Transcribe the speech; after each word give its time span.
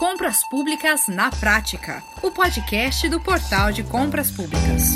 Compras 0.00 0.40
Públicas 0.48 1.08
na 1.08 1.30
Prática, 1.30 2.02
o 2.22 2.30
podcast 2.30 3.06
do 3.06 3.20
Portal 3.20 3.70
de 3.70 3.82
Compras 3.82 4.30
Públicas. 4.30 4.94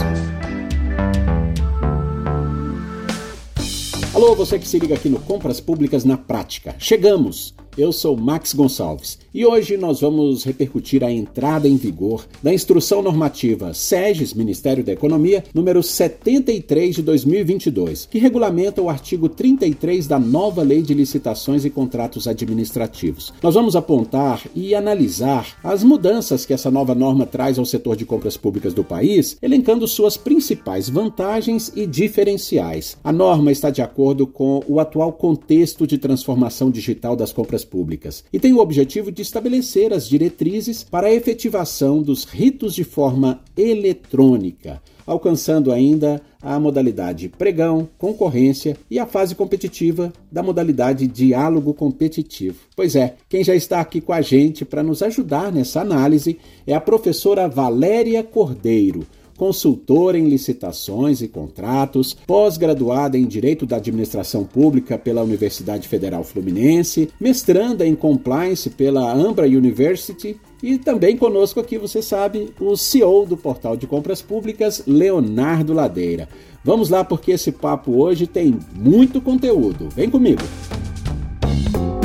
Alô, 4.14 4.34
você 4.34 4.58
que 4.58 4.66
se 4.66 4.78
liga 4.78 4.94
aqui 4.94 5.10
no 5.10 5.20
Compras 5.20 5.60
Públicas 5.60 6.06
na 6.06 6.16
Prática. 6.16 6.74
Chegamos! 6.78 7.54
Eu 7.76 7.90
sou 7.90 8.16
Max 8.16 8.54
Gonçalves 8.54 9.18
e 9.34 9.44
hoje 9.44 9.76
nós 9.76 10.00
vamos 10.00 10.44
repercutir 10.44 11.02
a 11.02 11.10
entrada 11.10 11.66
em 11.66 11.76
vigor 11.76 12.24
da 12.40 12.54
Instrução 12.54 13.02
Normativa 13.02 13.74
SEGES, 13.74 14.32
Ministério 14.32 14.84
da 14.84 14.92
Economia, 14.92 15.42
número 15.52 15.82
73 15.82 16.94
de 16.94 17.02
2022, 17.02 18.06
que 18.08 18.20
regulamenta 18.20 18.80
o 18.80 18.88
artigo 18.88 19.28
33 19.28 20.06
da 20.06 20.20
nova 20.20 20.62
Lei 20.62 20.82
de 20.82 20.94
Licitações 20.94 21.64
e 21.64 21.70
Contratos 21.70 22.28
Administrativos. 22.28 23.32
Nós 23.42 23.54
vamos 23.54 23.74
apontar 23.74 24.40
e 24.54 24.72
analisar 24.72 25.56
as 25.64 25.82
mudanças 25.82 26.46
que 26.46 26.54
essa 26.54 26.70
nova 26.70 26.94
norma 26.94 27.26
traz 27.26 27.58
ao 27.58 27.64
setor 27.64 27.96
de 27.96 28.06
compras 28.06 28.36
públicas 28.36 28.72
do 28.72 28.84
país, 28.84 29.36
elencando 29.42 29.88
suas 29.88 30.16
principais 30.16 30.88
vantagens 30.88 31.72
e 31.74 31.88
diferenciais. 31.88 32.96
A 33.02 33.10
norma 33.10 33.50
está 33.50 33.68
de 33.68 33.82
acordo 33.82 34.28
com 34.28 34.62
o 34.68 34.78
atual 34.78 35.12
contexto 35.12 35.88
de 35.88 35.98
transformação 35.98 36.70
digital 36.70 37.16
das 37.16 37.32
compras 37.32 37.63
públicas 37.64 38.24
e 38.32 38.38
tem 38.38 38.52
o 38.52 38.58
objetivo 38.58 39.10
de 39.10 39.22
estabelecer 39.22 39.92
as 39.92 40.08
diretrizes 40.08 40.84
para 40.84 41.08
a 41.08 41.12
efetivação 41.12 42.02
dos 42.02 42.24
ritos 42.24 42.74
de 42.74 42.84
forma 42.84 43.40
eletrônica, 43.56 44.82
alcançando 45.06 45.72
ainda 45.72 46.20
a 46.40 46.60
modalidade 46.60 47.28
pregão, 47.28 47.88
concorrência 47.96 48.76
e 48.90 48.98
a 48.98 49.06
fase 49.06 49.34
competitiva 49.34 50.12
da 50.30 50.42
modalidade 50.42 51.06
diálogo 51.06 51.72
competitivo. 51.72 52.58
Pois 52.76 52.94
é, 52.94 53.16
quem 53.28 53.42
já 53.42 53.54
está 53.54 53.80
aqui 53.80 54.00
com 54.00 54.12
a 54.12 54.20
gente 54.20 54.64
para 54.64 54.82
nos 54.82 55.02
ajudar 55.02 55.50
nessa 55.50 55.80
análise 55.80 56.38
é 56.66 56.74
a 56.74 56.80
professora 56.80 57.48
Valéria 57.48 58.22
Cordeiro 58.22 59.06
consultora 59.36 60.18
em 60.18 60.28
licitações 60.28 61.20
e 61.20 61.28
contratos, 61.28 62.16
pós-graduada 62.26 63.18
em 63.18 63.26
Direito 63.26 63.66
da 63.66 63.76
Administração 63.76 64.44
Pública 64.44 64.96
pela 64.96 65.22
Universidade 65.22 65.88
Federal 65.88 66.24
Fluminense, 66.24 67.10
mestranda 67.20 67.86
em 67.86 67.94
Compliance 67.94 68.70
pela 68.70 69.12
Ambra 69.12 69.46
University 69.46 70.38
e 70.62 70.78
também 70.78 71.16
conosco 71.16 71.60
aqui, 71.60 71.76
você 71.76 72.00
sabe, 72.00 72.50
o 72.58 72.76
CEO 72.76 73.26
do 73.26 73.36
Portal 73.36 73.76
de 73.76 73.86
Compras 73.86 74.22
Públicas, 74.22 74.82
Leonardo 74.86 75.72
Ladeira. 75.72 76.28
Vamos 76.64 76.88
lá 76.88 77.04
porque 77.04 77.32
esse 77.32 77.52
papo 77.52 77.92
hoje 78.02 78.26
tem 78.26 78.58
muito 78.74 79.20
conteúdo. 79.20 79.88
Vem 79.94 80.08
comigo! 80.08 80.42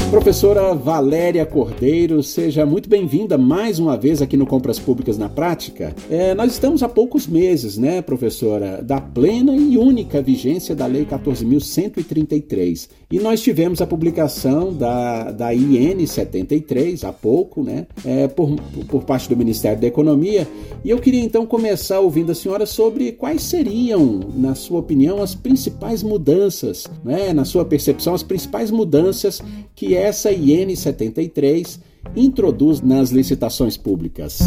Professora 0.10 0.74
Valéria 0.74 1.46
Cordeiro, 1.46 2.24
seja 2.24 2.66
muito 2.66 2.90
bem-vinda 2.90 3.38
mais 3.38 3.78
uma 3.78 3.96
vez 3.96 4.24
aqui 4.24 4.36
no 4.36 4.48
Compras 4.48 4.80
Públicas 4.80 5.20
na 5.20 5.30
Prática. 5.30 5.96
É, 6.10 6.34
nós 6.34 6.52
estamos 6.52 6.82
há 6.82 6.90
poucos 6.90 7.28
meses, 7.28 7.78
né, 7.78 8.02
professora, 8.02 8.82
da 8.82 9.00
plena 9.00 9.56
e 9.56 9.78
única 9.78 10.20
vigência 10.20 10.76
da 10.76 10.88
Lei 10.88 11.06
14.133. 11.06 12.90
E 13.12 13.20
nós 13.20 13.42
tivemos 13.42 13.82
a 13.82 13.88
publicação 13.88 14.74
da, 14.74 15.32
da 15.32 15.54
IN 15.54 16.04
73 16.04 17.04
há 17.04 17.14
pouco, 17.14 17.64
né, 17.64 17.86
é, 18.04 18.28
por, 18.28 18.56
por 18.88 19.04
parte 19.04 19.30
do 19.30 19.38
Ministério 19.38 19.80
da 19.80 19.88
Economia. 19.88 20.48
E 20.84 20.90
eu 20.90 20.98
queria 20.98 21.22
então 21.22 21.46
começar 21.46 22.00
ouvindo 22.00 22.32
a 22.32 22.36
senhora 22.36 22.66
sobre 22.66 23.12
quais 23.12 23.44
seriam, 23.44 24.22
na 24.36 24.56
sua 24.56 24.80
opinião, 24.80 25.22
as 25.22 25.36
principais 25.36 26.02
mudanças, 26.02 26.88
né, 27.04 27.32
na 27.32 27.46
sua 27.46 27.64
percepção, 27.64 28.16
as 28.16 28.24
principais 28.24 28.72
mudanças 28.72 29.40
que 29.76 29.99
essa 30.00 30.32
IN 30.32 30.76
73 30.76 31.80
introduz 32.16 32.82
nas 32.82 33.10
licitações 33.10 33.76
públicas. 33.78 34.40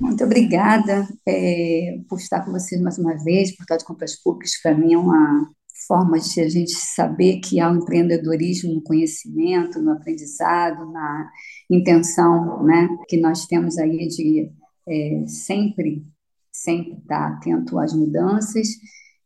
Muito 0.00 0.24
obrigada 0.24 1.06
é, 1.26 2.00
por 2.08 2.18
estar 2.18 2.44
com 2.44 2.50
vocês 2.50 2.80
mais 2.80 2.98
uma 2.98 3.16
vez. 3.22 3.54
Portal 3.54 3.78
de 3.78 3.84
Compras 3.84 4.16
Públicas, 4.16 4.52
para 4.62 4.76
mim, 4.76 4.94
é 4.94 4.98
uma 4.98 5.48
forma 5.86 6.18
de 6.18 6.40
a 6.40 6.48
gente 6.48 6.72
saber 6.72 7.40
que 7.40 7.60
há 7.60 7.70
um 7.70 7.76
empreendedorismo 7.76 8.74
no 8.74 8.82
conhecimento, 8.82 9.80
no 9.80 9.92
aprendizado, 9.92 10.90
na 10.90 11.30
intenção 11.70 12.62
né, 12.64 12.88
que 13.08 13.18
nós 13.18 13.46
temos 13.46 13.78
aí 13.78 14.08
de 14.08 14.50
é, 14.88 15.24
sempre, 15.26 16.04
sempre 16.50 16.94
estar 16.94 17.34
atento 17.34 17.78
às 17.78 17.92
mudanças 17.94 18.68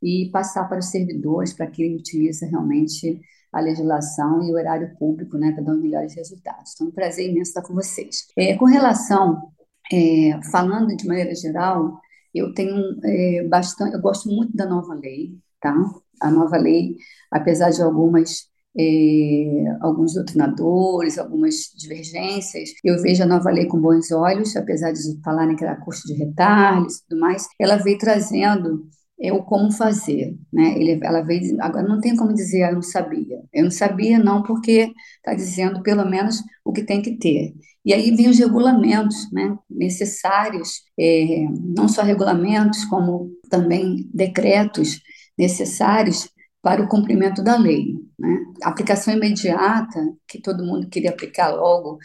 e 0.03 0.28
passar 0.32 0.69
para 0.69 0.81
os 0.81 0.91
servidores, 0.91 1.53
para 1.53 1.69
quem 1.69 1.97
utiliza 1.97 2.47
realmente 2.47 3.21
a 3.53 3.61
legislação 3.61 4.43
e 4.43 4.51
o 4.51 4.55
horário 4.55 4.97
público, 4.99 5.37
né, 5.37 5.53
para 5.53 5.63
dar 5.63 5.75
melhores 5.75 6.15
resultados. 6.15 6.73
Então, 6.75 6.87
é 6.87 6.91
um 6.91 6.93
prazer 6.93 7.29
imenso 7.29 7.51
estar 7.51 7.63
com 7.63 7.75
vocês. 7.75 8.27
É, 8.37 8.57
com 8.57 8.65
relação, 8.65 9.53
é, 9.93 10.41
falando 10.51 10.97
de 10.97 11.07
maneira 11.07 11.35
geral, 11.35 12.01
eu 12.35 12.55
tenho 12.55 12.99
é, 13.05 13.47
bastante, 13.49 13.95
eu 13.95 14.01
gosto 14.01 14.29
muito 14.31 14.57
da 14.57 14.67
nova 14.67 14.95
lei, 14.95 15.39
tá? 15.61 15.75
A 16.21 16.31
nova 16.31 16.57
lei, 16.57 16.97
apesar 17.31 17.71
de 17.71 17.83
algumas 17.83 18.51
é, 18.79 19.65
alguns 19.81 20.15
doutrinadores, 20.15 21.19
algumas 21.19 21.71
divergências. 21.77 22.71
Eu 22.83 23.01
vejo 23.03 23.23
a 23.23 23.27
nova 23.27 23.51
lei 23.51 23.67
com 23.67 23.79
bons 23.79 24.11
olhos, 24.11 24.57
apesar 24.57 24.93
de 24.93 25.01
falarem 25.23 25.57
que 25.57 25.65
era 25.65 25.77
custo 25.77 26.09
de 26.09 26.15
retalhos 26.15 26.97
e 26.97 27.09
tudo 27.09 27.21
mais. 27.21 27.47
Ela 27.61 27.77
veio 27.77 27.99
trazendo 27.99 28.87
é 29.21 29.33
o 29.33 29.43
como 29.45 29.71
fazer, 29.71 30.37
né? 30.53 30.75
Ele, 30.77 30.99
ela 31.03 31.23
veio, 31.23 31.56
agora 31.61 31.87
não 31.87 32.00
tem 32.00 32.17
como 32.17 32.34
dizer, 32.34 32.69
eu 32.69 32.75
não 32.75 32.83
sabia. 32.83 33.41
Eu 33.53 33.65
não 33.65 33.71
sabia 33.71 34.19
não 34.19 34.43
porque 34.43 34.93
está 35.17 35.34
dizendo 35.34 35.83
pelo 35.83 36.05
menos 36.09 36.43
o 36.65 36.73
que 36.73 36.83
tem 36.83 37.00
que 37.00 37.17
ter. 37.19 37.55
E 37.84 37.93
aí 37.93 38.15
vem 38.15 38.28
os 38.28 38.39
regulamentos, 38.39 39.31
né? 39.33 39.56
Necessários, 39.71 40.83
é, 40.99 41.47
não 41.61 41.89
só 41.89 42.03
regulamentos 42.03 42.84
como 42.87 43.31
também 43.51 44.09
decretos 44.12 45.01
necessários 45.39 46.28
para 46.61 46.83
o 46.83 46.89
cumprimento 46.89 47.43
da 47.43 47.56
lei, 47.56 47.95
né? 48.19 48.39
Aplicação 48.62 49.15
imediata 49.15 50.01
que 50.28 50.41
todo 50.41 50.65
mundo 50.65 50.89
queria 50.89 51.11
aplicar 51.11 51.49
logo 51.51 51.99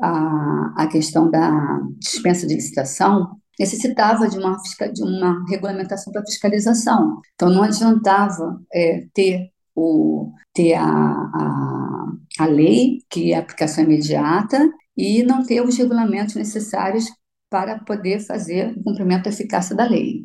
a, 0.00 0.74
a 0.84 0.86
questão 0.88 1.30
da 1.30 1.80
dispensa 1.98 2.46
de 2.46 2.54
licitação 2.54 3.40
necessitava 3.58 4.28
de 4.28 4.38
uma, 4.38 4.56
de 4.92 5.02
uma 5.02 5.44
regulamentação 5.48 6.12
para 6.12 6.24
fiscalização. 6.24 7.20
Então, 7.34 7.50
não 7.50 7.62
adiantava 7.62 8.60
é, 8.72 9.06
ter, 9.14 9.50
o, 9.74 10.32
ter 10.52 10.74
a, 10.74 10.84
a, 10.84 12.06
a 12.38 12.46
lei, 12.46 12.98
que 13.10 13.32
é 13.32 13.36
a 13.36 13.40
aplicação 13.40 13.84
imediata, 13.84 14.70
e 14.96 15.22
não 15.22 15.44
ter 15.44 15.62
os 15.62 15.76
regulamentos 15.76 16.34
necessários 16.34 17.06
para 17.50 17.78
poder 17.80 18.20
fazer 18.20 18.72
o 18.76 18.82
cumprimento 18.82 19.28
eficácia 19.28 19.76
da 19.76 19.84
lei. 19.84 20.22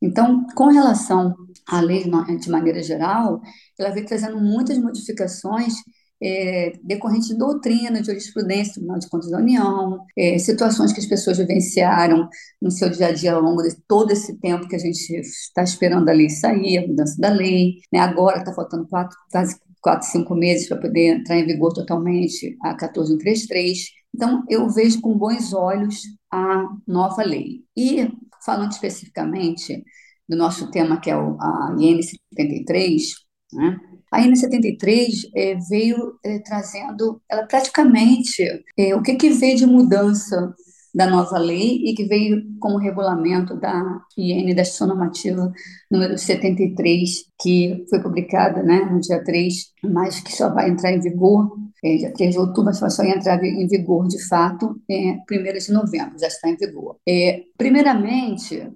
Então, 0.00 0.46
com 0.54 0.66
relação 0.66 1.34
à 1.66 1.80
lei 1.80 2.04
de 2.40 2.50
maneira 2.50 2.82
geral, 2.82 3.40
ela 3.78 3.90
vem 3.90 4.04
trazendo 4.04 4.40
muitas 4.40 4.78
modificações 4.78 5.74
é, 6.22 6.72
decorrente 6.82 7.28
de 7.28 7.38
doutrina, 7.38 8.00
de 8.00 8.06
jurisprudência, 8.06 8.74
Tribunal 8.74 8.98
de 8.98 9.08
Contas 9.08 9.30
da 9.30 9.38
União, 9.38 10.04
é, 10.16 10.38
situações 10.38 10.92
que 10.92 11.00
as 11.00 11.06
pessoas 11.06 11.38
vivenciaram 11.38 12.28
no 12.60 12.70
seu 12.70 12.90
dia 12.90 13.08
a 13.08 13.12
dia 13.12 13.34
ao 13.34 13.42
longo 13.42 13.62
de 13.62 13.76
todo 13.86 14.10
esse 14.10 14.36
tempo 14.38 14.68
que 14.68 14.76
a 14.76 14.80
gente 14.80 15.14
está 15.14 15.62
esperando 15.62 16.08
a 16.08 16.12
lei 16.12 16.28
sair, 16.28 16.78
a 16.78 16.86
mudança 16.86 17.20
da 17.20 17.30
lei. 17.30 17.80
Né? 17.92 18.00
Agora 18.00 18.38
está 18.38 18.52
faltando 18.52 18.86
quatro, 18.88 19.16
quase 19.30 19.56
quatro, 19.80 20.08
cinco 20.08 20.34
meses 20.34 20.68
para 20.68 20.78
poder 20.78 21.18
entrar 21.18 21.36
em 21.36 21.46
vigor 21.46 21.72
totalmente 21.72 22.56
a 22.62 22.74
14133. 22.74 23.90
Então, 24.14 24.44
eu 24.48 24.68
vejo 24.68 25.00
com 25.00 25.16
bons 25.16 25.52
olhos 25.52 26.02
a 26.30 26.64
nova 26.86 27.22
lei. 27.22 27.62
E, 27.76 28.10
falando 28.44 28.72
especificamente 28.72 29.84
do 30.28 30.36
nosso 30.36 30.70
tema, 30.70 31.00
que 31.00 31.10
é 31.10 31.14
a 31.14 31.74
IN 31.78 32.02
73, 32.02 33.14
né? 33.52 33.80
A 34.10 34.20
N73 34.22 35.30
é, 35.34 35.54
veio 35.68 36.18
é, 36.24 36.38
trazendo, 36.40 37.20
ela 37.30 37.46
praticamente, 37.46 38.42
é, 38.76 38.94
o 38.94 39.02
que, 39.02 39.16
que 39.16 39.30
veio 39.30 39.56
de 39.56 39.66
mudança 39.66 40.54
da 40.94 41.06
nova 41.06 41.38
lei 41.38 41.82
e 41.84 41.94
que 41.94 42.04
veio 42.04 42.42
como 42.58 42.78
regulamento 42.78 43.54
da 43.56 44.00
IN, 44.16 44.54
da 44.54 44.62
Normativa 44.86 45.52
número 45.90 46.18
73, 46.18 47.24
que 47.40 47.84
foi 47.90 48.02
publicada 48.02 48.62
né, 48.62 48.80
no 48.90 48.98
dia 49.00 49.22
3, 49.22 49.54
mas 49.84 50.20
que 50.20 50.32
só 50.32 50.52
vai 50.52 50.70
entrar 50.70 50.92
em 50.92 51.00
vigor, 51.00 51.56
é, 51.84 51.96
dia 51.96 52.12
3 52.12 52.32
de 52.32 52.38
outubro, 52.40 52.64
mas 52.64 52.78
só 52.78 53.02
vai 53.02 53.10
entrar 53.10 53.42
em 53.44 53.68
vigor 53.68 54.08
de 54.08 54.18
fato 54.26 54.80
é, 54.90 55.18
1 55.30 55.58
de 55.58 55.72
novembro, 55.72 56.18
já 56.18 56.26
está 56.26 56.48
em 56.48 56.56
vigor. 56.56 56.96
É, 57.06 57.42
primeiramente, 57.56 58.68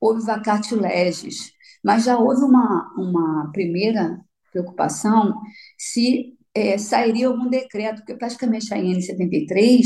houve 0.00 0.24
vacatio 0.24 0.80
legis, 0.80 1.52
mas 1.84 2.04
já 2.04 2.18
houve 2.18 2.42
uma, 2.42 2.92
uma 2.96 3.50
primeira 3.52 4.18
preocupação 4.50 5.34
se 5.78 6.34
é, 6.54 6.76
sairia 6.78 7.28
algum 7.28 7.48
decreto, 7.48 7.98
porque 7.98 8.16
praticamente 8.16 8.72
a 8.72 8.78
IN73 8.78 9.84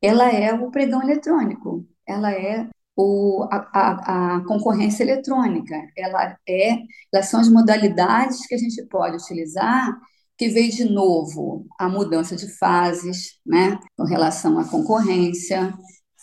ela 0.00 0.30
é 0.30 0.52
o 0.52 0.70
pregão 0.70 1.02
eletrônico, 1.02 1.86
ela 2.06 2.32
é 2.32 2.68
o, 2.96 3.46
a, 3.50 3.56
a, 3.72 4.36
a, 4.36 4.44
concorrência 4.44 5.04
eletrônica, 5.04 5.74
ela 5.96 6.36
é, 6.48 6.78
elas 7.12 7.26
são 7.26 7.40
as 7.40 7.48
modalidades 7.48 8.46
que 8.46 8.54
a 8.54 8.58
gente 8.58 8.84
pode 8.88 9.16
utilizar 9.16 9.96
que 10.36 10.48
veio 10.48 10.72
de 10.72 10.84
novo 10.84 11.66
a 11.78 11.88
mudança 11.88 12.34
de 12.34 12.48
fases, 12.58 13.38
né, 13.46 13.78
com 13.96 14.04
relação 14.04 14.58
à 14.58 14.64
concorrência, 14.68 15.72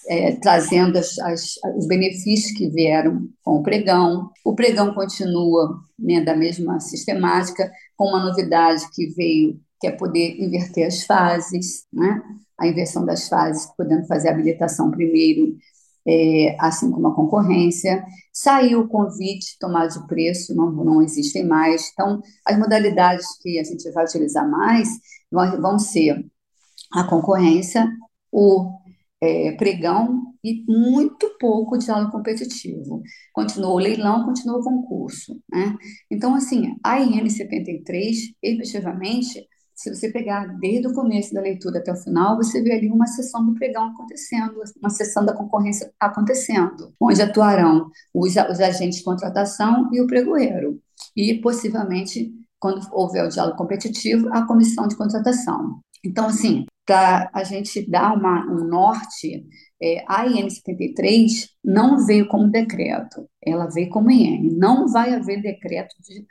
é, 0.09 0.31
trazendo 0.37 0.97
as, 0.97 1.19
as, 1.19 1.53
os 1.77 1.85
benefícios 1.87 2.57
que 2.57 2.67
vieram 2.67 3.29
com 3.43 3.57
o 3.57 3.63
pregão. 3.63 4.31
O 4.43 4.55
pregão 4.55 4.91
continua 4.95 5.79
né, 5.99 6.19
da 6.19 6.35
mesma 6.35 6.79
sistemática, 6.79 7.71
com 7.95 8.05
uma 8.05 8.25
novidade 8.25 8.89
que 8.91 9.05
veio, 9.13 9.59
que 9.79 9.85
é 9.85 9.91
poder 9.91 10.41
inverter 10.41 10.87
as 10.87 11.03
fases, 11.03 11.85
né? 11.93 12.23
a 12.57 12.67
inversão 12.67 13.05
das 13.05 13.29
fases, 13.29 13.67
podendo 13.77 14.07
fazer 14.07 14.29
a 14.29 14.31
habilitação 14.31 14.89
primeiro, 14.89 15.55
é, 16.07 16.57
assim 16.59 16.89
como 16.89 17.07
a 17.07 17.15
concorrência. 17.15 18.03
Saiu 18.33 18.81
o 18.81 18.87
convite 18.87 19.59
tomado 19.59 19.93
de 19.93 20.07
preço, 20.07 20.55
não, 20.55 20.71
não 20.71 21.03
existem 21.03 21.45
mais. 21.45 21.91
Então, 21.93 22.19
as 22.43 22.57
modalidades 22.57 23.27
que 23.43 23.59
a 23.59 23.63
gente 23.63 23.89
vai 23.91 24.05
utilizar 24.05 24.49
mais 24.49 24.89
vão 25.31 25.77
ser 25.77 26.25
a 26.91 27.03
concorrência, 27.03 27.87
o 28.31 28.78
é, 29.21 29.51
pregão 29.53 30.33
e 30.43 30.63
muito 30.67 31.35
pouco 31.39 31.77
diálogo 31.77 32.11
competitivo. 32.11 33.01
Continuou 33.33 33.75
o 33.75 33.79
leilão, 33.79 34.25
continuou 34.25 34.59
o 34.59 34.63
concurso. 34.63 35.39
Né? 35.51 35.77
Então, 36.09 36.35
assim, 36.35 36.75
a 36.83 36.99
IN 36.99 37.29
73, 37.29 38.33
efetivamente, 38.41 39.45
se 39.75 39.93
você 39.93 40.11
pegar 40.11 40.45
desde 40.59 40.87
o 40.87 40.93
começo 40.93 41.33
da 41.33 41.39
leitura 41.41 41.79
até 41.79 41.91
o 41.91 41.95
final, 41.95 42.35
você 42.35 42.61
vê 42.61 42.73
ali 42.73 42.89
uma 42.89 43.07
sessão 43.07 43.45
do 43.45 43.53
pregão 43.53 43.87
acontecendo, 43.87 44.61
uma 44.77 44.89
sessão 44.89 45.25
da 45.25 45.33
concorrência 45.33 45.89
acontecendo, 45.97 46.93
onde 46.99 47.21
atuarão 47.21 47.89
os, 48.13 48.31
os 48.35 48.59
agentes 48.59 48.99
de 48.99 49.05
contratação 49.05 49.89
e 49.93 50.01
o 50.01 50.07
pregoeiro. 50.07 50.81
E, 51.15 51.35
possivelmente, 51.35 52.29
quando 52.59 52.85
houver 52.91 53.25
o 53.25 53.29
diálogo 53.29 53.57
competitivo, 53.57 54.27
a 54.33 54.45
comissão 54.45 54.85
de 54.85 54.97
contratação. 54.97 55.79
Então, 56.03 56.27
assim, 56.27 56.65
para 56.85 57.29
a 57.33 57.43
gente 57.43 57.87
dar 57.89 58.15
uma, 58.15 58.45
um 58.45 58.63
norte, 58.67 59.45
é, 59.81 60.03
a 60.07 60.25
IN 60.27 60.49
73 60.49 61.49
não 61.63 62.05
veio 62.05 62.27
como 62.27 62.49
decreto, 62.49 63.29
ela 63.45 63.67
veio 63.67 63.89
como 63.89 64.09
IN. 64.09 64.49
Não 64.57 64.87
vai 64.87 65.13
haver 65.13 65.41
decreto 65.41 65.95
de 66.01 66.25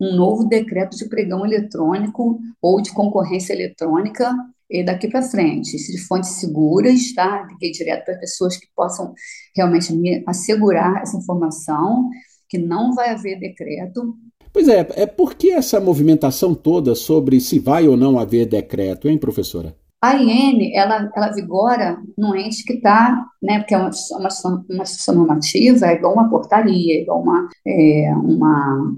um 0.00 0.16
novo 0.16 0.48
decreto 0.48 0.96
de 0.96 1.08
pregão 1.08 1.46
eletrônico 1.46 2.38
ou 2.60 2.82
de 2.82 2.92
concorrência 2.92 3.52
eletrônica 3.52 4.34
e 4.68 4.82
daqui 4.82 5.08
para 5.08 5.22
frente, 5.22 5.76
de 5.76 5.98
fontes 6.06 6.30
seguras, 6.30 7.12
tá? 7.14 7.46
Liguei 7.50 7.70
direto 7.70 8.06
para 8.06 8.18
pessoas 8.18 8.56
que 8.56 8.66
possam 8.74 9.12
realmente 9.54 9.92
me 9.92 10.24
assegurar 10.26 11.02
essa 11.02 11.16
informação, 11.16 12.08
que 12.48 12.58
não 12.58 12.94
vai 12.94 13.10
haver 13.10 13.38
decreto. 13.38 14.14
Pois 14.52 14.68
é, 14.68 14.86
é 14.96 15.06
por 15.06 15.34
que 15.34 15.50
essa 15.50 15.80
movimentação 15.80 16.54
toda 16.54 16.94
sobre 16.94 17.40
se 17.40 17.58
vai 17.58 17.88
ou 17.88 17.96
não 17.96 18.18
haver 18.18 18.46
decreto, 18.46 19.08
hein, 19.08 19.16
professora? 19.16 19.74
A 20.02 20.16
IN, 20.16 20.74
ela, 20.74 21.10
ela 21.14 21.32
vigora 21.32 21.96
num 22.18 22.34
ente 22.34 22.64
que 22.64 22.74
está, 22.74 23.24
né, 23.40 23.60
porque 23.60 23.72
é 23.72 23.78
uma, 23.78 23.90
uma, 24.18 24.28
uma 24.68 24.82
instituição 24.82 25.14
normativa, 25.14 25.86
é 25.86 25.94
igual 25.94 26.12
uma 26.12 26.28
portaria, 26.28 26.98
é 26.98 27.02
igual 27.02 27.22
uma, 27.22 27.48
é, 27.64 28.12
uma 28.16 28.94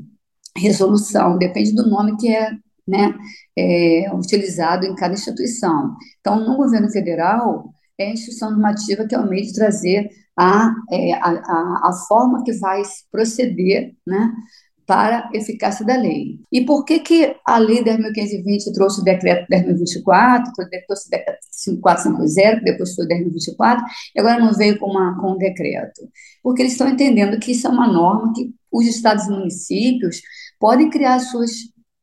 resolução, 0.56 1.36
depende 1.36 1.74
do 1.74 1.88
nome 1.88 2.16
que 2.16 2.34
é, 2.34 2.52
né, 2.88 3.14
é 3.56 4.10
utilizado 4.14 4.86
em 4.86 4.94
cada 4.94 5.14
instituição. 5.14 5.94
Então, 6.20 6.40
no 6.40 6.56
governo 6.56 6.90
federal, 6.90 7.70
é 7.98 8.06
a 8.06 8.12
instituição 8.12 8.50
normativa 8.50 9.06
que 9.06 9.14
é 9.14 9.18
o 9.18 9.28
meio 9.28 9.44
de 9.44 9.52
trazer 9.52 10.08
a, 10.36 10.72
é, 10.90 11.12
a, 11.12 11.28
a, 11.28 11.90
a 11.90 11.92
forma 12.08 12.42
que 12.42 12.52
vai 12.54 12.82
proceder 13.12 13.94
né, 14.06 14.32
para 14.86 15.30
eficácia 15.32 15.84
da 15.84 15.96
lei. 15.96 16.38
E 16.52 16.64
por 16.64 16.84
que, 16.84 17.00
que 17.00 17.36
a 17.46 17.58
Lei 17.58 17.82
10.520 17.82 18.72
trouxe 18.74 19.00
o 19.00 19.04
decreto 19.04 19.46
10.024, 19.50 20.42
trouxe 20.86 21.08
o 21.08 21.10
decreto 21.10 21.38
5450, 21.50 22.58
que 22.58 22.64
depois 22.64 22.94
foi 22.94 23.06
10.024, 23.06 23.82
e 24.14 24.20
agora 24.20 24.38
não 24.38 24.52
veio 24.52 24.78
com, 24.78 24.90
uma, 24.90 25.18
com 25.20 25.32
um 25.32 25.38
decreto? 25.38 26.08
Porque 26.42 26.62
eles 26.62 26.72
estão 26.72 26.88
entendendo 26.88 27.38
que 27.38 27.52
isso 27.52 27.66
é 27.66 27.70
uma 27.70 27.86
norma 27.86 28.32
que 28.34 28.52
os 28.70 28.86
estados 28.86 29.26
e 29.26 29.30
municípios 29.30 30.20
podem 30.58 30.90
criar 30.90 31.18
suas 31.20 31.50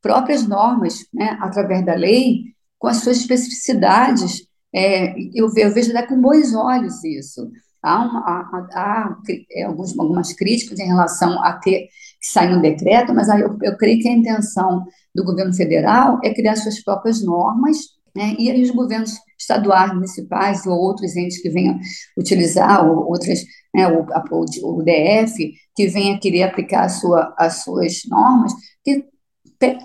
próprias 0.01 0.47
normas, 0.47 1.05
né, 1.13 1.37
através 1.41 1.85
da 1.85 1.93
lei, 1.93 2.45
com 2.79 2.87
as 2.87 2.97
suas 2.97 3.17
especificidades. 3.17 4.47
É, 4.73 5.13
eu, 5.35 5.51
eu 5.55 5.71
vejo 5.71 5.91
até 5.91 6.07
com 6.07 6.19
bons 6.19 6.55
olhos 6.55 7.03
isso. 7.03 7.51
Há, 7.83 8.03
uma, 8.03 8.19
há, 8.19 8.67
há 8.73 9.17
é, 9.51 9.63
alguns, 9.63 9.97
algumas 9.97 10.33
críticas 10.33 10.79
em 10.79 10.87
relação 10.87 11.43
a 11.43 11.53
ter 11.53 11.89
que 12.21 12.27
sair 12.27 12.55
um 12.55 12.61
decreto, 12.61 13.13
mas 13.13 13.27
eu, 13.29 13.57
eu 13.63 13.75
creio 13.77 13.99
que 13.99 14.07
a 14.07 14.13
intenção 14.13 14.85
do 15.13 15.23
governo 15.23 15.53
federal 15.53 16.19
é 16.23 16.33
criar 16.33 16.55
suas 16.55 16.81
próprias 16.83 17.23
normas, 17.23 17.77
né, 18.15 18.35
e 18.37 18.51
aí 18.51 18.61
os 18.61 18.71
governos 18.71 19.13
estaduais, 19.39 19.93
municipais 19.93 20.65
ou 20.67 20.77
outros 20.77 21.15
entes 21.15 21.41
que 21.41 21.49
venham 21.49 21.79
utilizar, 22.17 22.87
ou 22.87 23.07
outras, 23.09 23.39
né, 23.73 23.87
o, 23.87 24.05
o, 24.31 24.79
o 24.79 24.83
DF, 24.83 25.53
que 25.75 25.87
venha 25.87 26.19
querer 26.19 26.43
aplicar 26.43 26.87
sua, 26.89 27.33
as 27.37 27.63
suas 27.63 28.01
normas, 28.07 28.53
que 28.83 29.05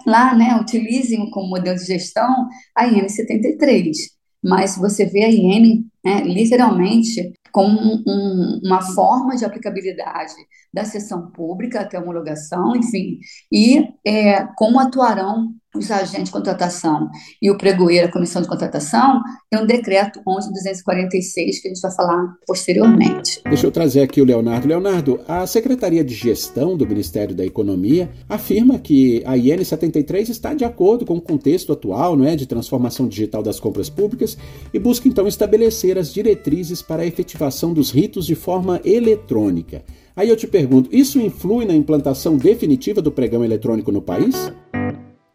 lá, 0.06 0.34
né, 0.34 0.58
utilizem 0.60 1.30
como 1.30 1.48
modelo 1.48 1.76
de 1.76 1.84
gestão 1.84 2.48
a 2.74 2.86
IN 2.86 3.08
73. 3.08 3.96
Mas 4.42 4.76
você 4.76 5.06
vê 5.06 5.24
a 5.24 5.30
IN, 5.30 5.86
né, 6.04 6.20
literalmente, 6.22 7.32
como 7.52 8.02
um, 8.06 8.60
uma 8.64 8.82
forma 8.82 9.36
de 9.36 9.44
aplicabilidade 9.44 10.34
da 10.72 10.84
sessão 10.84 11.30
pública 11.30 11.80
até 11.80 11.98
homologação, 11.98 12.76
enfim, 12.76 13.18
e 13.50 13.88
é, 14.06 14.44
como 14.56 14.78
atuarão 14.78 15.54
os 15.78 15.90
agentes 15.90 16.24
de 16.24 16.30
contratação 16.30 17.08
e 17.40 17.50
o 17.50 17.56
pregoeiro, 17.56 18.08
a 18.08 18.12
comissão 18.12 18.42
de 18.42 18.48
contratação, 18.48 19.20
tem 19.50 19.60
um 19.60 19.66
decreto 19.66 20.20
11.246 20.20 21.60
que 21.60 21.68
a 21.68 21.68
gente 21.68 21.80
vai 21.80 21.94
falar 21.94 22.34
posteriormente. 22.46 23.40
Deixa 23.44 23.66
eu 23.66 23.70
trazer 23.70 24.02
aqui 24.02 24.20
o 24.20 24.24
Leonardo. 24.24 24.68
Leonardo, 24.68 25.20
a 25.26 25.46
Secretaria 25.46 26.04
de 26.04 26.14
Gestão 26.14 26.76
do 26.76 26.86
Ministério 26.86 27.34
da 27.34 27.44
Economia 27.44 28.10
afirma 28.28 28.78
que 28.78 29.22
a 29.26 29.36
IN 29.36 29.62
73 29.62 30.28
está 30.28 30.54
de 30.54 30.64
acordo 30.64 31.04
com 31.04 31.16
o 31.16 31.20
contexto 31.20 31.72
atual 31.72 32.16
não 32.16 32.24
é, 32.24 32.36
de 32.36 32.46
transformação 32.46 33.08
digital 33.08 33.42
das 33.42 33.60
compras 33.60 33.88
públicas 33.88 34.36
e 34.72 34.78
busca 34.78 35.08
então 35.08 35.26
estabelecer 35.26 35.98
as 35.98 36.12
diretrizes 36.12 36.82
para 36.82 37.02
a 37.02 37.06
efetivação 37.06 37.72
dos 37.72 37.90
ritos 37.90 38.26
de 38.26 38.34
forma 38.34 38.80
eletrônica. 38.84 39.82
Aí 40.16 40.30
eu 40.30 40.36
te 40.36 40.46
pergunto, 40.46 40.88
isso 40.90 41.20
influi 41.20 41.66
na 41.66 41.74
implantação 41.74 42.38
definitiva 42.38 43.02
do 43.02 43.12
pregão 43.12 43.44
eletrônico 43.44 43.92
no 43.92 44.00
país? 44.00 44.50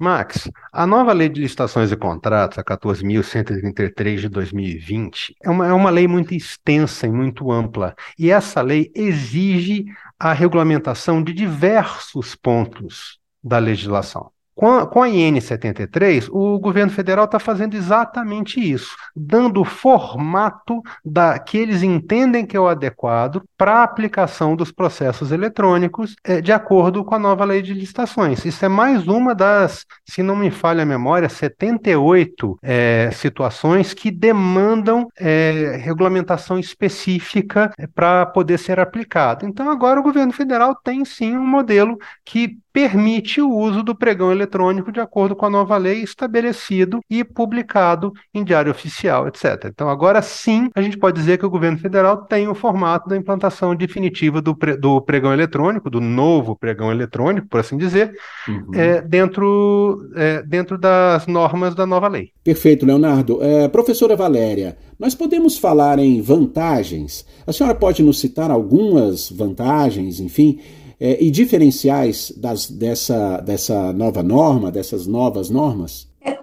Max, 0.01 0.49
a 0.73 0.87
nova 0.87 1.13
lei 1.13 1.29
de 1.29 1.39
licitações 1.39 1.91
e 1.91 1.95
contratos, 1.95 2.57
a 2.57 2.63
14.133 2.63 4.21
de 4.21 4.29
2020, 4.29 5.35
é 5.43 5.49
uma, 5.49 5.67
é 5.67 5.73
uma 5.73 5.91
lei 5.91 6.07
muito 6.07 6.33
extensa 6.33 7.05
e 7.05 7.11
muito 7.11 7.51
ampla. 7.51 7.95
E 8.17 8.31
essa 8.31 8.61
lei 8.61 8.91
exige 8.95 9.85
a 10.19 10.33
regulamentação 10.33 11.23
de 11.23 11.31
diversos 11.31 12.35
pontos 12.35 13.19
da 13.43 13.59
legislação. 13.59 14.31
Com 14.61 14.69
a, 14.69 14.83
a 14.83 15.09
IN73, 15.09 16.29
o 16.31 16.59
governo 16.59 16.91
federal 16.91 17.25
está 17.25 17.39
fazendo 17.39 17.75
exatamente 17.75 18.59
isso, 18.59 18.95
dando 19.15 19.61
o 19.61 19.65
formato 19.65 20.83
da, 21.03 21.39
que 21.39 21.57
eles 21.57 21.81
entendem 21.81 22.45
que 22.45 22.55
é 22.55 22.59
o 22.59 22.67
adequado 22.67 23.41
para 23.57 23.79
a 23.79 23.83
aplicação 23.83 24.55
dos 24.55 24.71
processos 24.71 25.31
eletrônicos 25.31 26.15
é, 26.23 26.41
de 26.41 26.51
acordo 26.51 27.03
com 27.03 27.15
a 27.15 27.19
nova 27.19 27.43
lei 27.43 27.63
de 27.63 27.73
licitações. 27.73 28.45
Isso 28.45 28.63
é 28.63 28.67
mais 28.67 29.07
uma 29.07 29.33
das, 29.33 29.83
se 30.05 30.21
não 30.21 30.35
me 30.35 30.51
falha 30.51 30.83
a 30.83 30.85
memória, 30.85 31.27
78 31.27 32.59
é, 32.61 33.09
situações 33.13 33.95
que 33.95 34.11
demandam 34.11 35.07
é, 35.19 35.75
regulamentação 35.81 36.59
específica 36.59 37.73
para 37.95 38.27
poder 38.27 38.59
ser 38.59 38.79
aplicado. 38.79 39.43
Então, 39.43 39.71
agora 39.71 39.99
o 39.99 40.03
governo 40.03 40.31
federal 40.31 40.75
tem 40.75 41.03
sim 41.03 41.35
um 41.35 41.47
modelo 41.47 41.97
que 42.23 42.59
permite 42.73 43.41
o 43.41 43.49
uso 43.49 43.83
do 43.83 43.95
pregão 43.95 44.31
eletrônico 44.31 44.91
de 44.91 44.99
acordo 44.99 45.35
com 45.35 45.45
a 45.45 45.49
nova 45.49 45.77
lei 45.77 46.01
estabelecido 46.01 47.01
e 47.09 47.23
publicado 47.23 48.13
em 48.33 48.43
diário 48.43 48.71
oficial, 48.71 49.27
etc. 49.27 49.65
Então, 49.65 49.89
agora 49.89 50.21
sim, 50.21 50.69
a 50.73 50.81
gente 50.81 50.97
pode 50.97 51.19
dizer 51.19 51.37
que 51.37 51.45
o 51.45 51.49
governo 51.49 51.77
federal 51.77 52.25
tem 52.25 52.47
o 52.47 52.55
formato 52.55 53.09
da 53.09 53.17
implantação 53.17 53.75
definitiva 53.75 54.41
do, 54.41 54.55
pre 54.55 54.77
do 54.77 55.01
pregão 55.01 55.33
eletrônico, 55.33 55.89
do 55.89 55.99
novo 55.99 56.55
pregão 56.55 56.91
eletrônico, 56.91 57.47
por 57.47 57.59
assim 57.59 57.77
dizer, 57.77 58.13
uhum. 58.47 58.71
é, 58.73 59.01
dentro, 59.01 60.09
é, 60.15 60.41
dentro 60.43 60.77
das 60.77 61.27
normas 61.27 61.75
da 61.75 61.85
nova 61.85 62.07
lei. 62.07 62.31
Perfeito, 62.43 62.85
Leonardo. 62.85 63.39
É, 63.43 63.67
professora 63.67 64.15
Valéria, 64.15 64.77
nós 64.97 65.15
podemos 65.15 65.57
falar 65.57 65.99
em 65.99 66.21
vantagens. 66.21 67.25
A 67.45 67.51
senhora 67.51 67.75
pode 67.75 68.03
nos 68.03 68.19
citar 68.19 68.51
algumas 68.51 69.29
vantagens, 69.29 70.19
enfim, 70.19 70.59
é, 71.01 71.23
e 71.23 71.31
diferenciais 71.31 72.31
das, 72.37 72.69
dessa, 72.69 73.41
dessa 73.41 73.91
nova 73.91 74.21
norma, 74.21 74.71
dessas 74.71 75.07
novas 75.07 75.49
normas? 75.49 76.07
É, 76.21 76.37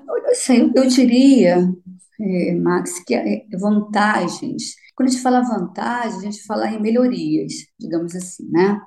eu, 0.50 0.73
eu 0.75 0.88
diria, 0.88 1.73
é, 2.21 2.55
Max, 2.57 2.99
que 3.07 3.15
é, 3.15 3.45
vantagens. 3.57 4.75
Quando 4.97 5.11
a 5.11 5.12
gente 5.12 5.23
fala 5.23 5.43
vantagem, 5.43 6.19
a 6.19 6.23
gente 6.23 6.43
fala 6.43 6.69
em 6.69 6.83
melhorias, 6.83 7.53
digamos 7.79 8.17
assim, 8.17 8.49
né? 8.50 8.81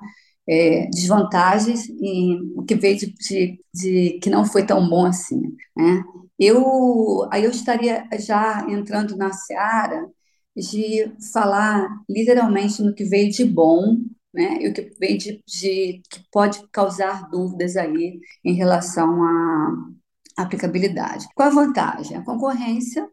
é, 0.48 0.86
desvantagens 0.88 1.88
e 1.88 2.38
o 2.56 2.62
que 2.62 2.74
veio 2.74 2.98
de, 2.98 3.14
de, 3.14 3.60
de, 3.72 4.18
que 4.20 4.30
não 4.30 4.44
foi 4.44 4.66
tão 4.66 4.88
bom 4.88 5.06
assim. 5.06 5.40
Né? 5.76 6.02
Eu, 6.38 7.28
aí 7.30 7.44
eu 7.44 7.50
estaria 7.50 8.06
já 8.18 8.66
entrando 8.68 9.16
na 9.16 9.32
seara 9.32 10.06
de 10.54 11.10
falar 11.32 11.88
literalmente 12.08 12.82
no 12.82 12.94
que 12.94 13.04
veio 13.04 13.30
de 13.30 13.44
bom 13.44 13.96
né? 14.32 14.62
E 14.62 14.68
o 14.68 14.74
que 14.74 14.82
vem 14.98 15.16
de, 15.16 15.42
de, 15.46 16.02
que 16.10 16.24
pode 16.30 16.66
causar 16.70 17.28
dúvidas 17.30 17.76
aí 17.76 18.20
em 18.44 18.54
relação 18.54 19.22
à 19.22 20.44
aplicabilidade. 20.44 21.26
Qual 21.34 21.48
a 21.48 21.52
vantagem? 21.52 22.16
A 22.16 22.24
concorrência, 22.24 23.08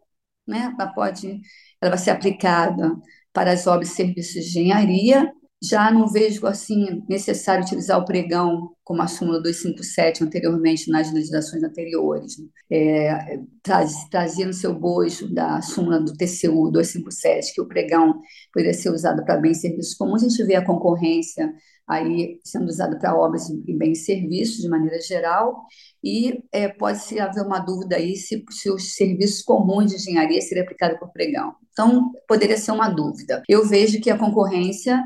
né? 0.47 0.73
Ela 0.77 0.87
pode, 0.93 1.41
ela 1.81 1.91
vai 1.91 1.99
ser 1.99 2.11
aplicada 2.11 2.95
para 3.33 3.51
as 3.53 3.67
obras 3.67 3.91
e 3.91 3.95
serviços 3.95 4.33
de 4.33 4.59
engenharia 4.59 5.33
já 5.61 5.91
não 5.91 6.07
vejo 6.07 6.45
assim 6.47 7.03
necessário 7.09 7.65
utilizar 7.65 7.99
o 7.99 8.05
pregão 8.05 8.71
como 8.83 9.01
a 9.01 9.07
súmula 9.07 9.41
257 9.41 10.23
anteriormente 10.23 10.89
nas 10.89 11.11
legislações 11.11 11.63
anteriores. 11.63 12.37
Né? 12.39 12.45
É, 12.71 13.39
traz, 13.61 13.93
trazia 14.09 14.47
no 14.47 14.53
seu 14.53 14.73
bojo 14.73 15.31
da 15.33 15.61
súmula 15.61 15.99
do 15.99 16.13
TCU 16.13 16.71
257 16.71 17.53
que 17.53 17.61
o 17.61 17.67
pregão 17.67 18.19
poderia 18.53 18.73
ser 18.73 18.89
usado 18.89 19.23
para 19.25 19.37
bens 19.37 19.57
e 19.57 19.61
serviços 19.61 19.93
comuns. 19.95 20.23
A 20.23 20.29
gente 20.29 20.43
vê 20.43 20.55
a 20.55 20.65
concorrência 20.65 21.53
aí 21.89 22.39
sendo 22.43 22.67
usada 22.67 22.97
para 22.97 23.17
obras 23.17 23.49
e 23.49 23.73
bens 23.75 24.01
e 24.01 24.05
serviços 24.05 24.61
de 24.61 24.69
maneira 24.69 25.01
geral, 25.01 25.65
e 26.03 26.43
é, 26.51 26.67
pode 26.69 27.19
haver 27.19 27.43
uma 27.43 27.59
dúvida 27.59 27.95
aí 27.95 28.15
se, 28.15 28.45
se 28.51 28.69
os 28.69 28.93
serviços 28.93 29.41
comuns 29.41 29.89
de 29.89 29.95
engenharia 29.95 30.39
seriam 30.39 30.63
aplicados 30.63 30.99
por 30.99 31.11
pregão. 31.11 31.55
Então, 31.71 32.11
poderia 32.27 32.57
ser 32.57 32.71
uma 32.71 32.89
dúvida. 32.89 33.41
Eu 33.49 33.65
vejo 33.67 33.99
que 33.99 34.11
a 34.11 34.17
concorrência 34.17 35.03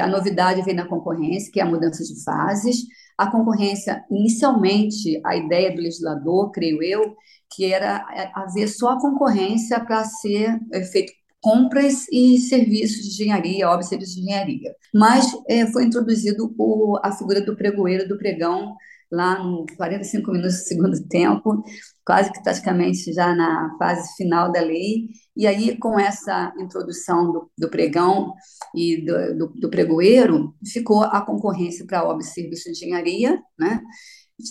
a 0.00 0.06
novidade 0.06 0.62
vem 0.62 0.74
na 0.74 0.86
concorrência, 0.86 1.52
que 1.52 1.60
é 1.60 1.62
a 1.62 1.66
mudança 1.66 2.02
de 2.02 2.22
fases. 2.24 2.78
A 3.16 3.30
concorrência, 3.30 4.04
inicialmente, 4.10 5.20
a 5.24 5.36
ideia 5.36 5.74
do 5.74 5.80
legislador, 5.80 6.50
creio 6.50 6.82
eu, 6.82 7.16
que 7.54 7.72
era 7.72 8.06
é, 8.14 8.30
haver 8.34 8.68
só 8.68 8.90
a 8.90 9.00
concorrência 9.00 9.80
para 9.84 10.04
ser 10.04 10.58
é, 10.72 10.82
feito 10.84 11.12
compras 11.40 12.06
e 12.12 12.38
serviços 12.38 13.04
de 13.04 13.22
engenharia, 13.22 13.68
obras 13.68 13.88
serviços 13.88 14.14
de 14.14 14.22
engenharia. 14.22 14.74
Mas 14.94 15.26
é, 15.48 15.66
foi 15.66 15.84
introduzido 15.84 16.54
o, 16.58 16.98
a 17.02 17.12
figura 17.12 17.40
do 17.40 17.56
pregoeiro, 17.56 18.08
do 18.08 18.18
pregão, 18.18 18.74
lá 19.10 19.42
no 19.42 19.64
45 19.76 20.30
minutos 20.30 20.56
do 20.56 20.64
segundo 20.64 21.08
tempo, 21.08 21.62
quase 22.08 22.32
que 22.32 22.42
praticamente 22.42 23.12
já 23.12 23.34
na 23.34 23.76
fase 23.78 24.16
final 24.16 24.50
da 24.50 24.62
lei. 24.62 25.10
E 25.36 25.46
aí, 25.46 25.76
com 25.76 26.00
essa 26.00 26.54
introdução 26.58 27.30
do, 27.30 27.50
do 27.58 27.68
pregão 27.68 28.32
e 28.74 29.04
do, 29.04 29.36
do, 29.36 29.46
do, 29.60 29.68
pregoeiro, 29.68 30.54
ficou 30.72 31.02
a 31.02 31.20
concorrência 31.20 31.86
para 31.86 32.00
a 32.00 32.18
e 32.18 32.24
serviço 32.24 32.64
de 32.64 32.70
engenharia, 32.70 33.38
né? 33.58 33.82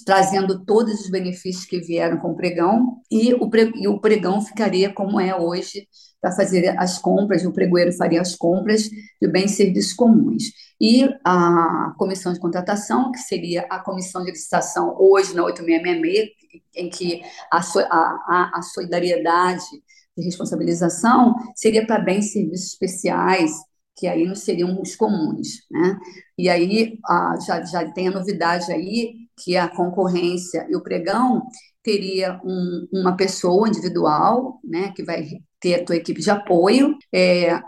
Trazendo 0.06 0.64
todos 0.66 1.02
os 1.02 1.10
benefícios 1.10 1.66
que 1.66 1.80
vieram 1.80 2.18
com 2.18 2.32
o 2.32 2.36
pregão, 2.36 3.02
e 3.10 3.34
o, 3.34 3.50
pre, 3.50 3.72
e 3.76 3.88
o 3.88 4.00
pregão 4.00 4.42
ficaria 4.42 4.94
como 4.94 5.20
é 5.20 5.36
hoje, 5.36 5.88
para 6.20 6.32
fazer 6.32 6.78
as 6.80 6.98
compras, 6.98 7.46
o 7.46 7.54
pregoeiro 7.54 7.94
faria 7.94 8.22
as 8.22 8.36
compras 8.36 8.90
de 9.22 9.28
bens 9.28 9.52
e 9.52 9.56
serviços 9.56 9.94
comuns. 9.94 10.44
E 10.80 11.08
a 11.24 11.94
comissão 11.98 12.34
de 12.34 12.40
contratação, 12.40 13.12
que 13.12 13.20
seria 13.20 13.66
a 13.70 13.80
comissão 13.80 14.24
de 14.24 14.32
licitação 14.32 14.96
hoje 15.00 15.36
na 15.36 15.44
8666, 15.44 16.38
em 16.76 16.90
que 16.90 17.22
a, 17.52 17.60
a, 17.60 18.52
a 18.56 18.62
solidariedade 18.62 19.66
de 20.18 20.24
responsabilização 20.24 21.36
seria 21.56 21.86
para 21.86 22.00
bens 22.00 22.28
e 22.28 22.30
serviços 22.30 22.74
especiais, 22.74 23.52
que 23.96 24.08
aí 24.08 24.26
não 24.26 24.36
seriam 24.36 24.80
os 24.82 24.96
comuns. 24.96 25.48
Né? 25.70 26.00
E 26.38 26.50
aí 26.50 27.00
a, 27.06 27.38
já, 27.46 27.64
já 27.64 27.92
tem 27.92 28.08
a 28.08 28.12
novidade 28.12 28.72
aí, 28.72 29.27
que 29.38 29.56
a 29.56 29.68
concorrência 29.68 30.68
e 30.70 30.76
o 30.76 30.82
pregão 30.82 31.44
teria 31.84 32.40
um, 32.44 32.88
uma 32.92 33.16
pessoa 33.16 33.68
individual, 33.68 34.60
né, 34.64 34.92
que 34.96 35.04
vai 35.04 35.28
ter 35.60 35.76
a 35.76 35.86
tua 35.86 35.96
equipe 35.96 36.22
de 36.22 36.30
apoio. 36.30 36.96
É, 37.14 37.62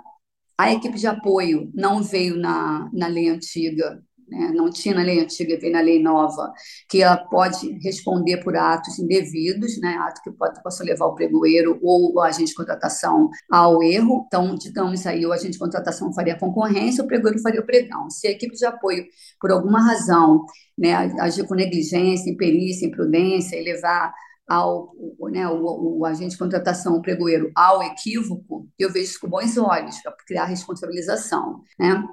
a 0.57 0.73
equipe 0.73 0.97
de 0.97 1.07
apoio 1.07 1.71
não 1.73 2.03
veio 2.03 2.35
na, 2.37 2.89
na 2.93 3.07
lei 3.07 3.29
antiga, 3.29 4.03
né? 4.29 4.51
não 4.53 4.69
tinha 4.69 4.95
na 4.95 5.01
lei 5.01 5.19
antiga, 5.19 5.57
veio 5.59 5.73
na 5.73 5.81
lei 5.81 6.01
nova, 6.01 6.53
que 6.87 7.01
ela 7.01 7.17
pode 7.17 7.77
responder 7.83 8.37
por 8.37 8.55
atos 8.55 8.99
indevidos, 8.99 9.79
né? 9.79 9.95
ato 9.99 10.21
que 10.21 10.31
pode, 10.31 10.61
possa 10.61 10.83
levar 10.83 11.05
o 11.05 11.15
pregoeiro 11.15 11.79
ou 11.81 12.13
o 12.13 12.21
agente 12.21 12.49
de 12.49 12.55
contratação 12.55 13.29
ao 13.51 13.81
erro. 13.81 14.25
Então, 14.27 14.55
digamos 14.55 15.05
aí, 15.05 15.25
o 15.25 15.33
agente 15.33 15.53
de 15.53 15.59
contratação 15.59 16.13
faria 16.13 16.33
a 16.33 16.39
concorrência, 16.39 17.03
o 17.03 17.07
pregoeiro 17.07 17.39
faria 17.41 17.61
o 17.61 17.65
pregão. 17.65 18.09
Se 18.09 18.27
a 18.27 18.31
equipe 18.31 18.55
de 18.55 18.65
apoio, 18.65 19.05
por 19.39 19.51
alguma 19.51 19.81
razão, 19.81 20.45
né, 20.77 20.93
agir 21.19 21.45
com 21.47 21.55
negligência, 21.55 22.29
imperícia, 22.29 22.87
imprudência 22.87 23.55
e 23.55 23.63
levar 23.63 24.13
ao 24.49 24.91
né, 25.31 25.47
o, 25.47 25.99
o, 25.99 26.05
agente 26.05 26.31
de 26.31 26.37
contratação, 26.37 26.95
o 26.95 27.01
pregoeiro, 27.01 27.51
ao 27.55 27.83
equívoco, 27.83 28.67
eu 28.79 28.91
vejo 28.91 29.11
isso 29.11 29.19
com 29.19 29.29
bons 29.29 29.55
olhos 29.57 30.01
para 30.01 30.11
criar 30.25 30.45
responsabilização. 30.45 31.61
Né? 31.77 32.03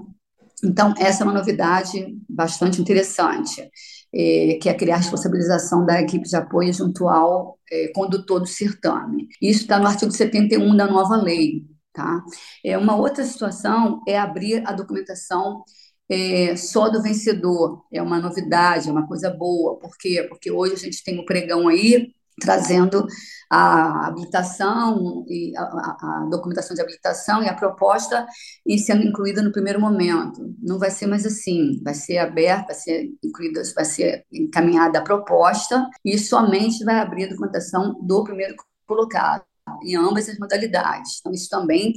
Então, 0.64 0.94
essa 0.98 1.22
é 1.22 1.24
uma 1.26 1.34
novidade 1.34 2.16
bastante 2.28 2.80
interessante, 2.80 3.68
é, 4.14 4.58
que 4.60 4.68
é 4.68 4.74
criar 4.74 4.96
responsabilização 4.96 5.84
da 5.84 6.00
equipe 6.00 6.26
de 6.26 6.36
apoio 6.36 6.72
junto 6.72 7.08
ao 7.08 7.58
é, 7.70 7.88
condutor 7.94 8.40
do 8.40 8.46
certame. 8.46 9.28
Isso 9.40 9.62
está 9.62 9.78
no 9.78 9.86
artigo 9.86 10.10
71 10.10 10.76
da 10.76 10.86
nova 10.86 11.16
lei. 11.16 11.64
Tá? 11.92 12.22
É, 12.64 12.76
uma 12.76 12.96
outra 12.96 13.24
situação 13.24 14.02
é 14.06 14.18
abrir 14.18 14.62
a 14.66 14.72
documentação 14.72 15.62
é, 16.08 16.56
só 16.56 16.88
do 16.88 17.02
vencedor. 17.02 17.84
É 17.92 18.02
uma 18.02 18.18
novidade, 18.20 18.88
é 18.88 18.92
uma 18.92 19.06
coisa 19.06 19.30
boa. 19.30 19.78
Por 19.78 19.96
quê? 19.98 20.24
Porque 20.28 20.50
hoje 20.50 20.74
a 20.74 20.78
gente 20.78 21.02
tem 21.02 21.18
o 21.18 21.24
pregão 21.24 21.68
aí, 21.68 22.12
trazendo 22.40 23.06
a 23.50 24.08
habilitação 24.08 25.24
e 25.28 25.56
a, 25.56 25.62
a, 25.62 26.28
documentação 26.30 26.74
de 26.74 26.82
habilitação 26.82 27.42
e 27.42 27.48
a 27.48 27.54
proposta 27.54 28.26
e 28.66 28.78
sendo 28.78 29.02
incluída 29.06 29.42
no 29.42 29.52
primeiro 29.52 29.80
momento. 29.80 30.54
Não 30.60 30.78
vai 30.78 30.90
ser 30.90 31.06
mais 31.06 31.24
assim, 31.24 31.80
vai 31.82 31.94
ser 31.94 32.18
aberta, 32.18 32.66
vai 32.66 32.74
ser 32.74 33.10
incluída, 33.24 33.62
vai 33.74 33.84
ser 33.84 34.24
encaminhada 34.32 34.98
a 34.98 35.02
proposta 35.02 35.86
e 36.04 36.18
somente 36.18 36.84
vai 36.84 36.98
abrir 36.98 37.24
a 37.24 37.28
documentação 37.28 37.94
do 38.02 38.24
primeiro 38.24 38.54
colocado 38.86 39.44
em 39.82 39.96
ambas 39.96 40.28
as 40.28 40.38
modalidades. 40.38 41.18
Então, 41.20 41.32
isso 41.32 41.48
também 41.48 41.94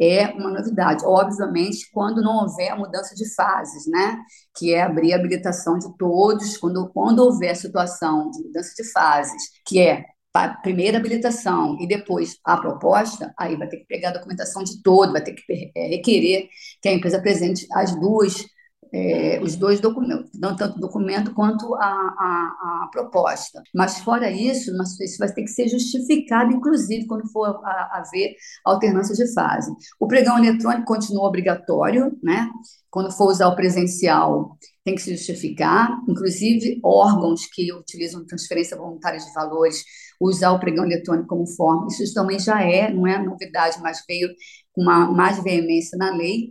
é 0.00 0.26
uma 0.28 0.50
novidade. 0.50 1.04
Obviamente, 1.04 1.88
quando 1.92 2.22
não 2.22 2.42
houver 2.42 2.76
mudança 2.76 3.14
de 3.14 3.32
fases, 3.34 3.86
né? 3.86 4.18
Que 4.56 4.74
é 4.74 4.82
abrir 4.82 5.12
a 5.12 5.16
habilitação 5.16 5.78
de 5.78 5.96
todos, 5.96 6.56
quando, 6.56 6.90
quando 6.92 7.20
houver 7.20 7.54
situação 7.56 8.30
de 8.30 8.42
mudança 8.42 8.72
de 8.76 8.90
fases, 8.92 9.42
que 9.66 9.80
é 9.80 10.04
a 10.34 10.48
primeira 10.48 10.98
habilitação 10.98 11.76
e 11.78 11.86
depois 11.86 12.38
a 12.44 12.56
proposta, 12.56 13.34
aí 13.38 13.56
vai 13.56 13.68
ter 13.68 13.78
que 13.78 13.86
pegar 13.86 14.10
a 14.10 14.12
documentação 14.12 14.64
de 14.64 14.82
todo, 14.82 15.12
vai 15.12 15.22
ter 15.22 15.34
que 15.34 15.70
é, 15.76 15.88
requerer 15.88 16.48
que 16.80 16.88
a 16.88 16.92
empresa 16.92 17.18
apresente 17.18 17.66
as 17.72 17.94
duas 18.00 18.46
é, 18.92 19.40
os 19.42 19.56
dois 19.56 19.80
documentos, 19.80 20.30
tanto 20.38 20.76
o 20.76 20.80
documento 20.80 21.32
quanto 21.32 21.74
a, 21.76 21.80
a, 21.80 22.84
a, 22.84 22.88
proposta. 22.92 23.62
Mas, 23.74 23.98
fora 24.00 24.30
isso, 24.30 24.70
isso 25.00 25.18
vai 25.18 25.32
ter 25.32 25.42
que 25.42 25.50
ser 25.50 25.66
justificado, 25.68 26.52
inclusive, 26.52 27.06
quando 27.06 27.26
for 27.32 27.60
haver 27.90 28.34
alternância 28.64 29.14
de 29.14 29.32
fase. 29.32 29.72
O 29.98 30.06
pregão 30.06 30.38
eletrônico 30.38 30.84
continua 30.84 31.26
obrigatório, 31.26 32.16
né? 32.22 32.50
Quando 32.90 33.10
for 33.10 33.30
usar 33.30 33.48
o 33.48 33.56
presencial, 33.56 34.58
tem 34.84 34.94
que 34.94 35.00
se 35.00 35.16
justificar, 35.16 35.98
inclusive 36.06 36.78
órgãos 36.84 37.46
que 37.46 37.72
utilizam 37.72 38.26
transferência 38.26 38.76
voluntária 38.76 39.18
de 39.18 39.32
valores, 39.32 39.82
usar 40.20 40.52
o 40.52 40.60
pregão 40.60 40.84
eletrônico 40.84 41.28
como 41.28 41.46
forma. 41.46 41.86
Isso 41.88 42.12
também 42.12 42.38
já 42.38 42.60
é, 42.62 42.92
não 42.92 43.06
é 43.06 43.22
novidade, 43.22 43.80
mas 43.80 44.04
veio 44.06 44.28
com 44.74 44.82
uma 44.82 45.10
mais 45.10 45.42
veemência 45.42 45.96
na 45.96 46.14
lei, 46.14 46.50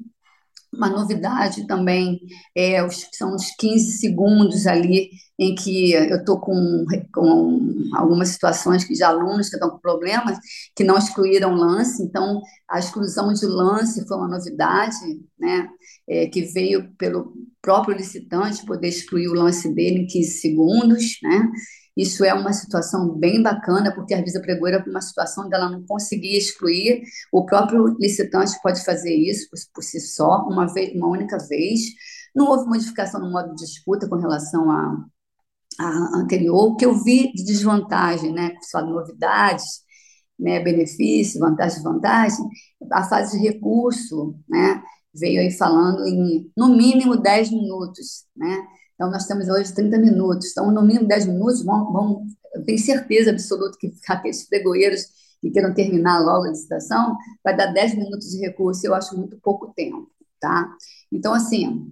uma 0.73 0.89
novidade 0.89 1.67
também 1.67 2.19
é, 2.55 2.83
os, 2.83 3.07
são 3.13 3.35
os 3.35 3.51
15 3.57 3.97
segundos 3.97 4.65
ali 4.65 5.09
em 5.37 5.55
que 5.55 5.91
eu 5.91 6.17
estou 6.17 6.39
com, 6.39 6.85
com 7.11 7.89
algumas 7.95 8.29
situações 8.29 8.85
de 8.85 9.03
alunos 9.03 9.49
que 9.49 9.55
estão 9.55 9.71
com 9.71 9.79
problemas 9.79 10.37
que 10.75 10.83
não 10.83 10.97
excluíram 10.97 11.55
lance, 11.55 12.03
então 12.03 12.41
a 12.69 12.79
exclusão 12.79 13.33
de 13.33 13.45
lance 13.45 14.07
foi 14.07 14.17
uma 14.17 14.27
novidade, 14.27 14.95
né, 15.39 15.67
é, 16.07 16.27
que 16.27 16.43
veio 16.43 16.93
pelo 16.95 17.33
próprio 17.61 17.97
licitante 17.97 18.65
poder 18.65 18.89
excluir 18.89 19.27
o 19.29 19.33
lance 19.33 19.73
dele 19.73 20.01
em 20.01 20.07
15 20.07 20.39
segundos, 20.39 21.17
né, 21.23 21.49
isso 22.01 22.23
é 22.25 22.33
uma 22.33 22.53
situação 22.53 23.15
bem 23.17 23.41
bacana, 23.41 23.93
porque 23.93 24.13
a 24.13 24.23
pregoeira, 24.41 24.81
por 24.83 24.89
uma 24.89 25.01
situação 25.01 25.47
dela 25.49 25.69
não 25.69 25.85
conseguir 25.85 26.37
excluir, 26.37 27.03
o 27.31 27.45
próprio 27.45 27.95
licitante 27.99 28.59
pode 28.61 28.83
fazer 28.83 29.13
isso 29.13 29.49
por, 29.49 29.59
por 29.75 29.83
si 29.83 29.99
só, 29.99 30.45
uma, 30.47 30.65
vez, 30.73 30.95
uma 30.95 31.07
única 31.07 31.37
vez. 31.47 31.81
Não 32.35 32.47
houve 32.47 32.67
modificação 32.67 33.21
no 33.21 33.31
modo 33.31 33.53
de 33.55 33.65
disputa 33.65 34.07
com 34.07 34.15
relação 34.15 34.71
à 34.71 35.05
anterior. 36.15 36.71
O 36.71 36.75
que 36.75 36.85
eu 36.85 36.93
vi 37.03 37.31
de 37.33 37.43
desvantagem, 37.43 38.33
né, 38.33 38.51
só 38.69 38.81
de 38.81 38.91
novidades, 38.91 39.81
né, 40.39 40.59
benefício, 40.59 41.39
vantagem, 41.39 41.83
vantagem, 41.83 42.45
a 42.91 43.03
fase 43.03 43.37
de 43.37 43.47
recurso, 43.47 44.35
né, 44.49 44.81
veio 45.13 45.41
aí 45.41 45.51
falando 45.51 46.05
em, 46.05 46.51
no 46.57 46.69
mínimo, 46.75 47.17
10 47.17 47.51
minutos, 47.51 48.25
né? 48.35 48.57
Então, 49.01 49.09
nós 49.09 49.25
temos 49.25 49.49
hoje 49.49 49.73
30 49.73 49.97
minutos. 49.97 50.51
Então, 50.51 50.71
no 50.71 50.83
mínimo 50.83 51.07
10 51.07 51.25
minutos, 51.25 51.65
vão, 51.65 51.91
vão, 51.91 52.25
tenho 52.67 52.77
certeza 52.77 53.31
absoluta 53.31 53.75
que 53.79 53.91
aqueles 54.07 54.47
pregoeiros 54.47 55.07
que 55.41 55.49
queiram 55.49 55.73
terminar 55.73 56.19
logo 56.19 56.45
a 56.45 56.49
licitação, 56.49 57.17
vai 57.43 57.57
dar 57.57 57.73
10 57.73 57.95
minutos 57.95 58.29
de 58.29 58.37
recurso, 58.37 58.85
eu 58.85 58.93
acho 58.93 59.17
muito 59.17 59.39
pouco 59.41 59.73
tempo, 59.73 60.07
tá? 60.39 60.71
Então, 61.11 61.33
assim, 61.33 61.91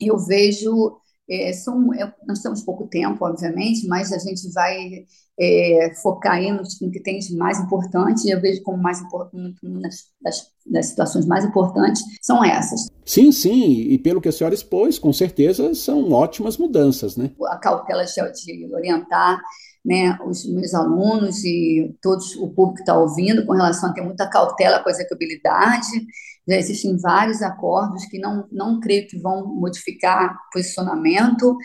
eu 0.00 0.18
vejo 0.18 0.98
é, 1.30 1.52
são, 1.52 1.94
é, 1.94 2.12
nós 2.26 2.42
temos 2.42 2.62
pouco 2.64 2.88
tempo, 2.88 3.24
obviamente, 3.24 3.86
mas 3.86 4.12
a 4.12 4.18
gente 4.18 4.52
vai 4.52 5.06
é, 5.38 5.94
focar 6.02 6.32
aí 6.32 6.50
no, 6.50 6.62
no, 6.82 6.90
que 6.90 7.00
tem 7.00 7.20
de 7.20 7.36
mais 7.36 7.60
importante, 7.60 8.26
e 8.26 8.32
eu 8.32 8.40
vejo 8.40 8.60
como 8.64 8.82
mais 8.82 9.00
importante, 9.00 9.64
uma 9.64 9.80
das, 9.80 10.50
das, 10.66 10.86
situações 10.86 11.26
mais 11.26 11.44
importantes 11.44 12.02
são 12.20 12.44
essas. 12.44 12.89
Sim, 13.10 13.32
sim, 13.32 13.72
e 13.90 13.98
pelo 13.98 14.20
que 14.20 14.28
a 14.28 14.32
senhora 14.32 14.54
expôs, 14.54 14.96
com 14.96 15.12
certeza 15.12 15.74
são 15.74 16.12
ótimas 16.12 16.56
mudanças, 16.56 17.16
né? 17.16 17.32
A 17.48 17.56
cautela 17.56 18.04
de 18.04 18.72
orientar 18.72 19.36
né, 19.84 20.16
os 20.24 20.48
meus 20.48 20.72
alunos 20.74 21.42
e 21.44 21.92
todos 22.00 22.36
o 22.36 22.46
público 22.50 22.74
que 22.74 22.82
está 22.82 22.96
ouvindo 22.96 23.44
com 23.44 23.54
relação 23.54 23.90
a 23.90 23.92
ter 23.92 24.02
muita 24.02 24.30
cautela 24.30 24.78
com 24.78 24.88
a 24.88 24.92
execuibilidade. 24.92 26.06
Já 26.48 26.54
existem 26.54 26.96
vários 26.98 27.42
acordos 27.42 28.04
que 28.04 28.16
não, 28.16 28.46
não 28.52 28.78
creio 28.78 29.08
que 29.08 29.18
vão 29.18 29.44
modificar 29.56 30.32
posicionamento. 30.52 31.56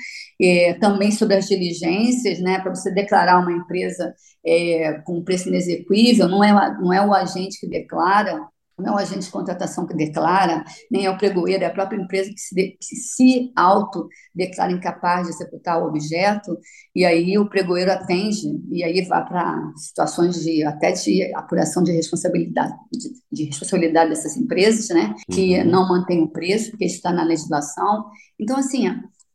É, 0.42 0.74
também 0.74 1.12
sobre 1.12 1.36
as 1.36 1.48
diligências, 1.48 2.40
né, 2.40 2.58
para 2.60 2.74
você 2.74 2.90
declarar 2.90 3.40
uma 3.40 3.52
empresa 3.52 4.16
é, 4.44 4.94
com 5.06 5.24
preço 5.24 5.50
inexequível, 5.50 6.28
não 6.28 6.44
é, 6.44 6.52
não 6.82 6.92
é 6.92 7.06
o 7.06 7.14
agente 7.14 7.60
que 7.60 7.70
declara, 7.70 8.48
não 8.78 8.94
é 8.94 8.96
o 8.96 8.98
agente 9.00 9.26
de 9.26 9.32
contratação 9.32 9.86
que 9.86 9.94
declara, 9.94 10.64
nem 10.92 11.06
é 11.06 11.10
o 11.10 11.18
pregoeiro, 11.18 11.64
é 11.64 11.68
a 11.68 11.74
própria 11.74 11.98
empresa 11.98 12.30
que 12.30 12.40
se, 12.40 12.56
de, 12.56 12.72
que 12.72 12.96
se 12.96 13.52
autodeclara 13.56 14.72
incapaz 14.72 15.28
de 15.28 15.34
executar 15.34 15.82
o 15.82 15.88
objeto, 15.88 16.58
e 16.94 17.06
aí 17.06 17.38
o 17.38 17.50
pregoeiro 17.50 17.92
atende, 17.92 18.62
e 18.70 18.84
aí 18.84 19.04
vai 19.06 19.26
para 19.26 19.72
situações 19.78 20.42
de 20.44 20.64
até 20.64 20.92
de 20.92 21.34
apuração 21.34 21.84
de 21.84 21.92
responsabilidade, 21.92 22.74
de, 22.92 23.10
de 23.32 23.44
responsabilidade 23.46 24.10
dessas 24.10 24.36
empresas, 24.36 24.90
né, 24.90 25.14
que 25.32 25.58
uhum. 25.60 25.66
não 25.66 25.88
mantém 25.88 26.22
o 26.22 26.30
preço, 26.30 26.72
porque 26.72 26.86
está 26.86 27.12
na 27.12 27.24
legislação. 27.24 28.06
Então, 28.40 28.58
assim, 28.58 28.88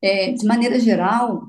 é, 0.03 0.33
de 0.33 0.47
maneira 0.47 0.79
geral, 0.79 1.49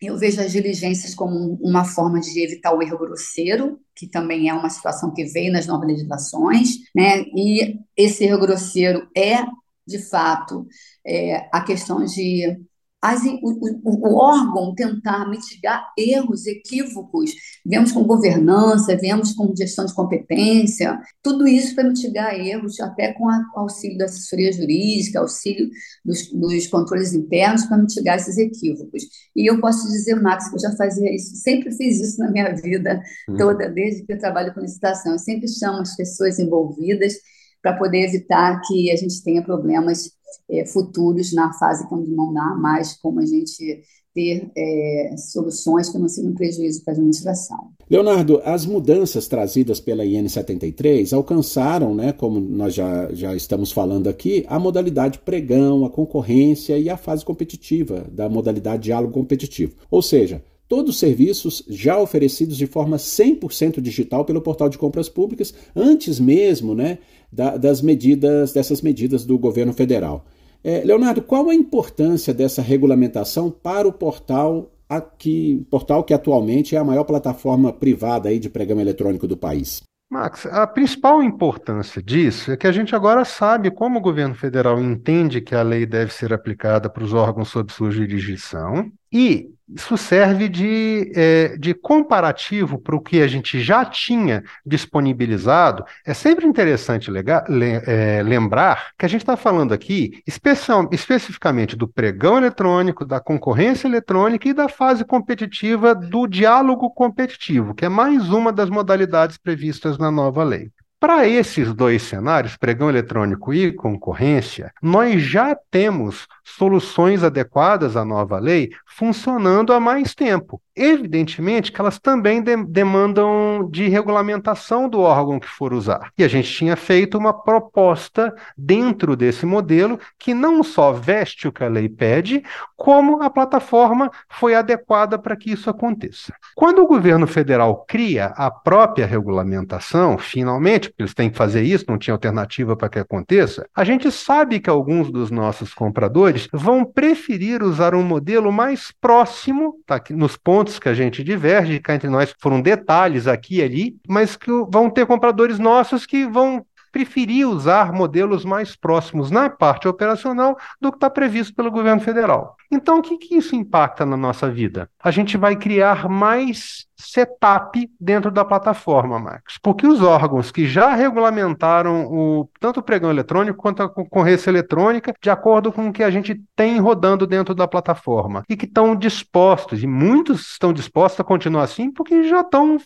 eu 0.00 0.16
vejo 0.16 0.40
as 0.40 0.52
diligências 0.52 1.14
como 1.14 1.54
uma 1.60 1.84
forma 1.84 2.20
de 2.20 2.40
evitar 2.42 2.72
o 2.72 2.82
erro 2.82 2.98
grosseiro, 2.98 3.80
que 3.94 4.06
também 4.06 4.48
é 4.48 4.54
uma 4.54 4.70
situação 4.70 5.12
que 5.12 5.24
veio 5.24 5.52
nas 5.52 5.66
novas 5.66 5.88
legislações, 5.88 6.76
né? 6.94 7.22
E 7.34 7.78
esse 7.96 8.24
erro 8.24 8.38
grosseiro 8.38 9.08
é, 9.16 9.38
de 9.86 9.98
fato, 9.98 10.66
é, 11.04 11.48
a 11.52 11.60
questão 11.62 12.04
de 12.04 12.60
as, 13.00 13.22
o, 13.24 13.80
o, 13.84 14.16
órgão 14.16 14.74
tentar 14.74 15.28
mitigar 15.30 15.88
erros, 15.96 16.46
equívocos, 16.46 17.30
vemos 17.64 17.92
com 17.92 18.02
governança, 18.02 18.96
vemos 18.96 19.32
com 19.34 19.54
gestão 19.56 19.84
de 19.84 19.94
competência, 19.94 21.00
tudo 21.22 21.46
isso 21.46 21.76
para 21.76 21.88
mitigar 21.88 22.34
erros, 22.34 22.80
até 22.80 23.12
com 23.12 23.24
o 23.24 23.60
auxílio 23.60 23.96
da 23.96 24.06
assessoria 24.06 24.52
jurídica, 24.52 25.20
auxílio 25.20 25.70
dos, 26.04 26.28
dos 26.32 26.66
controles 26.66 27.12
internos 27.12 27.66
para 27.66 27.78
mitigar 27.78 28.16
esses 28.16 28.36
equívocos. 28.36 29.04
E 29.34 29.48
eu 29.48 29.60
posso 29.60 29.86
dizer, 29.86 30.20
Max, 30.20 30.48
que 30.48 30.56
eu 30.56 30.60
já 30.60 30.76
fazia 30.76 31.14
isso, 31.14 31.36
sempre 31.36 31.70
fiz 31.70 32.00
isso 32.00 32.18
na 32.18 32.32
minha 32.32 32.52
vida 32.52 33.00
uhum. 33.28 33.36
toda, 33.36 33.68
desde 33.68 34.04
que 34.04 34.12
eu 34.12 34.18
trabalho 34.18 34.52
com 34.52 34.60
licitação. 34.60 35.12
Eu 35.12 35.18
sempre 35.20 35.46
chamo 35.46 35.78
as 35.78 35.94
pessoas 35.94 36.40
envolvidas 36.40 37.14
para 37.62 37.76
poder 37.76 38.04
evitar 38.04 38.60
que 38.66 38.90
a 38.90 38.96
gente 38.96 39.22
tenha 39.22 39.42
problemas 39.42 40.10
é, 40.50 40.64
futuros 40.66 41.32
na 41.32 41.52
fase 41.54 41.88
que 41.88 41.94
não 41.94 42.32
dá 42.32 42.54
mais 42.54 42.96
como 42.96 43.20
a 43.20 43.26
gente 43.26 43.82
ter 44.14 44.50
é, 44.56 45.14
soluções 45.16 45.88
que 45.88 45.98
não 45.98 46.08
sejam 46.08 46.34
prejuízo 46.34 46.82
para 46.82 46.92
a 46.92 46.96
administração. 46.96 47.70
Leonardo, 47.88 48.40
as 48.44 48.66
mudanças 48.66 49.28
trazidas 49.28 49.80
pela 49.80 50.04
IN 50.04 50.28
73 50.28 51.12
alcançaram, 51.12 51.94
né, 51.94 52.12
como 52.12 52.40
nós 52.40 52.74
já, 52.74 53.12
já 53.12 53.34
estamos 53.34 53.70
falando 53.70 54.08
aqui, 54.08 54.44
a 54.48 54.58
modalidade 54.58 55.20
pregão, 55.20 55.84
a 55.84 55.90
concorrência 55.90 56.76
e 56.78 56.90
a 56.90 56.96
fase 56.96 57.24
competitiva 57.24 58.06
da 58.10 58.28
modalidade 58.28 58.82
diálogo 58.82 59.12
competitivo. 59.12 59.74
Ou 59.90 60.02
seja, 60.02 60.42
todos 60.68 60.94
os 60.94 61.00
serviços 61.00 61.64
já 61.68 61.98
oferecidos 61.98 62.56
de 62.56 62.66
forma 62.66 62.96
100% 62.98 63.80
digital 63.80 64.24
pelo 64.24 64.42
portal 64.42 64.68
de 64.68 64.76
compras 64.76 65.08
públicas, 65.08 65.54
antes 65.74 66.20
mesmo 66.20 66.74
né, 66.74 66.98
da, 67.32 67.56
das 67.56 67.80
medidas, 67.80 68.52
dessas 68.52 68.82
medidas 68.82 69.24
do 69.24 69.38
governo 69.38 69.72
federal. 69.72 70.26
É, 70.62 70.82
Leonardo, 70.84 71.22
qual 71.22 71.48
a 71.48 71.54
importância 71.54 72.34
dessa 72.34 72.60
regulamentação 72.60 73.50
para 73.50 73.88
o 73.88 73.92
portal 73.92 74.70
aqui, 74.88 75.66
portal 75.70 76.04
que 76.04 76.12
atualmente 76.12 76.74
é 76.76 76.78
a 76.78 76.84
maior 76.84 77.04
plataforma 77.04 77.72
privada 77.72 78.28
aí 78.28 78.38
de 78.38 78.50
pregão 78.50 78.80
eletrônico 78.80 79.26
do 79.26 79.36
país? 79.36 79.82
Max, 80.10 80.46
a 80.46 80.66
principal 80.66 81.22
importância 81.22 82.02
disso 82.02 82.50
é 82.50 82.56
que 82.56 82.66
a 82.66 82.72
gente 82.72 82.96
agora 82.96 83.26
sabe 83.26 83.70
como 83.70 83.98
o 83.98 84.02
governo 84.02 84.34
federal 84.34 84.80
entende 84.80 85.42
que 85.42 85.54
a 85.54 85.62
lei 85.62 85.84
deve 85.84 86.12
ser 86.12 86.32
aplicada 86.32 86.88
para 86.88 87.04
os 87.04 87.12
órgãos 87.12 87.50
sob 87.50 87.70
sua 87.70 87.90
jurisdição 87.90 88.90
e 89.12 89.52
isso 89.74 89.96
serve 89.96 90.48
de, 90.48 91.12
é, 91.14 91.56
de 91.58 91.74
comparativo 91.74 92.78
para 92.78 92.96
o 92.96 93.00
que 93.00 93.20
a 93.20 93.26
gente 93.26 93.60
já 93.60 93.84
tinha 93.84 94.42
disponibilizado. 94.64 95.84
É 96.06 96.14
sempre 96.14 96.46
interessante 96.46 97.10
legal, 97.10 97.44
le, 97.48 97.82
é, 97.86 98.22
lembrar 98.22 98.92
que 98.98 99.04
a 99.04 99.08
gente 99.08 99.20
está 99.20 99.36
falando 99.36 99.74
aqui 99.74 100.22
especial, 100.26 100.88
especificamente 100.92 101.76
do 101.76 101.86
pregão 101.86 102.38
eletrônico, 102.38 103.04
da 103.04 103.20
concorrência 103.20 103.86
eletrônica 103.86 104.48
e 104.48 104.54
da 104.54 104.68
fase 104.68 105.04
competitiva 105.04 105.94
do 105.94 106.26
diálogo 106.26 106.90
competitivo, 106.90 107.74
que 107.74 107.84
é 107.84 107.88
mais 107.88 108.30
uma 108.30 108.52
das 108.52 108.70
modalidades 108.70 109.36
previstas 109.36 109.98
na 109.98 110.10
nova 110.10 110.42
lei. 110.44 110.70
Para 111.00 111.28
esses 111.28 111.72
dois 111.72 112.02
cenários, 112.02 112.56
pregão 112.56 112.90
eletrônico 112.90 113.54
e 113.54 113.72
concorrência, 113.72 114.72
nós 114.82 115.22
já 115.22 115.56
temos 115.70 116.26
soluções 116.56 117.22
adequadas 117.22 117.96
à 117.96 118.04
nova 118.04 118.38
lei 118.38 118.70
funcionando 118.86 119.72
há 119.72 119.80
mais 119.80 120.14
tempo. 120.14 120.60
Evidentemente 120.74 121.72
que 121.72 121.80
elas 121.80 121.98
também 121.98 122.40
de 122.40 122.56
demandam 122.56 123.68
de 123.68 123.88
regulamentação 123.88 124.88
do 124.88 125.00
órgão 125.00 125.40
que 125.40 125.48
for 125.48 125.72
usar. 125.72 126.12
E 126.16 126.22
a 126.22 126.28
gente 126.28 126.52
tinha 126.52 126.76
feito 126.76 127.18
uma 127.18 127.32
proposta 127.32 128.32
dentro 128.56 129.16
desse 129.16 129.44
modelo 129.44 129.98
que 130.18 130.32
não 130.32 130.62
só 130.62 130.92
veste 130.92 131.48
o 131.48 131.52
que 131.52 131.64
a 131.64 131.68
lei 131.68 131.88
pede, 131.88 132.44
como 132.76 133.22
a 133.22 133.28
plataforma 133.28 134.10
foi 134.28 134.54
adequada 134.54 135.18
para 135.18 135.36
que 135.36 135.50
isso 135.50 135.68
aconteça. 135.68 136.32
Quando 136.54 136.80
o 136.80 136.86
governo 136.86 137.26
federal 137.26 137.84
cria 137.88 138.26
a 138.36 138.50
própria 138.50 139.04
regulamentação, 139.04 140.16
finalmente, 140.16 140.88
porque 140.88 141.02
eles 141.02 141.14
têm 141.14 141.28
que 141.28 141.36
fazer 141.36 141.62
isso, 141.62 141.86
não 141.88 141.98
tinha 141.98 142.14
alternativa 142.14 142.76
para 142.76 142.88
que 142.88 142.98
aconteça, 143.00 143.68
a 143.74 143.82
gente 143.82 144.10
sabe 144.12 144.60
que 144.60 144.70
alguns 144.70 145.10
dos 145.10 145.30
nossos 145.30 145.74
compradores 145.74 146.37
vão 146.52 146.84
preferir 146.84 147.62
usar 147.62 147.94
um 147.94 148.02
modelo 148.02 148.52
mais 148.52 148.92
próximo, 149.00 149.80
tá 149.86 150.00
nos 150.10 150.36
pontos 150.36 150.78
que 150.78 150.88
a 150.88 150.94
gente 150.94 151.24
diverge, 151.24 151.80
cá 151.80 151.94
entre 151.94 152.08
nós 152.08 152.34
foram 152.38 152.60
detalhes 152.60 153.26
aqui 153.26 153.56
e 153.56 153.62
ali, 153.62 153.96
mas 154.06 154.36
que 154.36 154.50
vão 154.70 154.90
ter 154.90 155.06
compradores 155.06 155.58
nossos 155.58 156.04
que 156.04 156.26
vão 156.26 156.64
preferir 156.90 157.46
usar 157.46 157.92
modelos 157.92 158.44
mais 158.44 158.74
próximos 158.74 159.30
na 159.30 159.50
parte 159.50 159.86
operacional 159.86 160.56
do 160.80 160.90
que 160.90 160.96
está 160.96 161.10
previsto 161.10 161.54
pelo 161.54 161.70
governo 161.70 162.00
federal. 162.00 162.56
Então, 162.70 162.98
o 162.98 163.02
que, 163.02 163.16
que 163.18 163.36
isso 163.36 163.54
impacta 163.54 164.04
na 164.04 164.16
nossa 164.16 164.50
vida? 164.50 164.90
A 164.98 165.10
gente 165.10 165.36
vai 165.36 165.54
criar 165.56 166.08
mais 166.08 166.87
setup 166.98 167.90
dentro 168.00 168.30
da 168.30 168.44
plataforma, 168.44 169.18
Max. 169.18 169.58
Porque 169.62 169.86
os 169.86 170.02
órgãos 170.02 170.50
que 170.50 170.66
já 170.66 170.94
regulamentaram 170.94 172.06
o, 172.06 172.48
tanto 172.60 172.80
o 172.80 172.82
pregão 172.82 173.10
eletrônico 173.10 173.58
quanto 173.58 173.82
a 173.82 173.88
concorrência 173.88 174.50
eletrônica, 174.50 175.14
de 175.20 175.30
acordo 175.30 175.72
com 175.72 175.88
o 175.88 175.92
que 175.92 176.02
a 176.02 176.10
gente 176.10 176.40
tem 176.56 176.78
rodando 176.78 177.26
dentro 177.26 177.54
da 177.54 177.68
plataforma, 177.68 178.42
e 178.48 178.56
que 178.56 178.64
estão 178.64 178.96
dispostos, 178.96 179.82
e 179.82 179.86
muitos 179.86 180.50
estão 180.50 180.72
dispostos 180.72 181.20
a 181.20 181.24
continuar 181.24 181.62
assim, 181.62 181.90
porque 181.90 182.24
já 182.24 182.40
estão 182.40 182.78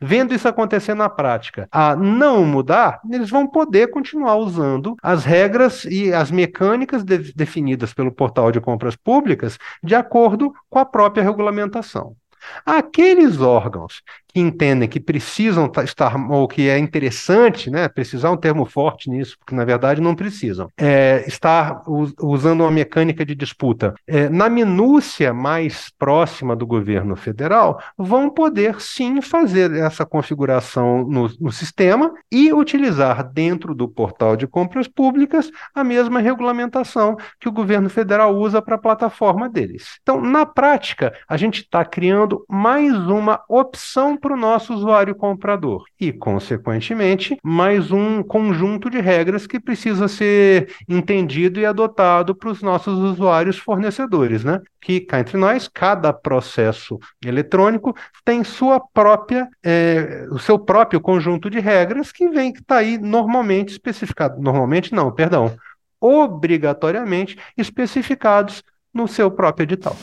vendo 0.00 0.34
isso 0.34 0.48
acontecer 0.48 0.94
na 0.94 1.08
prática, 1.08 1.68
a 1.70 1.94
não 1.94 2.44
mudar, 2.44 3.00
eles 3.10 3.30
vão 3.30 3.46
poder 3.46 3.88
continuar 3.90 4.36
usando 4.36 4.96
as 5.02 5.24
regras 5.24 5.84
e 5.84 6.12
as 6.12 6.30
mecânicas 6.30 7.04
de, 7.04 7.32
definidas 7.34 7.94
pelo 7.94 8.12
portal 8.12 8.50
de 8.50 8.60
compras 8.60 8.96
públicas 8.96 9.58
de 9.82 9.94
acordo 9.94 10.52
com 10.68 10.78
a 10.78 10.84
própria 10.84 11.22
regulamentação. 11.22 12.16
Aqueles 12.64 13.40
órgãos 13.40 14.02
que 14.38 14.40
entendem 14.40 14.88
que 14.88 15.00
precisam 15.00 15.70
estar, 15.82 16.14
ou 16.30 16.46
que 16.46 16.68
é 16.68 16.78
interessante, 16.78 17.70
né, 17.70 17.88
precisar 17.88 18.30
um 18.30 18.36
termo 18.36 18.64
forte 18.64 19.10
nisso, 19.10 19.36
porque 19.38 19.54
na 19.54 19.64
verdade 19.64 20.00
não 20.00 20.14
precisam, 20.14 20.70
é, 20.78 21.24
estar 21.26 21.82
usando 22.20 22.60
uma 22.60 22.70
mecânica 22.70 23.26
de 23.26 23.34
disputa 23.34 23.94
é, 24.06 24.28
na 24.28 24.48
minúcia 24.48 25.34
mais 25.34 25.90
próxima 25.98 26.54
do 26.54 26.66
governo 26.66 27.16
federal, 27.16 27.82
vão 27.96 28.30
poder 28.30 28.80
sim 28.80 29.20
fazer 29.20 29.72
essa 29.72 30.06
configuração 30.06 31.04
no, 31.04 31.28
no 31.40 31.50
sistema 31.50 32.12
e 32.30 32.52
utilizar 32.52 33.24
dentro 33.24 33.74
do 33.74 33.88
portal 33.88 34.36
de 34.36 34.46
compras 34.46 34.86
públicas 34.86 35.50
a 35.74 35.82
mesma 35.82 36.20
regulamentação 36.20 37.16
que 37.40 37.48
o 37.48 37.52
governo 37.52 37.90
federal 37.90 38.36
usa 38.36 38.62
para 38.62 38.76
a 38.76 38.78
plataforma 38.78 39.48
deles. 39.48 39.98
Então, 40.02 40.20
na 40.20 40.46
prática, 40.46 41.12
a 41.28 41.36
gente 41.36 41.62
está 41.62 41.84
criando 41.84 42.44
mais 42.48 42.94
uma 42.94 43.40
opção 43.48 44.16
para 44.28 44.34
o 44.34 44.36
nosso 44.38 44.74
usuário 44.74 45.14
comprador 45.14 45.84
e, 45.98 46.12
consequentemente, 46.12 47.38
mais 47.42 47.90
um 47.90 48.22
conjunto 48.22 48.90
de 48.90 49.00
regras 49.00 49.46
que 49.46 49.58
precisa 49.58 50.06
ser 50.06 50.70
entendido 50.86 51.58
e 51.58 51.64
adotado 51.64 52.34
para 52.34 52.50
os 52.50 52.60
nossos 52.60 52.98
usuários 52.98 53.56
fornecedores, 53.56 54.44
né? 54.44 54.60
Que 54.82 55.00
cá 55.00 55.20
entre 55.20 55.38
nós, 55.38 55.66
cada 55.66 56.12
processo 56.12 56.98
eletrônico 57.24 57.96
tem 58.22 58.44
sua 58.44 58.78
própria, 58.78 59.48
é, 59.64 60.26
o 60.30 60.38
seu 60.38 60.58
próprio 60.58 61.00
conjunto 61.00 61.48
de 61.48 61.58
regras 61.58 62.12
que 62.12 62.28
vem 62.28 62.52
que 62.52 62.60
está 62.60 62.76
aí 62.76 62.98
normalmente 62.98 63.70
especificado. 63.70 64.38
Normalmente 64.42 64.94
não, 64.94 65.10
perdão, 65.10 65.56
obrigatoriamente 65.98 67.38
especificados 67.56 68.62
no 68.92 69.08
seu 69.08 69.30
próprio 69.30 69.64
edital. 69.64 69.96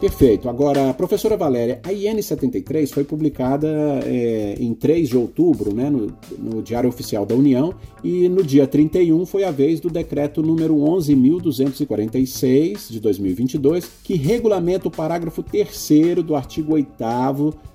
Perfeito. 0.00 0.48
Agora, 0.48 0.94
professora 0.94 1.36
Valéria, 1.36 1.78
a 1.84 1.92
IN 1.92 2.22
73 2.22 2.90
foi 2.90 3.04
publicada 3.04 3.68
é, 4.06 4.54
em 4.58 4.72
3 4.72 5.10
de 5.10 5.18
outubro, 5.18 5.74
né, 5.74 5.90
no, 5.90 6.10
no, 6.38 6.62
Diário 6.62 6.88
Oficial 6.88 7.26
da 7.26 7.34
União, 7.34 7.74
e 8.02 8.26
no 8.26 8.42
dia 8.42 8.66
31 8.66 9.26
foi 9.26 9.44
a 9.44 9.50
vez 9.50 9.78
do 9.78 9.90
decreto 9.90 10.42
número 10.42 10.74
11.246 10.76 12.90
de 12.90 12.98
2022, 12.98 13.90
que 14.02 14.14
regulamenta 14.14 14.88
o 14.88 14.90
parágrafo 14.90 15.42
3 15.42 16.24
do 16.24 16.34
artigo 16.34 16.72
8 16.72 16.88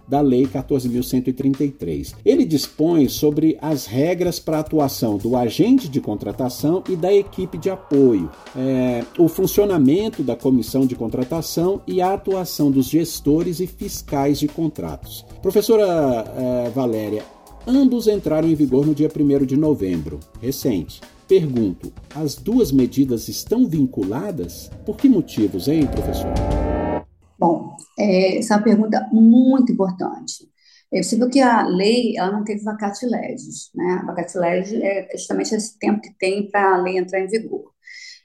da 0.08 0.22
Lei 0.22 0.46
14.133. 0.46 2.15
Ele 2.26 2.46
dispõe 2.46 3.08
sobre 3.08 3.58
as 3.62 3.86
regras 3.86 4.39
para 4.39 4.58
a 4.58 4.60
atuação 4.60 5.18
do 5.18 5.36
agente 5.36 5.88
de 5.88 6.00
contratação 6.00 6.84
e 6.89 6.96
da 6.96 7.13
equipe 7.13 7.58
de 7.58 7.70
apoio, 7.70 8.30
é, 8.56 9.04
o 9.18 9.28
funcionamento 9.28 10.24
da 10.24 10.36
comissão 10.36 10.86
de 10.86 10.96
contratação 10.96 11.82
e 11.88 12.02
a 12.02 12.13
atuação 12.13 12.72
dos 12.72 12.88
gestores 12.88 13.60
e 13.60 13.68
fiscais 13.68 14.39
de 14.39 14.48
contratos. 14.48 15.26
Professora 15.41 15.86
é, 15.86 16.70
Valéria, 16.70 17.24
ambos 17.68 18.08
entraram 18.08 18.48
em 18.48 18.56
vigor 18.56 18.86
no 18.86 18.94
dia 18.96 19.10
1 19.10 19.46
de 19.46 19.58
novembro, 19.58 20.20
recente. 20.41 21.02
Pergunto, 21.28 21.91
as 22.13 22.36
duas 22.36 22.72
medidas 22.72 23.28
estão 23.28 23.68
vinculadas? 23.68 24.70
Por 24.86 24.96
que 24.96 25.10
motivos, 25.10 25.68
hein, 25.68 25.88
professora? 25.88 26.75
Bom, 27.45 27.75
é, 27.99 28.39
essa 28.39 28.55
é 28.55 28.58
uma 28.58 28.63
pergunta 28.63 29.08
muito 29.12 29.71
importante. 29.71 30.49
É, 30.91 31.01
viu 31.01 31.29
que 31.29 31.39
a 31.39 31.67
lei 31.67 32.17
ela 32.17 32.31
não 32.31 32.43
teve 32.43 32.63
vacate 32.63 33.05
legis, 33.05 33.69
né? 33.75 34.01
Vacate 34.03 34.36
legis 34.39 34.81
é 34.81 35.08
justamente 35.15 35.53
esse 35.53 35.77
tempo 35.77 36.01
que 36.01 36.12
tem 36.17 36.49
para 36.49 36.73
a 36.73 36.81
lei 36.81 36.97
entrar 36.97 37.19
em 37.19 37.27
vigor. 37.27 37.71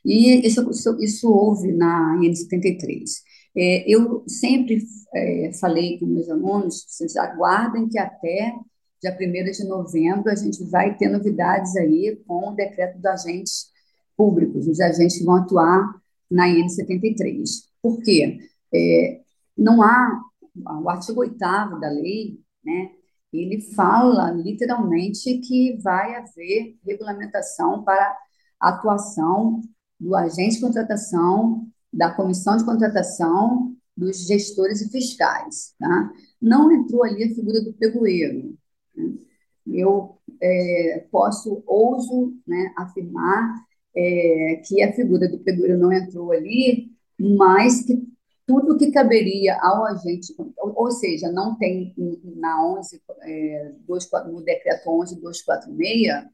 E 0.03 0.47
isso, 0.47 0.71
isso, 0.71 0.97
isso 1.03 1.31
houve 1.31 1.71
na 1.73 2.19
IN 2.23 2.35
73. 2.35 3.23
É, 3.55 3.85
eu 3.87 4.25
sempre 4.27 4.83
é, 5.15 5.53
falei 5.61 5.99
com 5.99 6.07
meus 6.07 6.31
alunos, 6.31 6.87
vocês 6.89 7.15
aguardem 7.17 7.89
que 7.91 7.99
até 7.99 8.55
dia 9.03 9.15
1 9.21 9.53
de 9.53 9.65
novembro 9.69 10.31
a 10.31 10.35
gente 10.35 10.65
vai 10.65 10.97
ter 10.97 11.11
novidades 11.11 11.77
aí 11.77 12.19
com 12.27 12.51
o 12.51 12.55
decreto 12.55 12.97
dos 12.97 13.05
agentes 13.05 13.67
públicos, 14.17 14.67
os 14.67 14.81
agentes 14.81 15.19
que 15.19 15.25
vão 15.25 15.37
atuar 15.37 15.95
na 16.31 16.49
IN 16.49 16.69
73. 16.71 17.69
Por 17.83 18.01
quê? 18.03 18.39
É, 18.73 19.21
não 19.57 19.83
há, 19.83 20.21
o 20.83 20.89
artigo 20.89 21.21
8 21.21 21.37
da 21.37 21.89
lei, 21.91 22.41
né, 22.65 22.91
ele 23.33 23.61
fala 23.61 24.31
literalmente 24.33 25.39
que 25.39 25.79
vai 25.83 26.17
haver 26.17 26.77
regulamentação 26.85 27.85
para 27.85 28.17
atuação 28.59 29.61
do 29.99 30.17
agente 30.17 30.57
de 30.57 30.61
contratação, 30.61 31.67
da 31.93 32.13
comissão 32.13 32.57
de 32.57 32.65
contratação, 32.65 33.77
dos 33.97 34.27
gestores 34.27 34.81
e 34.81 34.91
fiscais. 34.91 35.75
Tá? 35.79 36.13
Não 36.41 36.73
entrou 36.73 37.05
ali 37.05 37.25
a 37.25 37.35
figura 37.35 37.61
do 37.63 37.73
pregoeiro. 37.75 38.57
Né? 38.97 39.15
Eu 39.67 40.19
é, 40.41 41.07
posso, 41.11 41.63
ouso 41.67 42.35
né, 42.47 42.73
afirmar 42.77 43.55
é, 43.95 44.63
que 44.65 44.83
a 44.83 44.93
figura 44.93 45.29
do 45.29 45.39
pregoeiro 45.39 45.79
não 45.79 45.93
entrou 45.93 46.33
ali, 46.33 46.91
mas 47.19 47.85
que 47.85 48.03
tudo 48.51 48.77
que 48.77 48.91
caberia 48.91 49.57
ao 49.63 49.85
agente, 49.85 50.35
ou, 50.59 50.91
seja, 50.91 51.31
não 51.31 51.57
tem 51.57 51.95
na 52.37 52.67
11, 52.67 53.01
é, 53.23 53.73
2, 53.87 54.11
no 54.33 54.43
decreto 54.43 54.91
11.246, 54.91 56.27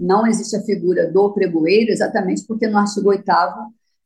não 0.00 0.26
existe 0.26 0.56
a 0.56 0.62
figura 0.62 1.10
do 1.12 1.32
pregoeiro, 1.32 1.92
exatamente 1.92 2.44
porque 2.44 2.66
no 2.66 2.78
artigo 2.78 3.10
8 3.10 3.24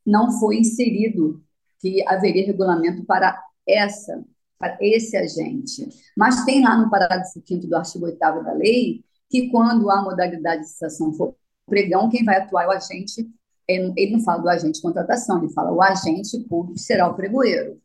não 0.05 0.31
foi 0.39 0.57
inserido 0.57 1.41
que 1.79 2.07
haveria 2.07 2.45
regulamento 2.45 3.03
para 3.03 3.41
essa, 3.67 4.23
para 4.59 4.77
esse 4.79 5.17
agente. 5.17 5.89
Mas 6.15 6.45
tem 6.45 6.63
lá 6.63 6.77
no 6.77 6.89
parágrafo 6.91 7.41
5 7.43 7.65
do 7.65 7.75
artigo 7.75 8.05
8 8.05 8.19
da 8.19 8.53
lei 8.53 9.03
que 9.27 9.49
quando 9.49 9.89
a 9.89 10.03
modalidade 10.03 10.61
de 10.61 10.69
cessação 10.69 11.11
for 11.13 11.35
pregão, 11.65 12.09
quem 12.09 12.23
vai 12.23 12.37
atuar 12.37 12.65
é 12.65 12.67
o 12.67 12.71
agente 12.71 13.27
ele 13.67 14.11
não 14.11 14.21
fala 14.21 14.41
do 14.41 14.49
agente 14.49 14.75
de 14.75 14.81
contratação, 14.81 15.39
ele 15.39 15.53
fala 15.53 15.71
o 15.71 15.81
agente 15.81 16.39
público 16.47 16.79
será 16.79 17.07
o 17.09 17.15
pregoeiro. 17.15 17.81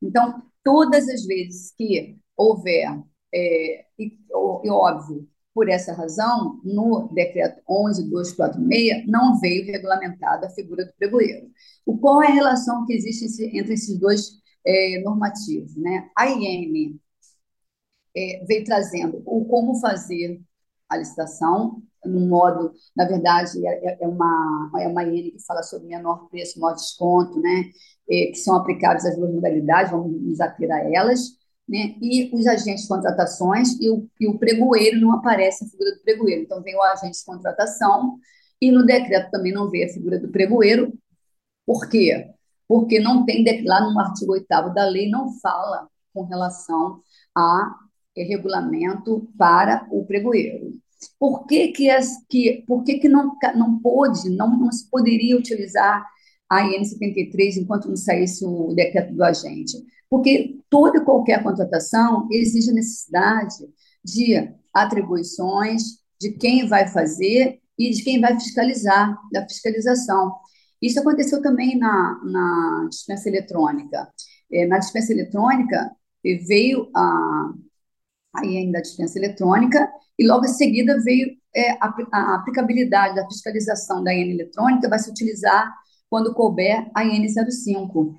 Então, 0.00 0.42
todas 0.62 1.08
as 1.08 1.24
vezes 1.24 1.72
que 1.76 2.18
houver, 2.36 2.88
é, 3.34 3.84
e, 3.98 4.18
e, 4.64 4.70
óbvio, 4.70 5.28
por 5.54 5.68
essa 5.68 5.92
razão, 5.92 6.60
no 6.64 7.08
decreto 7.12 7.62
11.246, 7.68 9.06
não 9.06 9.38
veio 9.38 9.66
regulamentada 9.66 10.46
a 10.46 10.50
figura 10.50 10.84
do 10.86 10.92
pregoeiro. 10.94 11.50
O, 11.84 11.98
qual 11.98 12.22
é 12.22 12.28
a 12.28 12.34
relação 12.34 12.86
que 12.86 12.94
existe 12.94 13.44
entre 13.56 13.74
esses 13.74 13.98
dois 13.98 14.40
é, 14.66 15.00
normativos? 15.02 15.76
Né? 15.76 16.10
A 16.16 16.26
IN 16.28 16.98
é, 18.16 18.44
veio 18.46 18.64
trazendo 18.64 19.22
o 19.26 19.44
como 19.44 19.78
fazer 19.80 20.40
a 20.88 20.96
licitação, 20.96 21.82
no 22.04 22.20
modo, 22.28 22.72
na 22.96 23.06
verdade, 23.06 23.64
é, 23.66 23.92
é, 23.92 23.98
é 24.02 24.08
uma, 24.08 24.70
é 24.80 24.88
uma 24.88 25.04
IN 25.04 25.30
que 25.30 25.44
fala 25.46 25.62
sobre 25.62 25.88
menor 25.88 26.28
preço, 26.28 26.60
maior 26.60 26.74
desconto, 26.74 27.40
né, 27.40 27.70
é, 28.10 28.26
que 28.26 28.36
são 28.36 28.56
aplicáveis 28.56 29.04
às 29.06 29.16
duas 29.16 29.32
modalidades, 29.32 29.92
vamos 29.92 30.20
nos 30.20 30.40
ater 30.40 30.70
a 30.70 30.80
elas, 30.92 31.20
né, 31.68 31.94
e 32.00 32.30
os 32.34 32.46
agentes 32.46 32.82
de 32.82 32.88
contratações 32.88 33.80
e 33.80 33.88
o, 33.88 34.08
e 34.20 34.26
o 34.26 34.38
pregoeiro 34.38 35.00
não 35.00 35.12
aparece 35.12 35.64
a 35.64 35.68
figura 35.68 35.92
do 35.92 36.02
pregoeiro. 36.02 36.42
Então, 36.42 36.62
vem 36.62 36.76
o 36.76 36.82
agente 36.82 37.18
de 37.18 37.24
contratação 37.24 38.18
e 38.60 38.70
no 38.70 38.84
decreto 38.84 39.30
também 39.30 39.52
não 39.52 39.70
vê 39.70 39.84
a 39.84 39.92
figura 39.92 40.18
do 40.18 40.28
pregoeiro. 40.28 40.92
Por 41.66 41.88
quê? 41.88 42.30
Porque 42.68 43.00
não 43.00 43.24
tem, 43.24 43.44
lá 43.64 43.80
no 43.80 43.98
artigo 43.98 44.32
8 44.32 44.46
da 44.74 44.84
lei, 44.86 45.08
não 45.08 45.32
fala 45.40 45.88
com 46.12 46.24
relação 46.24 47.00
a 47.36 47.76
regulamento 48.16 49.28
para 49.38 49.86
o 49.90 50.04
pregoeiro. 50.04 50.81
Por 51.18 51.46
que, 51.46 51.68
que, 51.68 51.90
as, 51.90 52.24
que, 52.28 52.64
por 52.66 52.84
que, 52.84 52.98
que 52.98 53.08
não, 53.08 53.36
não 53.54 53.78
pôde, 53.78 54.30
não, 54.30 54.58
não 54.58 54.70
se 54.72 54.88
poderia 54.90 55.36
utilizar 55.36 56.04
a 56.50 56.66
IN 56.66 56.84
73 56.84 57.56
enquanto 57.58 57.88
não 57.88 57.96
saísse 57.96 58.44
o 58.44 58.74
decreto 58.74 59.14
do 59.14 59.24
agente? 59.24 59.76
Porque 60.08 60.58
toda 60.68 60.98
e 60.98 61.04
qualquer 61.04 61.42
contratação 61.42 62.28
exige 62.30 62.70
a 62.70 62.74
necessidade 62.74 63.56
de 64.04 64.52
atribuições, 64.72 65.82
de 66.20 66.32
quem 66.32 66.66
vai 66.68 66.86
fazer 66.88 67.60
e 67.78 67.90
de 67.90 68.02
quem 68.04 68.20
vai 68.20 68.34
fiscalizar, 68.38 69.18
da 69.32 69.42
fiscalização. 69.42 70.34
Isso 70.80 71.00
aconteceu 71.00 71.40
também 71.40 71.78
na, 71.78 72.20
na 72.24 72.86
dispensa 72.90 73.28
eletrônica. 73.28 74.08
É, 74.52 74.66
na 74.66 74.78
dispensa 74.78 75.12
eletrônica, 75.12 75.90
veio 76.46 76.90
a, 76.94 77.52
a 78.34 78.46
IN 78.46 78.70
da 78.70 78.80
dispensa 78.80 79.18
eletrônica 79.18 79.88
e 80.22 80.26
logo 80.26 80.44
em 80.44 80.48
seguida 80.48 81.00
veio 81.02 81.36
é, 81.54 81.72
a, 81.72 81.92
a, 82.12 82.34
aplicabilidade 82.36 83.16
da 83.16 83.26
fiscalização 83.26 84.02
da 84.02 84.14
IN 84.14 84.30
eletrônica 84.30 84.88
vai 84.88 84.98
se 84.98 85.10
utilizar 85.10 85.72
quando 86.08 86.34
couber 86.34 86.88
a 86.94 87.04
IN 87.04 87.26
05. 87.28 88.14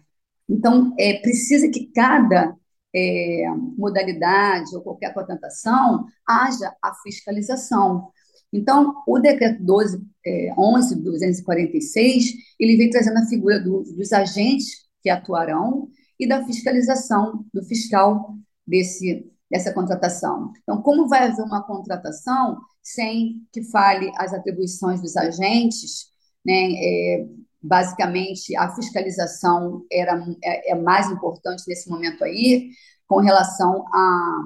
Então, 0.50 0.94
é, 1.00 1.14
precisa 1.20 1.70
que 1.70 1.92
cada 1.94 2.56
é, 2.94 3.46
modalidade 3.78 4.76
ou 4.76 4.82
qualquer 4.82 5.14
contratação 5.14 6.06
haja 6.28 6.76
a 6.82 6.94
fiscalização. 6.96 8.10
Então, 8.52 9.02
o 9.08 9.18
decreto 9.20 9.64
12, 9.64 10.02
é, 10.26 10.54
11.246, 10.56 12.34
ele 12.60 12.76
vem 12.76 12.90
trazendo 12.90 13.20
a 13.20 13.26
figura 13.26 13.60
do, 13.60 13.84
dos 13.84 14.12
agentes 14.12 14.84
que 15.02 15.10
atuarão, 15.10 15.88
e 16.20 16.28
da 16.28 16.46
fiscalização 16.46 17.46
do 17.54 17.64
fiscal 17.64 18.36
desse, 18.66 19.30
dessa 19.50 19.74
contratação. 19.74 20.52
Então, 20.62 20.82
como 20.82 21.08
vai 21.08 21.28
haver 21.28 21.44
uma 21.44 21.64
contratação 21.64 22.60
sem 22.82 23.48
que 23.52 23.64
fale 23.64 24.12
as 24.18 24.34
atribuições 24.34 25.02
dos 25.02 25.16
agentes, 25.16 26.08
né? 26.46 26.72
É, 26.74 27.26
basicamente, 27.62 28.56
a 28.58 28.74
fiscalização 28.76 29.86
era, 29.92 30.22
é, 30.44 30.72
é 30.72 30.76
mais 30.76 31.10
importante 31.10 31.64
nesse 31.68 31.90
momento 31.90 32.24
aí, 32.24 32.72
com 33.08 33.20
relação 33.20 33.86
à 33.94 34.44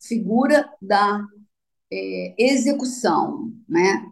figura 0.00 0.68
da 0.80 1.24
é, 1.92 2.34
execução, 2.38 3.50
né? 3.68 4.06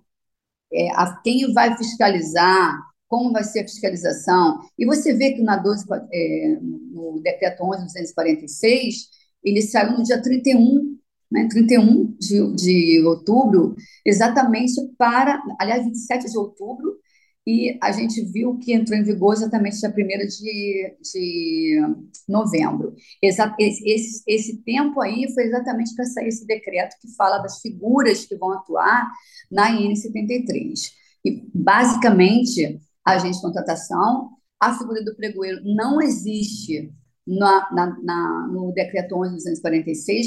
É, 0.73 0.91
a 0.93 1.21
quem 1.23 1.53
vai 1.53 1.77
fiscalizar, 1.77 2.81
como 3.07 3.33
vai 3.33 3.45
ser 3.45 3.61
a 3.61 3.65
fiscalização. 3.65 4.61
E 4.79 4.87
você 4.87 5.13
vê 5.13 5.33
que 5.33 5.43
na 5.43 5.57
12, 5.57 5.85
é, 6.11 6.57
no 6.61 7.21
decreto 7.23 7.63
11.246, 7.63 8.95
ele 9.43 9.63
saiu 9.63 9.99
no 9.99 10.03
dia 10.03 10.21
31, 10.21 10.99
né, 11.31 11.49
31 11.49 12.17
de, 12.19 12.55
de 12.55 13.03
outubro, 13.05 13.75
exatamente 14.05 14.75
para, 14.99 15.43
aliás, 15.59 15.85
27 15.85 16.31
de 16.31 16.39
outubro, 16.39 17.01
e 17.47 17.77
a 17.83 17.91
gente 17.91 18.23
viu 18.25 18.57
que 18.59 18.73
entrou 18.73 18.97
em 18.97 19.03
vigor 19.03 19.35
exatamente 19.35 19.81
dia 19.81 19.91
1 19.91 19.93
de, 20.29 20.97
de 21.01 21.81
novembro. 22.29 22.95
Exa 23.21 23.55
esse, 23.59 24.23
esse 24.29 24.63
tempo 24.63 25.01
aí 25.01 25.27
foi 25.35 25.45
exatamente 25.45 25.95
para 25.95 26.05
sair 26.05 26.29
esse 26.29 26.47
decreto 26.47 26.97
que 27.01 27.13
fala 27.17 27.39
das 27.39 27.61
figuras 27.61 28.25
que 28.25 28.37
vão 28.37 28.53
atuar 28.53 29.11
na 29.51 29.71
IN 29.73 29.95
73. 29.97 30.93
E, 31.25 31.43
basicamente, 31.53 32.81
a 33.05 33.15
agente 33.15 33.37
de 33.37 33.43
contratação, 33.43 34.31
a 34.61 34.79
figura 34.79 35.05
do 35.05 35.17
pregoeiro 35.17 35.61
não 35.65 36.01
existe 36.01 36.93
na, 37.27 37.71
na, 37.73 37.99
na, 38.03 38.49
no 38.49 38.73
decreto 38.73 39.15
11.246, 39.15 40.27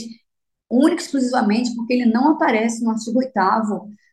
única 0.70 1.02
e 1.02 1.06
exclusivamente 1.06 1.76
porque 1.76 1.94
ele 1.94 2.06
não 2.06 2.32
aparece 2.32 2.84
no 2.84 2.92
artigo 2.92 3.20
8 3.20 3.32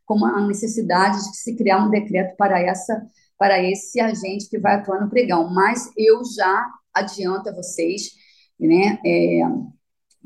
como 0.04 0.26
a 0.26 0.46
necessidade 0.46 1.16
de 1.30 1.36
se 1.36 1.56
criar 1.56 1.84
um 1.84 1.90
decreto 1.90 2.36
para 2.36 2.60
essa 2.60 3.06
para 3.38 3.60
esse 3.60 3.98
agente 3.98 4.48
que 4.48 4.56
vai 4.56 4.76
atuar 4.76 5.00
no 5.00 5.10
pregão. 5.10 5.52
Mas 5.52 5.90
eu 5.96 6.22
já 6.24 6.64
adianto 6.94 7.48
a 7.48 7.52
vocês, 7.52 8.10
né, 8.60 9.00
é, 9.04 9.40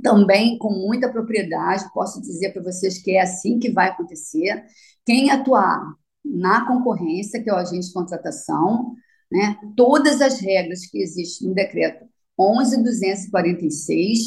também 0.03 0.59
com 0.59 0.71
muita 0.71 1.11
propriedade, 1.11 1.91
posso 1.95 2.21
dizer 2.21 2.53
para 2.53 2.63
vocês 2.63 2.99
que 2.99 3.13
é 3.13 3.23
assim 3.23 3.59
que 3.59 3.71
vai 3.71 3.89
acontecer. 3.89 4.63
Quem 5.07 5.31
atuar 5.31 5.95
na 6.23 6.67
concorrência, 6.67 7.43
que 7.43 7.49
é 7.49 7.55
o 7.55 7.57
agente 7.57 7.87
de 7.87 7.93
contratação, 7.95 8.95
né, 9.33 9.57
todas 9.75 10.21
as 10.21 10.39
regras 10.39 10.85
que 10.85 10.99
existem 10.99 11.49
no 11.49 11.55
decreto 11.55 12.05
11.246 12.39 14.19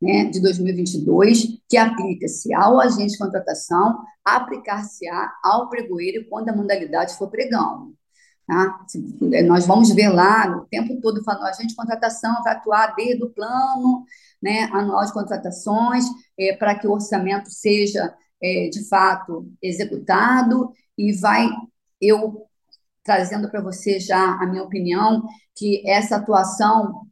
né, 0.00 0.24
de 0.26 0.40
2022, 0.40 1.58
que 1.68 1.76
aplica-se 1.76 2.52
ao 2.54 2.80
agente 2.80 3.12
de 3.12 3.18
contratação, 3.18 3.98
aplicar-se-á 4.24 5.32
ao 5.42 5.68
pregoeiro 5.68 6.26
quando 6.28 6.48
a 6.48 6.56
modalidade 6.56 7.16
for 7.16 7.30
pregão. 7.30 7.92
Tá? 8.46 8.78
Nós 9.46 9.66
vamos 9.66 9.90
ver 9.92 10.08
lá, 10.08 10.56
o 10.56 10.66
tempo 10.66 11.00
todo 11.00 11.24
falando, 11.24 11.46
a 11.46 11.50
agente 11.50 11.68
de 11.68 11.76
contratação 11.76 12.42
vai 12.44 12.52
atuar 12.54 12.94
desde 12.94 13.24
o 13.24 13.30
plano 13.30 14.04
né, 14.40 14.64
anual 14.72 15.04
de 15.04 15.12
contratações, 15.12 16.04
é, 16.38 16.54
para 16.54 16.78
que 16.78 16.86
o 16.86 16.92
orçamento 16.92 17.50
seja, 17.50 18.14
é, 18.40 18.68
de 18.68 18.88
fato, 18.88 19.50
executado, 19.60 20.70
e 20.96 21.12
vai, 21.14 21.48
eu 22.00 22.46
trazendo 23.02 23.48
para 23.50 23.60
você 23.60 23.98
já 23.98 24.34
a 24.34 24.46
minha 24.46 24.62
opinião, 24.62 25.24
que 25.54 25.82
essa 25.88 26.16
atuação 26.16 27.06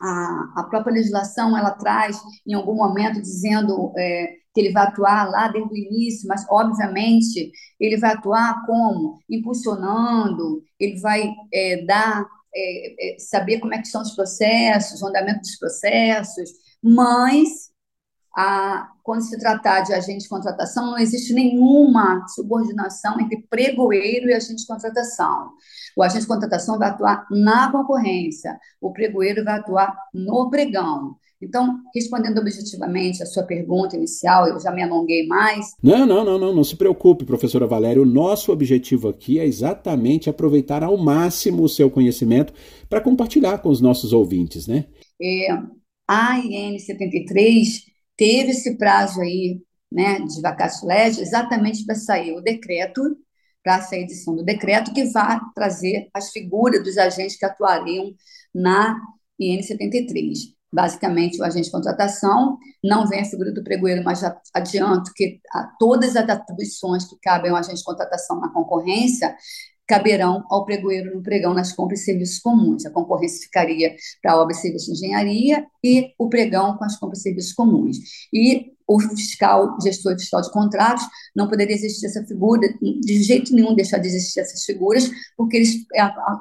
a, 0.00 0.52
a 0.56 0.62
própria 0.64 0.94
legislação 0.94 1.56
ela 1.56 1.72
traz 1.72 2.20
em 2.46 2.54
algum 2.54 2.74
momento 2.74 3.20
dizendo 3.20 3.92
é, 3.96 4.34
que 4.54 4.60
ele 4.60 4.72
vai 4.72 4.86
atuar 4.86 5.28
lá 5.28 5.48
desde 5.48 5.72
o 5.72 5.76
início, 5.76 6.28
mas 6.28 6.44
obviamente 6.50 7.50
ele 7.78 7.96
vai 7.96 8.12
atuar 8.12 8.64
como? 8.66 9.18
Impulsionando, 9.28 10.62
ele 10.78 11.00
vai 11.00 11.30
é, 11.52 11.84
dar 11.84 12.26
é, 12.54 13.14
é 13.14 13.18
saber 13.18 13.60
como 13.60 13.74
é 13.74 13.78
que 13.78 13.88
são 13.88 14.02
os 14.02 14.12
processos, 14.12 15.02
o 15.02 15.06
andamento 15.06 15.40
dos 15.40 15.56
processos, 15.58 16.50
mas 16.82 17.70
a, 18.40 18.92
quando 19.02 19.22
se 19.22 19.36
tratar 19.36 19.80
de 19.80 19.92
agente 19.92 20.22
de 20.22 20.28
contratação, 20.28 20.92
não 20.92 20.98
existe 20.98 21.34
nenhuma 21.34 22.24
subordinação 22.28 23.18
entre 23.20 23.44
pregoeiro 23.50 24.28
e 24.28 24.32
agente 24.32 24.62
de 24.62 24.66
contratação. 24.66 25.50
O 25.96 26.04
agente 26.04 26.20
de 26.20 26.28
contratação 26.28 26.78
vai 26.78 26.90
atuar 26.90 27.26
na 27.32 27.72
concorrência, 27.72 28.56
o 28.80 28.92
pregoeiro 28.92 29.42
vai 29.42 29.58
atuar 29.58 29.92
no 30.14 30.48
pregão. 30.48 31.16
Então, 31.42 31.78
respondendo 31.92 32.38
objetivamente 32.38 33.24
a 33.24 33.26
sua 33.26 33.42
pergunta 33.42 33.96
inicial, 33.96 34.46
eu 34.46 34.60
já 34.60 34.70
me 34.70 34.84
alonguei 34.84 35.26
mais. 35.26 35.72
Não, 35.82 36.06
não, 36.06 36.24
não, 36.24 36.38
não, 36.38 36.54
não 36.54 36.64
se 36.64 36.76
preocupe, 36.76 37.24
professora 37.24 37.66
Valéria. 37.66 38.00
O 38.00 38.06
nosso 38.06 38.52
objetivo 38.52 39.08
aqui 39.08 39.40
é 39.40 39.46
exatamente 39.46 40.30
aproveitar 40.30 40.84
ao 40.84 40.96
máximo 40.96 41.64
o 41.64 41.68
seu 41.68 41.90
conhecimento 41.90 42.52
para 42.88 43.00
compartilhar 43.00 43.58
com 43.58 43.68
os 43.68 43.80
nossos 43.80 44.12
ouvintes, 44.12 44.68
né? 44.68 44.84
É, 45.20 45.48
a 46.08 46.38
IN 46.38 46.78
73 46.78 47.97
teve 48.18 48.50
esse 48.50 48.76
prazo 48.76 49.22
aí, 49.22 49.62
né, 49.90 50.20
de 50.20 50.42
vacácio 50.42 50.86
legis, 50.86 51.20
exatamente 51.20 51.86
para 51.86 51.94
sair 51.94 52.36
o 52.36 52.42
decreto, 52.42 53.16
para 53.62 53.86
a 53.90 53.96
edição 53.96 54.34
do 54.34 54.44
decreto, 54.44 54.92
que 54.92 55.04
vai 55.06 55.38
trazer 55.54 56.10
as 56.12 56.30
figuras 56.30 56.82
dos 56.82 56.98
agentes 56.98 57.38
que 57.38 57.46
atuariam 57.46 58.12
na 58.54 59.00
IN 59.38 59.62
73. 59.62 60.58
Basicamente, 60.70 61.40
o 61.40 61.44
agente 61.44 61.66
de 61.66 61.70
contratação 61.70 62.58
não 62.84 63.06
vem 63.06 63.20
a 63.20 63.24
figura 63.24 63.52
do 63.52 63.64
pregoeiro, 63.64 64.04
mas 64.04 64.20
já 64.20 64.38
adianto 64.52 65.12
que 65.14 65.40
todas 65.78 66.14
as 66.14 66.28
atribuições 66.28 67.08
que 67.08 67.16
cabem 67.22 67.50
ao 67.50 67.56
agente 67.56 67.78
de 67.78 67.84
contratação 67.84 68.38
na 68.38 68.50
concorrência 68.52 69.34
caberão 69.88 70.44
ao 70.50 70.66
pregoeiro 70.66 71.16
no 71.16 71.22
pregão 71.22 71.54
nas 71.54 71.72
compras 71.72 72.02
e 72.02 72.04
serviços 72.04 72.38
comuns. 72.38 72.84
A 72.84 72.90
concorrência 72.90 73.40
ficaria 73.42 73.96
para 74.22 74.38
obra 74.38 74.54
serviço 74.54 74.92
de 74.92 74.98
engenharia 74.98 75.66
e 75.82 76.12
o 76.18 76.28
pregão 76.28 76.76
com 76.76 76.84
as 76.84 76.96
compras 76.96 77.20
e 77.20 77.22
serviços 77.22 77.54
comuns. 77.54 77.96
E 78.32 78.72
o 78.86 79.00
fiscal, 79.00 79.76
gestor 79.82 80.12
fiscal 80.18 80.42
de 80.42 80.50
contratos, 80.50 81.04
não 81.34 81.48
poderia 81.48 81.74
existir 81.74 82.06
essa 82.06 82.24
figura, 82.24 82.68
de 82.80 83.22
jeito 83.22 83.54
nenhum 83.54 83.74
deixar 83.74 83.98
de 83.98 84.08
existir 84.08 84.40
essas 84.40 84.64
figuras, 84.64 85.10
porque 85.36 85.56
eles 85.56 85.84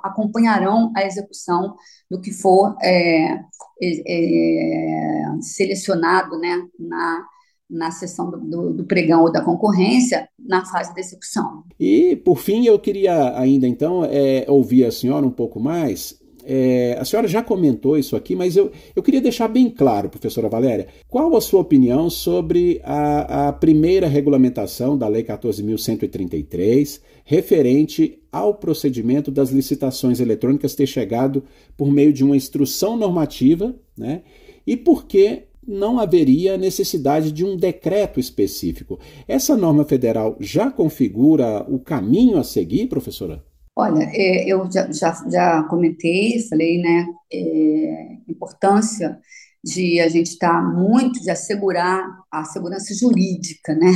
acompanharão 0.04 0.92
a 0.96 1.06
execução 1.06 1.76
do 2.10 2.22
que 2.22 2.32
for 2.32 2.76
é, 2.82 3.40
é, 3.84 5.26
selecionado 5.42 6.38
né, 6.40 6.68
na 6.80 7.26
na 7.70 7.92
sessão 7.92 8.30
do, 8.32 8.74
do, 8.74 8.84
pregão 8.86 9.24
ou 9.24 9.32
da 9.32 9.42
concorrência 9.42 10.28
na 10.40 10.66
fase 10.66 10.94
de 10.94 11.00
execução. 11.00 11.64
E, 11.80 12.16
por 12.16 12.38
fim, 12.38 12.66
eu 12.66 12.80
queria 12.80 13.38
ainda, 13.38 13.68
então, 13.68 14.06
é, 14.06 14.46
ouvir 14.48 14.86
a 14.86 14.92
senhora 14.92 15.26
um 15.26 15.32
pouco 15.32 15.60
mais. 15.60 16.18
É, 16.50 16.96
a 16.98 17.04
senhora 17.04 17.28
já 17.28 17.44
comentou 17.44 17.98
isso 17.98 18.16
aqui, 18.16 18.34
mas 18.34 18.56
eu, 18.56 18.72
eu 18.96 19.04
queria 19.04 19.20
deixar 19.20 19.50
bem 19.50 19.70
claro, 19.70 20.10
professora 20.10 20.48
Valéria, 20.48 20.88
qual 21.10 21.36
a 21.36 21.42
sua 21.42 21.60
opinião 21.60 22.10
sobre 22.10 22.80
a, 22.86 23.50
a 23.50 23.54
primeira 23.54 24.08
regulamentação 24.08 24.98
da 24.98 25.10
Lei 25.10 25.24
14.133, 25.24 27.02
referente 27.26 28.18
ao 28.32 28.54
procedimento 28.54 29.30
das 29.30 29.50
licitações 29.50 30.22
eletrônicas 30.22 30.74
ter 30.74 30.88
chegado 30.88 31.44
por 31.76 31.92
meio 31.92 32.14
de 32.14 32.24
uma 32.24 32.38
instrução 32.38 32.96
normativa, 32.96 33.76
né? 33.98 34.22
E 34.66 34.78
por 34.78 35.06
que 35.06 35.47
não 35.68 36.00
haveria 36.00 36.58
necessidade 36.58 37.32
de 37.32 37.44
um 37.44 37.58
decreto 37.58 38.20
específico. 38.20 39.00
Essa 39.28 39.58
norma 39.58 39.84
federal 39.84 40.38
já 40.40 40.72
configura 40.72 41.66
o 41.70 41.80
caminho 41.80 42.38
a 42.38 42.44
seguir, 42.44 42.88
professora? 42.88 43.44
Olha, 43.76 44.10
é, 44.12 44.46
eu 44.52 44.68
já, 44.72 44.92
já, 44.92 45.30
já 45.30 45.64
comentei, 45.64 46.40
falei, 46.50 46.82
né, 46.82 47.06
é, 47.32 48.18
importância 48.28 49.20
de 49.64 50.00
a 50.00 50.08
gente 50.08 50.32
estar 50.32 50.54
tá 50.54 50.62
muito, 50.62 51.22
de 51.22 51.30
assegurar 51.30 52.04
a 52.32 52.44
segurança 52.46 52.96
jurídica, 52.96 53.76
né, 53.76 53.92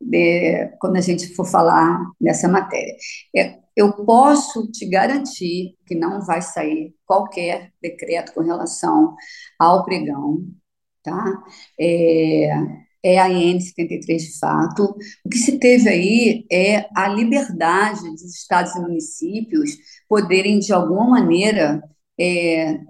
de, 0.00 0.68
quando 0.78 0.96
a 0.96 1.00
gente 1.00 1.34
for 1.34 1.44
falar 1.44 1.98
dessa 2.20 2.46
matéria. 2.46 2.94
É, 3.34 3.58
eu 3.74 3.92
posso 4.04 4.70
te 4.70 4.86
garantir 4.88 5.74
que 5.86 5.94
não 5.94 6.22
vai 6.22 6.40
sair 6.40 6.94
qualquer 7.04 7.72
decreto 7.82 8.32
com 8.32 8.42
relação 8.42 9.14
ao 9.58 9.84
pregão, 9.84 10.44
tá? 11.06 11.44
É, 11.78 12.50
é 13.02 13.18
a 13.18 13.30
IN 13.30 13.60
73 13.60 14.22
de 14.22 14.38
fato. 14.38 14.96
O 15.24 15.28
que 15.28 15.38
se 15.38 15.58
teve 15.58 15.88
aí 15.88 16.46
é 16.50 16.88
a 16.94 17.08
liberdade 17.08 18.02
dos 18.10 18.34
estados 18.34 18.74
e 18.74 18.80
municípios 18.80 19.76
poderem, 20.08 20.58
de 20.58 20.72
alguma 20.72 21.10
maneira, 21.10 21.80
é, 22.18 22.80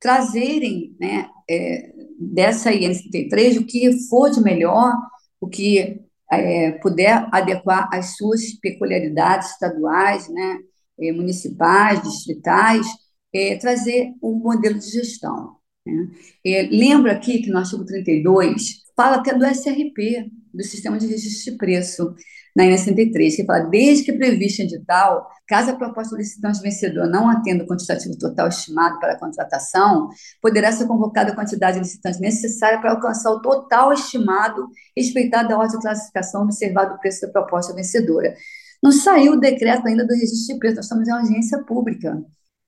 trazerem 0.00 0.96
né, 1.00 1.28
é, 1.50 1.92
dessa 2.18 2.72
IN 2.72 2.94
73 2.94 3.56
o 3.58 3.66
que 3.66 3.92
for 4.08 4.30
de 4.30 4.40
melhor, 4.40 4.94
o 5.40 5.48
que 5.48 6.00
é, 6.30 6.72
puder 6.72 7.28
adequar 7.32 7.88
às 7.92 8.16
suas 8.16 8.52
peculiaridades 8.60 9.50
estaduais, 9.50 10.28
né, 10.28 10.58
é, 11.00 11.12
municipais, 11.12 12.02
distritais, 12.02 12.86
é, 13.32 13.56
trazer 13.56 14.12
um 14.22 14.34
modelo 14.38 14.78
de 14.78 14.88
gestão. 14.88 15.56
Né? 15.86 16.08
É, 16.44 16.62
lembra 16.70 17.12
aqui 17.12 17.42
que 17.42 17.50
no 17.50 17.58
artigo 17.58 17.84
32 17.84 18.84
fala 18.96 19.16
até 19.16 19.34
do 19.34 19.44
SRP, 19.44 20.30
do 20.52 20.62
Sistema 20.62 20.98
de 20.98 21.06
Registro 21.06 21.52
de 21.52 21.58
Preço, 21.58 22.14
na 22.56 22.64
INE 22.64 22.78
63, 22.78 23.34
que 23.34 23.44
fala, 23.44 23.64
desde 23.64 24.04
que 24.04 24.12
previsto 24.12 24.62
em 24.62 24.66
edital, 24.66 25.28
caso 25.46 25.70
a 25.70 25.76
proposta 25.76 26.16
licitante 26.16 26.60
vencedor 26.60 27.08
não 27.08 27.28
atenda 27.28 27.64
o 27.64 27.66
quantitativo 27.66 28.16
total 28.16 28.48
estimado 28.48 29.00
para 29.00 29.14
a 29.14 29.18
contratação, 29.18 30.08
poderá 30.40 30.70
ser 30.70 30.86
convocada 30.86 31.32
a 31.32 31.34
quantidade 31.34 31.74
de 31.74 31.82
licitantes 31.82 32.20
necessária 32.20 32.80
para 32.80 32.92
alcançar 32.92 33.30
o 33.32 33.42
total 33.42 33.92
estimado, 33.92 34.68
respeitado 34.96 35.52
a 35.52 35.58
ordem 35.58 35.76
de 35.76 35.82
classificação, 35.82 36.44
observado 36.44 36.94
o 36.94 36.98
preço 36.98 37.22
da 37.22 37.32
proposta 37.32 37.74
vencedora. 37.74 38.34
Não 38.80 38.92
saiu 38.92 39.32
o 39.32 39.40
decreto 39.40 39.88
ainda 39.88 40.06
do 40.06 40.14
registro 40.14 40.54
de 40.54 40.58
preço, 40.60 40.76
nós 40.76 40.84
estamos 40.84 41.08
em 41.08 41.12
audiência 41.12 41.58
pública. 41.64 42.22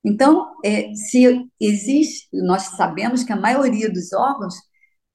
Então, 0.07 0.55
é, 0.65 0.95
se 0.95 1.51
existe, 1.61 2.29
nós 2.33 2.63
sabemos 2.77 3.25
que 3.25 3.33
a 3.33 3.41
maioria 3.41 3.91
dos 3.93 4.13
órgãos 4.13 4.55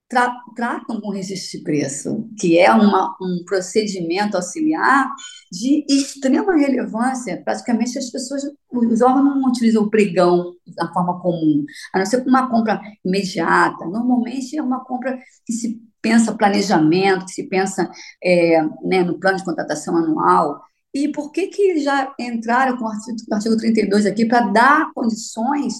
tra 0.10 0.36
tratam 0.54 1.00
com 1.00 1.10
registro 1.10 1.60
de 1.60 1.64
preço, 1.64 2.30
que 2.38 2.60
é 2.60 2.70
uma, 2.74 3.16
um 3.22 3.46
procedimento 3.46 4.36
auxiliar 4.36 5.10
de 5.50 5.86
extrema 5.90 6.54
relevância. 6.58 7.42
Praticamente 7.42 7.98
as 7.98 8.10
pessoas, 8.10 8.44
os 8.70 9.02
órgãos 9.02 9.24
não 9.24 9.48
utilizam 9.48 9.84
o 9.84 9.90
pregão 9.90 10.54
da 10.76 10.92
forma 10.92 11.22
comum, 11.22 11.66
a 11.94 12.00
não 12.00 12.06
ser 12.06 12.22
com 12.24 12.30
uma 12.30 12.50
compra 12.50 12.82
imediata. 13.06 13.86
Normalmente 13.86 14.58
é 14.58 14.62
uma 14.62 14.84
compra 14.84 15.18
que 15.46 15.54
se 15.54 15.82
pensa 16.02 16.36
planejamento, 16.36 17.26
que 17.26 17.32
se 17.32 17.48
pensa 17.48 17.90
é, 18.22 18.62
né, 18.84 19.04
no 19.04 19.18
plano 19.20 19.38
de 19.38 19.46
contratação 19.46 19.96
anual. 19.96 20.62
E 20.94 21.10
por 21.10 21.32
que, 21.32 21.48
que 21.48 21.80
já 21.80 22.14
entraram 22.20 22.78
com 22.78 22.86
o 22.86 22.88
artigo, 22.88 23.18
o 23.30 23.36
artigo 23.36 23.58
32 23.58 24.06
aqui 24.06 24.26
para 24.26 24.48
dar 24.48 24.92
condições 24.94 25.74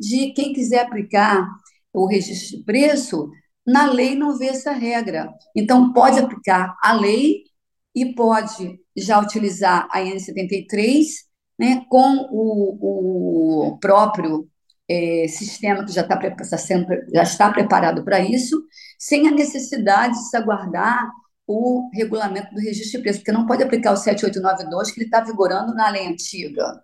de 0.00 0.32
quem 0.32 0.52
quiser 0.52 0.86
aplicar 0.86 1.46
o 1.92 2.06
registro 2.06 2.58
de 2.58 2.64
preço 2.64 3.30
na 3.66 3.86
lei 3.86 4.14
não 4.14 4.36
vê 4.36 4.46
essa 4.46 4.72
regra. 4.72 5.32
Então, 5.56 5.92
pode 5.92 6.18
aplicar 6.18 6.76
a 6.82 6.92
lei 6.92 7.44
e 7.94 8.14
pode 8.14 8.80
já 8.96 9.20
utilizar 9.20 9.88
a 9.90 10.00
N73 10.00 11.06
né, 11.58 11.84
com 11.88 12.28
o, 12.30 13.68
o 13.68 13.78
próprio 13.78 14.48
é, 14.88 15.26
sistema 15.28 15.84
que 15.84 15.92
já 15.92 16.02
está, 16.02 16.16
tá 16.16 16.36
já 17.12 17.22
está 17.22 17.52
preparado 17.52 18.04
para 18.04 18.20
isso, 18.20 18.62
sem 18.98 19.28
a 19.28 19.30
necessidade 19.30 20.14
de 20.14 20.28
se 20.28 20.36
aguardar 20.36 21.10
o 21.46 21.90
regulamento 21.92 22.54
do 22.54 22.60
registro 22.60 22.98
de 22.98 23.02
preço, 23.02 23.18
porque 23.20 23.32
não 23.32 23.46
pode 23.46 23.62
aplicar 23.62 23.92
o 23.92 23.96
7892, 23.96 24.90
que 24.90 25.00
ele 25.00 25.06
está 25.06 25.20
vigorando 25.20 25.74
na 25.74 25.88
lei 25.90 26.06
antiga. 26.06 26.82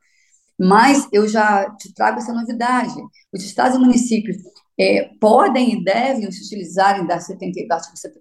Mas 0.58 1.08
eu 1.12 1.26
já 1.26 1.70
te 1.76 1.92
trago 1.94 2.18
essa 2.18 2.34
novidade. 2.34 2.94
Os 3.32 3.42
estados 3.42 3.76
e 3.76 3.80
municípios 3.80 4.36
é, 4.78 5.10
podem 5.20 5.74
e 5.74 5.84
devem 5.84 6.30
se 6.30 6.44
utilizarem 6.44 7.06
da, 7.06 7.18
70, 7.18 7.66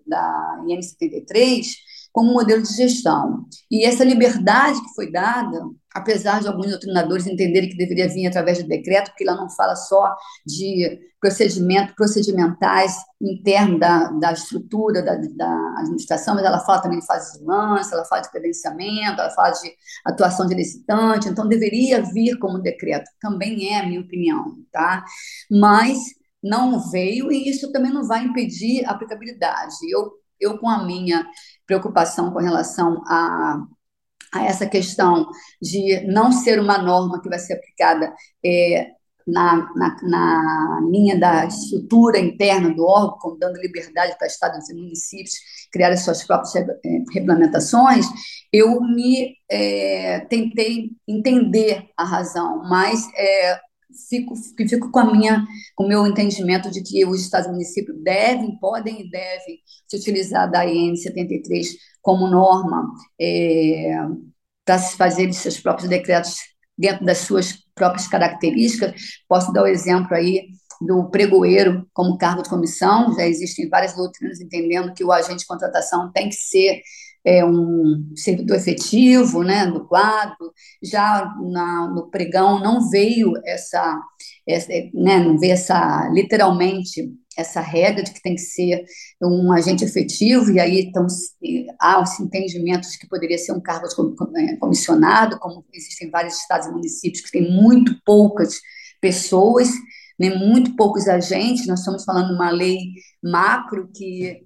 da 0.08 0.64
IN 0.68 0.82
73 0.82 1.76
como 2.12 2.34
modelo 2.34 2.64
de 2.64 2.74
gestão. 2.74 3.46
E 3.70 3.86
essa 3.86 4.04
liberdade 4.04 4.82
que 4.82 4.94
foi 4.96 5.12
dada, 5.12 5.62
apesar 5.94 6.42
de 6.42 6.48
alguns 6.48 6.68
doutrinadores 6.68 7.26
entenderem 7.26 7.70
que 7.70 7.78
deveria 7.78 8.08
vir 8.08 8.28
através 8.28 8.58
de 8.58 8.64
decreto, 8.64 9.10
porque 9.10 9.24
ela 9.24 9.36
não 9.36 9.50
fala 9.50 9.76
só 9.76 10.16
de 10.46 11.00
procedimento, 11.20 11.94
procedimentais 11.96 12.96
internos 13.22 13.80
da, 13.80 14.10
da 14.12 14.32
estrutura 14.32 15.02
da, 15.02 15.16
da 15.16 15.74
administração, 15.80 16.36
mas 16.36 16.46
ela 16.46 16.60
fala 16.60 16.82
também 16.82 17.00
de 17.00 17.06
fase 17.06 17.40
de 17.40 17.46
lance, 17.46 17.94
ela 17.94 18.06
fala 18.06 18.22
de 18.22 18.32
credenciamento, 18.32 19.20
ela 19.20 19.32
fala 19.32 19.52
de 19.52 19.72
atuação 20.06 20.46
de 20.46 20.56
licitante, 20.56 21.28
então 21.28 21.48
deveria 21.48 22.02
vir 22.02 22.38
como 22.38 22.60
decreto, 22.60 23.10
também 23.20 23.74
é 23.74 23.80
a 23.80 23.86
minha 23.86 24.02
opinião, 24.02 24.58
tá? 24.72 25.04
Mas 25.52 26.00
não 26.42 26.80
veio 26.90 27.32
e 27.32 27.50
isso 27.50 27.72
também 27.72 27.92
não 27.92 28.08
vai 28.08 28.24
impedir 28.24 28.86
a 28.86 28.92
aplicabilidade. 28.92 29.76
Eu, 29.90 30.12
eu 30.40 30.58
com 30.58 30.70
a 30.70 30.86
minha 30.86 31.28
preocupação 31.66 32.32
com 32.32 32.40
relação 32.40 33.04
a, 33.06 33.62
a 34.34 34.46
essa 34.46 34.66
questão 34.66 35.28
de 35.62 36.02
não 36.08 36.32
ser 36.32 36.60
uma 36.60 36.78
norma 36.78 37.22
que 37.22 37.30
vai 37.30 37.40
ser 37.40 37.54
aplicada 37.54 38.14
é, 38.46 38.92
na, 39.26 39.72
na, 39.76 39.98
na, 40.04 40.82
linha 40.90 41.20
da 41.20 41.46
estrutura 41.46 42.20
interna 42.20 42.74
do 42.74 42.84
órgão, 42.84 43.18
como 43.20 43.38
dando 43.38 43.60
liberdade 43.60 44.18
para 44.18 44.28
estados 44.28 44.70
e 44.70 44.74
municípios 44.74 45.34
criarem 45.72 45.98
suas 45.98 46.24
próprias 46.24 46.56
é, 46.56 46.68
regulamentações, 47.14 48.06
eu 48.52 48.82
me 48.82 49.36
é, 49.50 50.22
tentei 50.22 50.90
entender 51.08 51.90
a 51.96 52.04
razão, 52.04 52.64
mas 52.68 53.08
é, 53.16 53.60
fico, 54.10 54.36
fico 54.68 54.92
com 54.92 55.00
a 55.00 55.12
minha, 55.12 55.46
com 55.76 55.86
o 55.86 55.88
meu 55.88 56.06
entendimento 56.06 56.72
de 56.72 56.82
que 56.82 57.06
os 57.06 57.22
estados 57.22 57.48
e 57.48 57.52
municípios 57.52 58.02
devem, 58.04 58.58
podem 58.60 59.02
e 59.02 59.10
devem 59.10 59.60
se 59.88 59.98
utilizar 59.98 60.50
da 60.50 60.66
IN 60.66 60.96
73 60.96 61.68
como 62.02 62.28
norma 62.28 62.92
é, 63.20 63.96
para 64.66 64.78
se 64.78 64.96
fazer 64.96 65.32
seus 65.34 65.60
próprios 65.60 65.90
decretos 65.90 66.36
dentro 66.78 67.06
das 67.06 67.20
suas 67.20 67.54
próprias 67.76 68.08
características. 68.08 68.94
Posso 69.28 69.52
dar 69.52 69.64
o 69.64 69.68
exemplo 69.68 70.16
aí 70.16 70.48
do 70.82 71.10
pregoeiro 71.10 71.86
como 71.94 72.18
cargo 72.18 72.42
de 72.42 72.50
comissão, 72.50 73.14
já 73.14 73.28
existem 73.28 73.68
várias 73.68 73.96
doutrinas 73.96 74.40
entendendo 74.40 74.94
que 74.94 75.04
o 75.04 75.12
agente 75.12 75.40
de 75.40 75.46
contratação 75.46 76.10
tem 76.12 76.30
que 76.30 76.36
ser 76.36 76.82
é, 77.26 77.44
um 77.44 78.14
servidor 78.16 78.58
efetivo 78.58 79.44
né, 79.44 79.66
do 79.68 79.86
quadro, 79.86 80.54
já 80.82 81.34
na, 81.52 81.88
no 81.88 82.10
pregão 82.10 82.60
não 82.60 82.90
veio 82.90 83.34
essa, 83.46 84.00
essa 84.48 84.70
né, 84.94 85.20
não 85.20 85.38
veio 85.38 85.54
essa, 85.54 86.10
literalmente, 86.14 87.12
essa 87.38 87.62
regra 87.62 88.04
de 88.04 88.12
que 88.12 88.22
tem 88.22 88.36
que 88.36 88.42
ser 88.42 88.84
um 89.22 89.52
agente 89.52 89.84
efetivo, 89.84 90.52
e 90.52 90.60
aí 90.60 90.82
então, 90.82 91.08
há 91.80 92.02
os 92.02 92.20
entendimentos 92.20 92.92
de 92.92 93.00
que 93.00 93.08
poderia 93.08 93.38
ser 93.38 93.54
um 93.54 93.62
cargo 93.62 93.88
é, 94.36 94.56
comissionado, 94.58 95.40
como 95.40 95.64
existem 95.74 96.10
vários 96.10 96.36
estados 96.36 96.68
e 96.68 96.72
municípios 96.72 97.22
que 97.22 97.32
têm 97.32 97.52
muito 97.52 97.96
poucas 98.04 98.60
pessoas, 99.00 99.70
né, 100.20 100.36
muito 100.36 100.76
poucos 100.76 101.08
agentes, 101.08 101.66
nós 101.66 101.80
estamos 101.80 102.04
falando 102.04 102.34
uma 102.34 102.50
lei 102.50 102.78
macro 103.24 103.90
que 103.96 104.44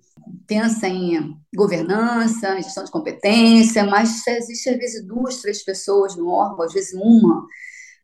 pensa 0.47 0.87
em 0.87 1.35
governança, 1.55 2.61
gestão 2.61 2.83
de 2.83 2.91
competência, 2.91 3.83
mas 3.83 4.25
existe 4.27 4.69
às 4.69 4.77
vezes 4.77 5.05
duas, 5.05 5.41
três 5.41 5.63
pessoas 5.63 6.15
no 6.15 6.27
órgão, 6.27 6.65
às 6.65 6.73
vezes 6.73 6.93
uma 6.93 7.45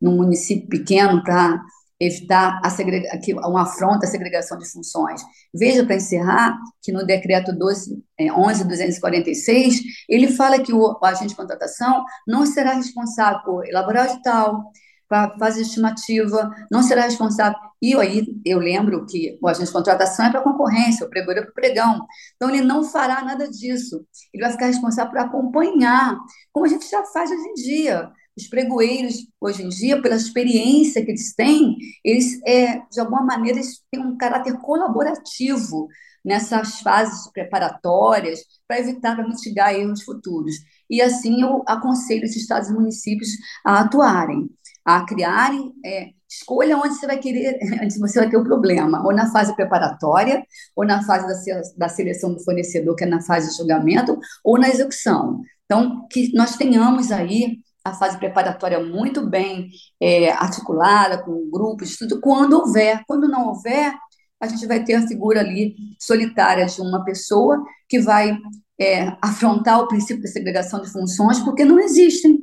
num 0.00 0.16
município 0.16 0.68
pequeno 0.68 1.22
para 1.22 1.62
evitar 2.00 2.60
a 2.64 2.70
segrega, 2.70 3.08
um 3.46 3.56
afronta 3.56 4.06
à 4.06 4.08
segregação 4.08 4.56
de 4.56 4.68
funções. 4.70 5.20
Veja, 5.54 5.84
para 5.84 5.96
encerrar, 5.96 6.58
que 6.82 6.90
no 6.90 7.04
decreto 7.04 7.52
12, 7.52 8.02
é, 8.18 8.28
11.246, 8.28 9.80
ele 10.08 10.28
fala 10.28 10.58
que 10.58 10.72
o, 10.72 10.80
o 10.80 11.04
agente 11.04 11.28
de 11.28 11.36
contratação 11.36 12.04
não 12.26 12.46
será 12.46 12.72
responsável 12.72 13.40
por 13.42 13.66
elaborar 13.68 14.08
o 14.08 14.12
edital, 14.12 14.64
para 15.10 15.36
fazer 15.38 15.62
estimativa, 15.62 16.54
não 16.70 16.84
será 16.84 17.02
responsável. 17.02 17.58
E 17.82 17.96
aí 17.96 18.24
eu 18.44 18.60
lembro 18.60 19.04
que 19.06 19.36
o 19.42 19.48
agente 19.48 19.66
de 19.66 19.72
contratação 19.72 20.26
é 20.26 20.30
para 20.30 20.40
concorrência, 20.40 21.04
o 21.04 21.10
pregão 21.10 21.34
é 21.34 21.42
para 21.42 21.52
pregão. 21.52 22.06
Então 22.36 22.48
ele 22.48 22.62
não 22.62 22.84
fará 22.84 23.24
nada 23.24 23.48
disso. 23.50 24.06
Ele 24.32 24.44
vai 24.44 24.52
ficar 24.52 24.66
responsável 24.66 25.10
por 25.10 25.18
acompanhar, 25.18 26.16
como 26.52 26.64
a 26.64 26.68
gente 26.68 26.88
já 26.88 27.02
faz 27.06 27.28
hoje 27.28 27.42
em 27.42 27.54
dia. 27.54 28.12
Os 28.40 28.48
pregoeiros, 28.48 29.26
hoje 29.40 29.62
em 29.62 29.68
dia, 29.68 30.00
pela 30.00 30.16
experiência 30.16 31.04
que 31.04 31.10
eles 31.10 31.34
têm, 31.34 31.76
eles, 32.04 32.40
é, 32.46 32.80
de 32.90 33.00
alguma 33.00 33.22
maneira, 33.22 33.58
eles 33.58 33.82
têm 33.90 34.00
um 34.00 34.16
caráter 34.16 34.56
colaborativo 34.58 35.88
nessas 36.24 36.80
fases 36.80 37.30
preparatórias 37.32 38.40
para 38.68 38.80
evitar, 38.80 39.16
para 39.16 39.26
mitigar 39.26 39.74
erros 39.74 40.02
futuros. 40.02 40.54
E 40.88 41.00
assim 41.00 41.42
eu 41.42 41.62
aconselho 41.66 42.24
os 42.24 42.36
estados 42.36 42.68
e 42.68 42.74
municípios 42.74 43.30
a 43.64 43.80
atuarem 43.80 44.50
a 44.84 45.04
criarem, 45.04 45.72
é, 45.84 46.08
escolha 46.28 46.76
onde 46.76 46.94
você 46.94 47.06
vai 47.06 47.18
querer, 47.18 47.58
onde 47.82 47.98
você 47.98 48.20
vai 48.20 48.30
ter 48.30 48.36
o 48.36 48.44
problema, 48.44 49.04
ou 49.04 49.12
na 49.14 49.30
fase 49.30 49.54
preparatória, 49.54 50.44
ou 50.74 50.84
na 50.84 51.02
fase 51.04 51.26
da, 51.26 51.60
da 51.76 51.88
seleção 51.88 52.34
do 52.34 52.42
fornecedor, 52.42 52.94
que 52.96 53.04
é 53.04 53.06
na 53.06 53.20
fase 53.20 53.50
de 53.50 53.56
julgamento, 53.56 54.18
ou 54.44 54.58
na 54.58 54.68
execução. 54.68 55.40
Então, 55.64 56.06
que 56.10 56.32
nós 56.34 56.56
tenhamos 56.56 57.12
aí 57.12 57.58
a 57.84 57.94
fase 57.94 58.18
preparatória 58.18 58.82
muito 58.82 59.26
bem 59.26 59.70
é, 60.00 60.30
articulada, 60.32 61.22
com 61.22 61.50
grupos, 61.50 61.96
tudo, 61.96 62.20
quando 62.20 62.54
houver. 62.54 63.02
Quando 63.06 63.28
não 63.28 63.48
houver, 63.48 63.94
a 64.40 64.46
gente 64.46 64.66
vai 64.66 64.82
ter 64.84 64.94
a 64.94 65.06
figura 65.06 65.40
ali 65.40 65.74
solitária 65.98 66.66
de 66.66 66.80
uma 66.80 67.04
pessoa 67.04 67.62
que 67.88 68.00
vai 68.00 68.36
é, 68.78 69.16
afrontar 69.22 69.80
o 69.80 69.88
princípio 69.88 70.22
da 70.22 70.28
segregação 70.28 70.80
de 70.80 70.90
funções, 70.90 71.38
porque 71.40 71.64
não 71.64 71.78
existem 71.78 72.42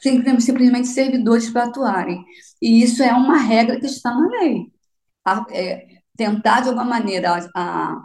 simplesmente 0.00 0.88
servidores 0.88 1.50
para 1.50 1.64
atuarem. 1.64 2.24
E 2.62 2.82
isso 2.82 3.02
é 3.02 3.12
uma 3.12 3.38
regra 3.38 3.80
que 3.80 3.86
está 3.86 4.14
na 4.14 4.28
lei. 4.28 4.66
A, 5.24 5.44
é, 5.50 5.86
tentar, 6.16 6.60
de 6.60 6.68
alguma 6.68 6.84
maneira, 6.84 7.50
a, 7.54 7.96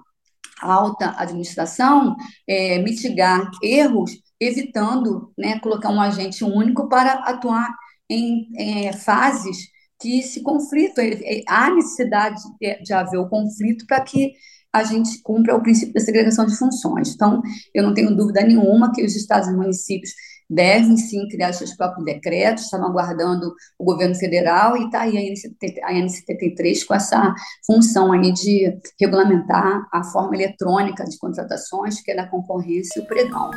alta 0.63 1.13
administração 1.17 2.15
é, 2.47 2.79
mitigar 2.79 3.49
erros, 3.61 4.11
evitando 4.39 5.31
né, 5.37 5.59
colocar 5.59 5.89
um 5.89 6.01
agente 6.01 6.43
único 6.43 6.89
para 6.89 7.13
atuar 7.13 7.69
em 8.09 8.47
é, 8.57 8.93
fases 8.93 9.71
que 9.99 10.19
esse 10.19 10.43
conflito, 10.43 10.99
há 11.47 11.69
necessidade 11.73 12.41
de 12.83 12.93
haver 12.93 13.17
o 13.17 13.29
conflito 13.29 13.85
para 13.87 14.01
que 14.01 14.33
a 14.73 14.83
gente 14.83 15.21
cumpra 15.21 15.55
o 15.55 15.61
princípio 15.61 15.93
da 15.93 15.99
segregação 15.99 16.45
de 16.45 16.57
funções. 16.57 17.13
Então, 17.13 17.41
eu 17.73 17.83
não 17.83 17.93
tenho 17.93 18.15
dúvida 18.15 18.41
nenhuma 18.41 18.91
que 18.91 19.05
os 19.05 19.15
estados 19.15 19.47
e 19.47 19.53
municípios 19.53 20.11
devem 20.49 20.97
sim 20.97 21.27
criar 21.27 21.53
seus 21.53 21.75
próprios 21.75 22.05
decretos, 22.05 22.65
estavam 22.65 22.87
aguardando 22.87 23.53
o 23.77 23.83
governo 23.83 24.15
federal 24.15 24.77
e 24.77 24.85
está 24.85 25.01
aí 25.01 25.17
a 25.17 25.93
NC73 25.93 26.85
com 26.85 26.93
essa 26.93 27.33
função 27.65 28.11
aí 28.11 28.31
de 28.31 28.77
regulamentar 28.99 29.87
a 29.91 30.03
forma 30.03 30.35
eletrônica 30.35 31.03
de 31.03 31.17
contratações, 31.17 32.01
que 32.01 32.11
é 32.11 32.15
da 32.15 32.27
concorrência 32.27 32.99
e 32.99 33.03
o 33.03 33.07
pregão. 33.07 33.51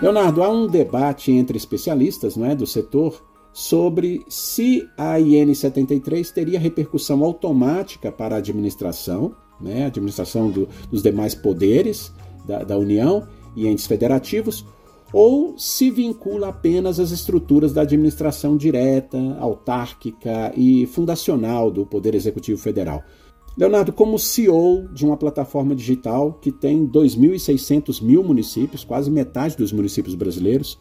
Leonardo, 0.00 0.42
há 0.42 0.48
um 0.48 0.66
debate 0.66 1.30
entre 1.30 1.56
especialistas 1.56 2.36
não 2.36 2.46
é, 2.46 2.56
do 2.56 2.66
setor 2.66 3.22
sobre 3.52 4.24
se 4.28 4.88
a 4.96 5.20
IN 5.20 5.54
73 5.54 6.30
teria 6.30 6.58
repercussão 6.58 7.22
automática 7.22 8.10
para 8.10 8.34
a 8.34 8.38
administração, 8.38 9.36
né, 9.60 9.84
a 9.84 9.86
administração 9.86 10.50
do, 10.50 10.68
dos 10.90 11.02
demais 11.02 11.34
poderes 11.34 12.12
da, 12.46 12.64
da 12.64 12.76
União 12.76 13.28
e 13.54 13.68
entes 13.68 13.86
federativos, 13.86 14.66
ou 15.12 15.58
se 15.58 15.90
vincula 15.90 16.48
apenas 16.48 16.98
às 16.98 17.10
estruturas 17.10 17.72
da 17.72 17.82
administração 17.82 18.56
direta, 18.56 19.18
autárquica 19.38 20.52
e 20.56 20.86
fundacional 20.86 21.70
do 21.70 21.84
Poder 21.84 22.14
Executivo 22.14 22.60
Federal. 22.60 23.02
Leonardo, 23.56 23.92
como 23.92 24.18
CEO 24.18 24.88
de 24.94 25.04
uma 25.04 25.16
plataforma 25.16 25.74
digital 25.74 26.32
que 26.40 26.50
tem 26.50 26.86
2.600 26.86 28.02
mil 28.02 28.24
municípios, 28.24 28.82
quase 28.82 29.10
metade 29.10 29.56
dos 29.56 29.72
municípios 29.72 30.14
brasileiros, 30.14 30.78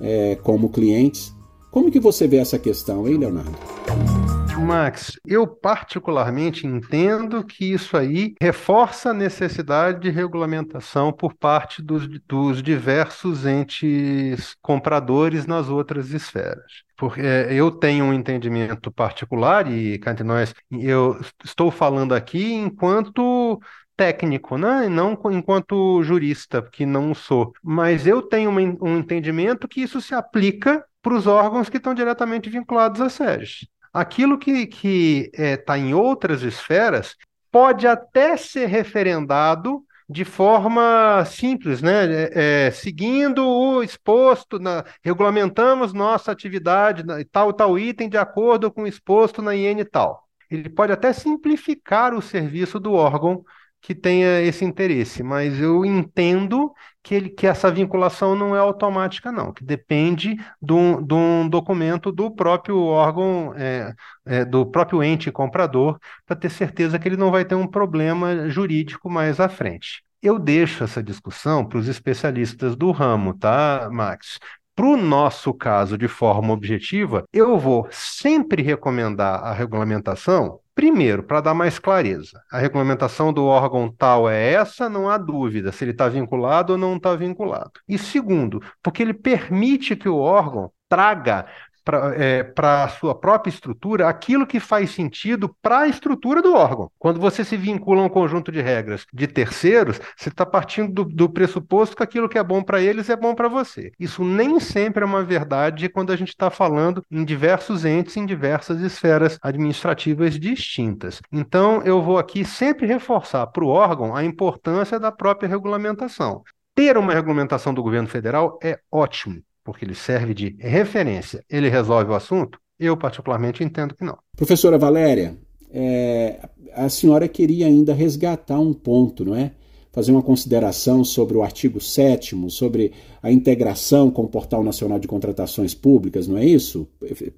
é, 0.00 0.36
como 0.36 0.68
clientes, 0.68 1.34
como 1.70 1.90
que 1.90 1.98
você 1.98 2.28
vê 2.28 2.36
essa 2.36 2.58
questão, 2.58 3.08
hein, 3.08 3.18
Leonardo? 3.18 4.25
Max, 4.66 5.12
eu 5.24 5.46
particularmente 5.46 6.66
entendo 6.66 7.44
que 7.44 7.72
isso 7.72 7.96
aí 7.96 8.34
reforça 8.40 9.10
a 9.10 9.14
necessidade 9.14 10.00
de 10.00 10.10
regulamentação 10.10 11.12
por 11.12 11.34
parte 11.34 11.80
dos, 11.80 12.08
dos 12.26 12.60
diversos 12.62 13.46
entes 13.46 14.56
compradores 14.60 15.46
nas 15.46 15.68
outras 15.68 16.10
esferas. 16.10 16.82
Porque 16.96 17.20
é, 17.20 17.54
eu 17.54 17.70
tenho 17.70 18.06
um 18.06 18.12
entendimento 18.12 18.90
particular, 18.90 19.70
e 19.70 19.94
entre 19.94 20.24
nós, 20.24 20.52
eu 20.72 21.20
estou 21.44 21.70
falando 21.70 22.12
aqui 22.12 22.52
enquanto 22.52 23.60
técnico, 23.96 24.58
né? 24.58 24.88
não 24.88 25.16
enquanto 25.30 26.02
jurista, 26.02 26.60
que 26.60 26.84
não 26.84 27.14
sou. 27.14 27.52
Mas 27.62 28.04
eu 28.04 28.20
tenho 28.20 28.50
um 28.50 28.98
entendimento 28.98 29.68
que 29.68 29.80
isso 29.80 30.00
se 30.00 30.12
aplica 30.14 30.84
para 31.00 31.14
os 31.14 31.28
órgãos 31.28 31.68
que 31.68 31.76
estão 31.76 31.94
diretamente 31.94 32.50
vinculados 32.50 33.00
à 33.00 33.08
SES. 33.08 33.66
Aquilo 33.96 34.38
que 34.38 35.30
está 35.32 35.42
é, 35.42 35.56
tá 35.56 35.78
em 35.78 35.94
outras 35.94 36.42
esferas 36.42 37.16
pode 37.50 37.86
até 37.86 38.36
ser 38.36 38.66
referendado 38.66 39.82
de 40.06 40.22
forma 40.22 41.24
simples, 41.24 41.80
né? 41.80 42.04
É, 42.04 42.66
é, 42.66 42.70
seguindo 42.72 43.42
o 43.48 43.82
exposto, 43.82 44.58
na, 44.58 44.84
regulamentamos 45.02 45.94
nossa 45.94 46.30
atividade, 46.30 47.06
na, 47.06 47.24
tal 47.32 47.54
tal 47.54 47.78
item 47.78 48.06
de 48.06 48.18
acordo 48.18 48.70
com 48.70 48.82
o 48.82 48.86
exposto 48.86 49.40
na 49.40 49.56
IN 49.56 49.82
tal. 49.86 50.28
Ele 50.50 50.68
pode 50.68 50.92
até 50.92 51.10
simplificar 51.14 52.12
o 52.12 52.20
serviço 52.20 52.78
do 52.78 52.92
órgão 52.92 53.42
que 53.86 53.94
tenha 53.94 54.40
esse 54.42 54.64
interesse, 54.64 55.22
mas 55.22 55.60
eu 55.60 55.84
entendo 55.84 56.72
que, 57.04 57.14
ele, 57.14 57.30
que 57.30 57.46
essa 57.46 57.70
vinculação 57.70 58.34
não 58.34 58.56
é 58.56 58.58
automática, 58.58 59.30
não, 59.30 59.52
que 59.52 59.62
depende 59.62 60.34
de 60.60 60.74
de 61.06 61.14
um 61.14 61.48
documento 61.48 62.10
do 62.10 62.28
próprio 62.28 62.80
órgão, 62.80 63.54
é, 63.56 63.94
é, 64.24 64.44
do 64.44 64.66
próprio 64.66 65.04
ente 65.04 65.30
comprador, 65.30 66.00
para 66.26 66.34
ter 66.34 66.50
certeza 66.50 66.98
que 66.98 67.06
ele 67.06 67.16
não 67.16 67.30
vai 67.30 67.44
ter 67.44 67.54
um 67.54 67.66
problema 67.66 68.48
jurídico 68.48 69.08
mais 69.08 69.38
à 69.38 69.48
frente. 69.48 70.02
Eu 70.20 70.36
deixo 70.36 70.82
essa 70.82 71.00
discussão 71.00 71.64
para 71.64 71.78
os 71.78 71.86
especialistas 71.86 72.74
do 72.74 72.90
ramo, 72.90 73.38
tá, 73.38 73.88
Max? 73.92 74.40
Para 74.74 74.86
o 74.86 74.96
nosso 74.96 75.54
caso, 75.54 75.96
de 75.96 76.08
forma 76.08 76.52
objetiva, 76.52 77.24
eu 77.32 77.56
vou 77.56 77.86
sempre 77.92 78.62
recomendar 78.62 79.44
a 79.44 79.52
regulamentação 79.52 80.58
Primeiro, 80.76 81.22
para 81.22 81.40
dar 81.40 81.54
mais 81.54 81.78
clareza, 81.78 82.42
a 82.52 82.58
regulamentação 82.58 83.32
do 83.32 83.46
órgão 83.46 83.90
tal 83.90 84.28
é 84.28 84.52
essa, 84.52 84.90
não 84.90 85.08
há 85.08 85.16
dúvida 85.16 85.72
se 85.72 85.82
ele 85.82 85.92
está 85.92 86.06
vinculado 86.06 86.74
ou 86.74 86.78
não 86.78 86.96
está 86.96 87.16
vinculado. 87.16 87.72
E 87.88 87.96
segundo, 87.96 88.62
porque 88.82 89.02
ele 89.02 89.14
permite 89.14 89.96
que 89.96 90.06
o 90.06 90.18
órgão 90.18 90.70
traga 90.86 91.46
para 91.86 92.12
é, 92.16 92.52
a 92.56 92.88
sua 92.88 93.14
própria 93.14 93.48
estrutura 93.48 94.08
aquilo 94.08 94.44
que 94.44 94.58
faz 94.58 94.90
sentido 94.90 95.54
para 95.62 95.80
a 95.80 95.88
estrutura 95.88 96.42
do 96.42 96.52
órgão. 96.52 96.90
Quando 96.98 97.20
você 97.20 97.44
se 97.44 97.56
vincula 97.56 98.02
a 98.02 98.04
um 98.06 98.08
conjunto 98.08 98.50
de 98.50 98.60
regras 98.60 99.06
de 99.12 99.28
terceiros, 99.28 100.00
você 100.16 100.28
está 100.28 100.44
partindo 100.44 100.92
do, 100.92 101.04
do, 101.04 101.30
pressuposto 101.30 101.94
que 101.94 102.02
aquilo 102.02 102.28
que 102.28 102.38
é 102.38 102.42
bom 102.42 102.60
para 102.60 102.80
eles 102.80 103.08
é 103.08 103.14
bom 103.14 103.36
para 103.36 103.46
você. 103.48 103.92
Isso 104.00 104.24
nem 104.24 104.58
sempre 104.58 105.04
é 105.04 105.06
uma 105.06 105.22
verdade 105.22 105.88
quando 105.88 106.12
a 106.12 106.16
gente 106.16 106.30
está 106.30 106.50
falando 106.50 107.04
em 107.08 107.24
diversos 107.24 107.84
entes, 107.84 108.16
em 108.16 108.26
diversas 108.26 108.80
esferas 108.80 109.38
administrativas 109.40 110.38
distintas. 110.40 111.22
Então, 111.30 111.82
eu 111.82 112.02
vou 112.02 112.18
aqui 112.18 112.44
sempre 112.44 112.86
reforçar 112.86 113.46
para 113.46 113.64
o 113.64 113.68
órgão 113.68 114.16
a 114.16 114.24
importância 114.24 114.98
da 114.98 115.12
própria 115.12 115.48
regulamentação. 115.48 116.42
Ter 116.74 116.98
uma 116.98 117.14
regulamentação 117.14 117.72
do 117.72 117.82
governo 117.82 118.08
federal 118.08 118.58
é 118.60 118.80
ótimo 118.90 119.40
porque 119.66 119.84
ele 119.84 119.96
serve 119.96 120.32
de 120.32 120.56
referência, 120.60 121.44
ele 121.50 121.68
resolve 121.68 122.12
o 122.12 122.14
assunto? 122.14 122.58
Eu, 122.78 122.96
particularmente, 122.96 123.64
entendo 123.64 123.96
que 123.96 124.04
não. 124.04 124.16
Professora 124.36 124.78
Valéria, 124.78 125.36
é, 125.72 126.48
a 126.72 126.88
senhora 126.88 127.26
queria 127.26 127.66
ainda 127.66 127.92
resgatar 127.92 128.60
um 128.60 128.72
ponto, 128.72 129.24
não 129.24 129.34
é? 129.34 129.50
Fazer 129.90 130.12
uma 130.12 130.22
consideração 130.22 131.02
sobre 131.02 131.36
o 131.36 131.42
artigo 131.42 131.80
7 131.80 132.36
sobre 132.50 132.92
a 133.22 133.32
integração 133.32 134.10
com 134.10 134.22
o 134.22 134.28
Portal 134.28 134.62
Nacional 134.62 135.00
de 135.00 135.08
Contratações 135.08 135.74
Públicas, 135.74 136.28
não 136.28 136.38
é 136.38 136.44
isso? 136.44 136.86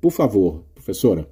Por 0.00 0.10
favor, 0.10 0.64
professora. 0.74 1.26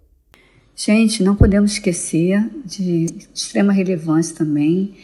Gente, 0.74 1.22
não 1.22 1.34
podemos 1.34 1.72
esquecer 1.72 2.48
de 2.64 3.06
extrema 3.34 3.72
relevância 3.72 4.36
também 4.36 4.94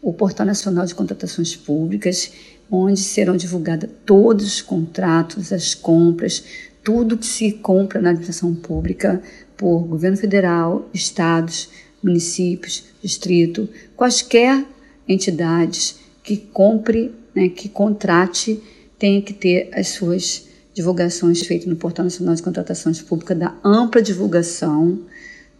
o 0.00 0.12
Portal 0.12 0.46
Nacional 0.46 0.84
de 0.84 0.94
Contratações 0.94 1.54
Públicas, 1.54 2.32
onde 2.74 3.00
serão 3.00 3.36
divulgados 3.36 3.90
todos 4.06 4.46
os 4.46 4.62
contratos, 4.62 5.52
as 5.52 5.74
compras, 5.74 6.42
tudo 6.82 7.18
que 7.18 7.26
se 7.26 7.52
compra 7.52 8.00
na 8.00 8.08
administração 8.08 8.54
pública 8.54 9.22
por 9.58 9.80
governo 9.80 10.16
federal, 10.16 10.88
estados, 10.94 11.68
municípios, 12.02 12.84
distrito, 13.02 13.68
quaisquer 13.94 14.64
entidades 15.06 15.96
que 16.24 16.38
compre, 16.38 17.12
né, 17.34 17.50
que 17.50 17.68
contrate, 17.68 18.58
tem 18.98 19.20
que 19.20 19.34
ter 19.34 19.68
as 19.74 19.88
suas 19.88 20.48
divulgações 20.72 21.42
feitas 21.42 21.68
no 21.68 21.76
Portal 21.76 22.06
Nacional 22.06 22.34
de 22.34 22.42
Contratações 22.42 23.02
Públicas, 23.02 23.38
da 23.38 23.54
ampla 23.62 24.00
divulgação, 24.00 24.98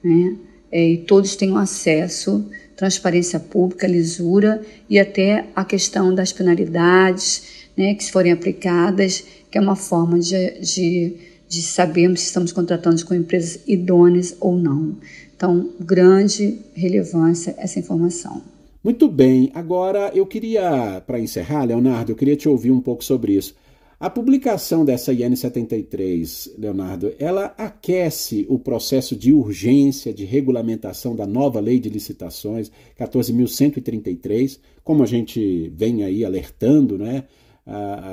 né, 0.02 0.34
é, 0.70 0.92
e 0.92 0.98
todos 0.98 1.36
tenham 1.36 1.58
acesso 1.58 2.48
transparência 2.76 3.38
pública, 3.38 3.86
lisura 3.86 4.62
e 4.88 4.98
até 4.98 5.46
a 5.54 5.64
questão 5.64 6.14
das 6.14 6.32
penalidades 6.32 7.70
né, 7.76 7.94
que 7.94 8.10
forem 8.10 8.32
aplicadas, 8.32 9.24
que 9.50 9.58
é 9.58 9.60
uma 9.60 9.76
forma 9.76 10.18
de, 10.18 10.60
de, 10.60 11.16
de 11.48 11.62
sabermos 11.62 12.20
se 12.20 12.26
estamos 12.26 12.52
contratando 12.52 13.04
com 13.04 13.14
empresas 13.14 13.60
idôneas 13.66 14.36
ou 14.40 14.56
não. 14.56 14.96
Então, 15.34 15.70
grande 15.80 16.58
relevância 16.74 17.54
essa 17.58 17.78
informação. 17.78 18.42
Muito 18.82 19.08
bem. 19.08 19.50
Agora, 19.54 20.10
eu 20.14 20.26
queria, 20.26 21.02
para 21.06 21.20
encerrar, 21.20 21.64
Leonardo, 21.64 22.12
eu 22.12 22.16
queria 22.16 22.36
te 22.36 22.48
ouvir 22.48 22.70
um 22.70 22.80
pouco 22.80 23.04
sobre 23.04 23.34
isso. 23.34 23.54
A 24.02 24.10
publicação 24.10 24.84
dessa 24.84 25.12
IN 25.12 25.36
73, 25.36 26.54
Leonardo, 26.58 27.14
ela 27.20 27.54
aquece 27.56 28.44
o 28.48 28.58
processo 28.58 29.14
de 29.14 29.32
urgência 29.32 30.12
de 30.12 30.24
regulamentação 30.24 31.14
da 31.14 31.24
nova 31.24 31.60
lei 31.60 31.78
de 31.78 31.88
licitações 31.88 32.68
14.133, 32.98 34.58
como 34.82 35.04
a 35.04 35.06
gente 35.06 35.72
vem 35.76 36.02
aí 36.02 36.24
alertando, 36.24 36.98
né, 36.98 37.22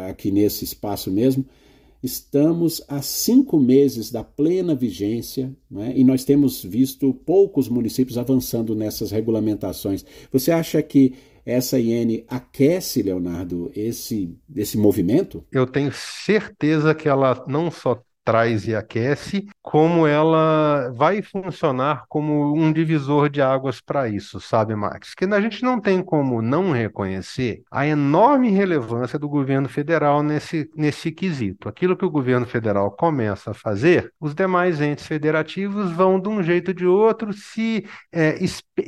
aqui 0.08 0.30
nesse 0.30 0.64
espaço 0.64 1.10
mesmo. 1.10 1.44
Estamos 2.04 2.84
a 2.88 3.02
cinco 3.02 3.60
meses 3.60 4.12
da 4.12 4.24
plena 4.24 4.76
vigência 4.76 5.52
né, 5.72 5.92
e 5.96 6.04
nós 6.04 6.24
temos 6.24 6.64
visto 6.64 7.12
poucos 7.26 7.68
municípios 7.68 8.16
avançando 8.16 8.76
nessas 8.76 9.10
regulamentações. 9.10 10.06
Você 10.32 10.52
acha 10.52 10.84
que 10.84 11.16
essa 11.50 11.80
IN 11.80 12.24
aquece, 12.28 13.02
Leonardo, 13.02 13.72
esse, 13.76 14.38
esse 14.56 14.78
movimento? 14.78 15.44
Eu 15.52 15.66
tenho 15.66 15.92
certeza 15.92 16.94
que 16.94 17.10
ela 17.10 17.44
não 17.48 17.72
só 17.72 18.02
traz 18.30 18.68
e 18.68 18.76
aquece, 18.76 19.48
como 19.60 20.06
ela 20.06 20.92
vai 20.96 21.20
funcionar 21.20 22.04
como 22.08 22.56
um 22.56 22.72
divisor 22.72 23.28
de 23.28 23.42
águas 23.42 23.82
para 23.82 24.08
isso, 24.08 24.40
sabe, 24.40 24.76
Max? 24.76 25.16
Que 25.16 25.26
a 25.26 25.42
gente 25.42 25.64
não 25.64 25.82
tem 25.82 26.04
como 26.04 26.40
não 26.40 26.72
reconhecer 26.72 27.64
a 27.72 27.88
enorme 27.88 28.52
relevância 28.52 29.18
do 29.18 29.28
governo 29.28 29.68
federal 29.68 30.22
nesse, 30.22 30.70
nesse 30.76 31.12
quesito. 31.12 31.68
Aquilo 31.68 31.98
que 31.98 32.06
o 32.06 32.10
governo 32.12 32.46
federal 32.46 32.92
começa 32.92 33.50
a 33.50 33.54
fazer, 33.56 34.14
os 34.20 34.36
demais 34.36 34.80
entes 34.80 35.08
federativos 35.08 35.92
vão, 35.92 36.20
de 36.20 36.30
um 36.30 36.44
jeito 36.44 36.68
ou 36.68 36.76
de 36.76 36.86
outro, 36.86 37.34
se, 37.34 37.84
é, 38.12 38.38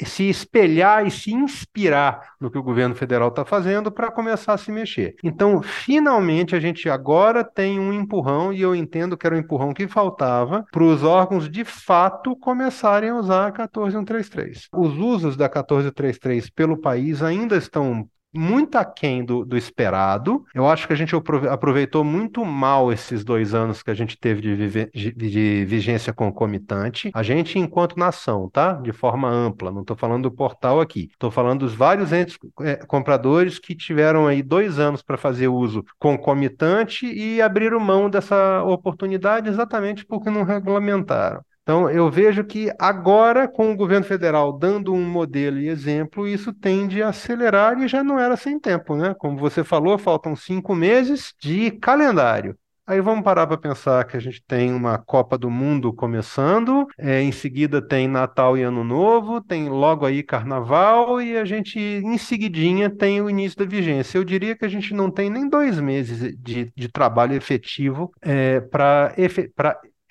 se 0.06 0.30
espelhar 0.30 1.08
e 1.08 1.10
se 1.10 1.34
inspirar 1.34 2.34
no 2.40 2.52
que 2.52 2.60
o 2.60 2.64
governo 2.64 2.94
federal 2.94 3.30
está 3.30 3.44
fazendo 3.44 3.92
para 3.92 4.12
começar 4.12 4.54
a 4.54 4.58
se 4.58 4.72
mexer. 4.72 5.16
Então, 5.24 5.64
finalmente, 5.64 6.56
a 6.56 6.60
gente 6.60 6.88
agora 6.88 7.44
tem 7.44 7.80
um 7.80 7.92
empurrão, 7.92 8.54
e 8.54 8.62
eu 8.62 8.76
entendo 8.76 9.18
que 9.18 9.31
era 9.32 9.36
um 9.38 9.40
empurrão 9.40 9.74
que 9.74 9.88
faltava, 9.88 10.66
para 10.72 10.84
os 10.84 11.04
órgãos 11.04 11.50
de 11.50 11.64
fato 11.64 12.36
começarem 12.36 13.10
a 13.10 13.16
usar 13.16 13.48
a 13.48 13.52
14133. 13.52 14.68
Os 14.74 14.98
usos 14.98 15.38
da 15.38 15.48
14133 15.48 16.50
pelo 16.50 16.78
país 16.78 17.24
ainda 17.24 17.56
estão 17.56 18.08
muito 18.34 18.78
aquém 18.78 19.24
do, 19.24 19.46
do 19.46 19.58
esperado. 19.58 20.46
Eu 20.54 20.68
acho 20.68 20.88
que 20.88 20.94
a 20.94 20.96
gente 20.96 21.16
aproveitou 21.50 22.04
muito 22.04 22.44
mal 22.46 22.92
esses 22.92 23.24
dois 23.24 23.54
anos 23.54 23.84
que 23.84 23.92
a 23.92 23.94
gente 23.94 24.18
teve 24.18 24.42
de, 24.42 24.56
vive, 24.56 24.90
de, 24.94 25.12
de 25.12 25.66
vigência 25.66 26.14
concomitante. 26.14 27.12
A 27.14 27.24
gente, 27.24 27.60
enquanto 27.60 27.98
nação, 27.98 28.50
tá? 28.50 28.74
De 28.74 28.92
forma 28.92 29.30
ampla, 29.30 29.72
não 29.72 29.82
estou 29.82 29.96
falando 29.96 30.24
do 30.24 30.32
portal 30.32 30.80
aqui. 30.80 31.10
Estou 31.12 31.32
falando 31.32 31.62
dos 31.62 31.74
vários 31.74 32.12
entes 32.14 32.38
é, 32.62 32.78
compradores 32.86 33.60
que 33.60 33.76
tiveram 33.76 34.28
aí 34.28 34.42
dois 34.42 34.80
anos 34.80 35.02
para 35.02 35.18
fazer 35.18 35.48
uso 35.48 35.84
concomitante 36.00 37.06
e 37.06 37.42
abriram 37.42 37.80
mão 37.80 38.10
dessa 38.10 38.64
oportunidade 38.64 39.50
exatamente 39.50 40.06
porque 40.06 40.30
não 40.30 40.44
regulamentaram. 40.44 41.42
Então, 41.72 41.90
eu 41.90 42.12
vejo 42.12 42.44
que 42.44 42.70
agora, 42.78 43.48
com 43.48 43.72
o 43.72 43.76
governo 43.78 44.06
federal 44.06 44.52
dando 44.52 44.94
um 44.94 45.10
modelo 45.10 45.58
e 45.58 45.70
exemplo, 45.70 46.28
isso 46.28 46.52
tende 46.52 47.02
a 47.02 47.08
acelerar 47.08 47.80
e 47.82 47.88
já 47.88 48.04
não 48.04 48.20
era 48.20 48.36
sem 48.36 48.60
tempo, 48.60 48.94
né? 48.94 49.16
Como 49.18 49.38
você 49.38 49.64
falou, 49.64 49.98
faltam 49.98 50.36
cinco 50.36 50.76
meses 50.76 51.34
de 51.40 51.72
calendário. 51.72 52.58
Aí 52.86 53.00
vamos 53.00 53.24
parar 53.24 53.48
para 53.48 53.56
pensar 53.56 54.04
que 54.04 54.18
a 54.18 54.20
gente 54.20 54.44
tem 54.46 54.74
uma 54.74 54.98
Copa 54.98 55.38
do 55.38 55.50
Mundo 55.50 55.94
começando, 55.94 56.86
é, 56.98 57.22
em 57.22 57.32
seguida 57.32 57.82
tem 57.82 58.06
Natal 58.06 58.58
e 58.58 58.64
Ano 58.64 58.84
Novo, 58.84 59.40
tem 59.40 59.70
logo 59.70 60.06
aí 60.06 60.22
Carnaval 60.22 61.22
e 61.22 61.38
a 61.38 61.46
gente, 61.46 61.80
em 61.80 62.18
seguidinha, 62.18 62.90
tem 62.90 63.22
o 63.22 63.30
início 63.30 63.58
da 63.58 63.66
vigência. 63.66 64.18
Eu 64.18 64.26
diria 64.26 64.58
que 64.58 64.66
a 64.66 64.68
gente 64.68 64.94
não 64.94 65.10
tem 65.10 65.30
nem 65.30 65.48
dois 65.48 65.80
meses 65.80 66.36
de, 66.38 66.70
de 66.76 66.90
trabalho 66.90 67.34
efetivo 67.34 68.12
é, 68.22 68.60
para 68.60 69.14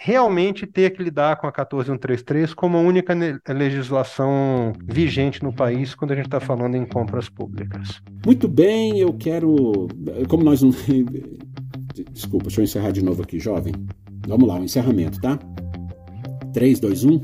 realmente 0.02 0.66
ter 0.66 0.90
que 0.90 1.02
lidar 1.02 1.36
com 1.36 1.46
a 1.46 1.52
14133 1.52 2.54
como 2.54 2.78
a 2.78 2.80
única 2.80 3.14
legislação 3.52 4.72
vigente 4.82 5.42
no 5.42 5.52
país 5.52 5.94
quando 5.94 6.12
a 6.12 6.14
gente 6.14 6.24
está 6.24 6.40
falando 6.40 6.74
em 6.74 6.86
compras 6.86 7.28
públicas. 7.28 8.00
Muito 8.24 8.48
bem, 8.48 8.98
eu 8.98 9.12
quero. 9.12 9.88
Como 10.26 10.42
nós 10.42 10.62
não. 10.62 10.70
Desculpa, 12.12 12.46
deixa 12.46 12.62
eu 12.62 12.64
encerrar 12.64 12.92
de 12.92 13.04
novo 13.04 13.22
aqui, 13.22 13.38
jovem. 13.38 13.74
Vamos 14.26 14.48
lá, 14.48 14.58
o 14.58 14.64
encerramento, 14.64 15.20
tá? 15.20 15.38
3, 16.54 16.80
2, 16.80 17.04
1. 17.04 17.20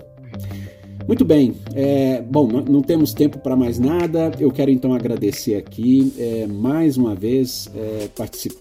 Muito 1.06 1.24
bem, 1.24 1.54
é, 1.72 2.20
bom, 2.20 2.48
não 2.48 2.82
temos 2.82 3.14
tempo 3.14 3.38
para 3.38 3.54
mais 3.54 3.78
nada. 3.78 4.32
Eu 4.40 4.50
quero 4.50 4.72
então 4.72 4.92
agradecer 4.92 5.54
aqui 5.54 6.12
é, 6.18 6.46
mais 6.48 6.96
uma 6.96 7.14
vez 7.14 7.70
é, 7.76 8.08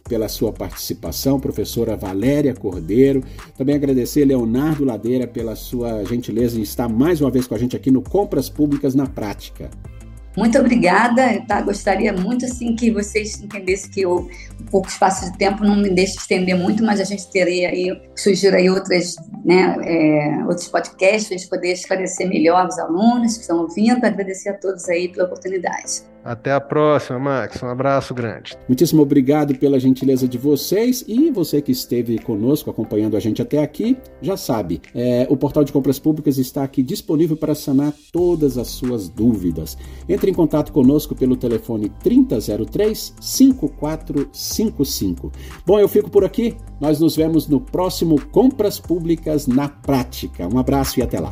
pela 0.08 0.30
sua 0.30 0.54
participação, 0.54 1.40
professora 1.40 1.96
Valéria 1.98 2.54
Cordeiro. 2.54 3.24
Também 3.58 3.76
agradecer 3.76 4.26
Leonardo 4.26 4.86
Ladeira 4.86 5.26
pela 5.26 5.56
sua 5.56 6.04
gentileza 6.04 6.60
em 6.60 6.62
estar 6.62 6.88
mais 6.88 7.20
uma 7.20 7.32
vez 7.32 7.48
com 7.48 7.56
a 7.56 7.58
gente 7.58 7.76
aqui 7.76 7.90
no 7.90 8.04
Compras 8.04 8.48
Públicas 8.48 8.94
na 8.94 9.08
Prática. 9.08 9.72
Muito 10.36 10.58
obrigada, 10.60 11.42
tá? 11.48 11.62
Gostaria 11.62 12.12
muito 12.12 12.46
assim 12.46 12.76
que 12.76 12.92
vocês 12.92 13.42
entendessem 13.42 13.90
que 13.90 14.02
eu, 14.02 14.30
um 14.60 14.66
pouco 14.66 14.90
espaço 14.90 15.32
de 15.32 15.38
tempo 15.38 15.64
não 15.64 15.78
me 15.78 15.90
deixa 15.90 16.18
estender 16.18 16.58
muito, 16.58 16.84
mas 16.84 17.00
a 17.00 17.06
gente 17.06 17.30
teria 17.32 17.70
aí, 17.70 18.02
sugiro 18.16 18.56
aí 18.56 18.70
outras, 18.70 19.16
né, 19.46 19.76
é, 19.84 20.46
outros 20.46 20.68
podcasts 20.68 21.28
para 21.28 21.36
a 21.36 21.38
gente 21.38 21.50
poder 21.50 21.72
esclarecer 21.72 22.28
melhor 22.28 22.68
os 22.68 22.78
alunos 22.78 23.36
que 23.36 23.42
estão 23.42 23.60
ouvindo. 23.60 24.04
Agradecer 24.04 24.50
a 24.50 24.54
todos 24.54 24.90
aí 24.90 25.08
pela 25.08 25.26
oportunidade. 25.26 26.15
Até 26.26 26.52
a 26.52 26.60
próxima, 26.60 27.18
Max. 27.20 27.62
Um 27.62 27.68
abraço 27.68 28.16
grande. 28.16 28.58
Muitíssimo 28.68 29.04
obrigado 29.04 29.56
pela 29.60 29.80
gentileza 29.80 30.28
de 30.28 30.40
vocês 30.40 31.06
e 31.08 31.30
você 31.30 31.62
que 31.62 31.72
esteve 31.72 32.18
conosco 32.18 32.72
acompanhando 32.72 33.16
a 33.16 33.20
gente 33.20 33.44
até 33.44 33.62
aqui, 33.62 33.96
já 34.24 34.36
sabe, 34.36 34.82
é, 34.96 35.28
o 35.30 35.38
portal 35.38 35.64
de 35.64 35.72
compras 35.72 36.00
públicas 36.00 36.40
está 36.40 36.64
aqui 36.64 36.82
disponível 36.82 37.38
para 37.38 37.54
sanar 37.54 37.94
todas 38.12 38.58
as 38.58 38.70
suas 38.70 39.08
dúvidas. 39.08 39.78
Entre 40.10 40.32
em 40.32 40.34
contato 40.34 40.74
conosco 40.74 41.14
pelo 41.14 41.38
telefone 41.38 41.90
3003 42.02 43.14
5455. 43.22 45.32
Bom, 45.64 45.80
eu 45.80 45.88
fico 45.88 46.10
por 46.10 46.26
aqui. 46.26 46.58
Nós 46.82 47.00
nos 47.00 47.16
vemos 47.16 47.48
no 47.48 47.62
próximo 47.62 48.20
Compras 48.32 48.80
Públicas 48.80 49.46
na 49.46 49.70
Prática. 49.70 50.50
Um 50.52 50.58
abraço 50.58 51.00
e 51.00 51.04
até 51.04 51.20
lá. 51.20 51.32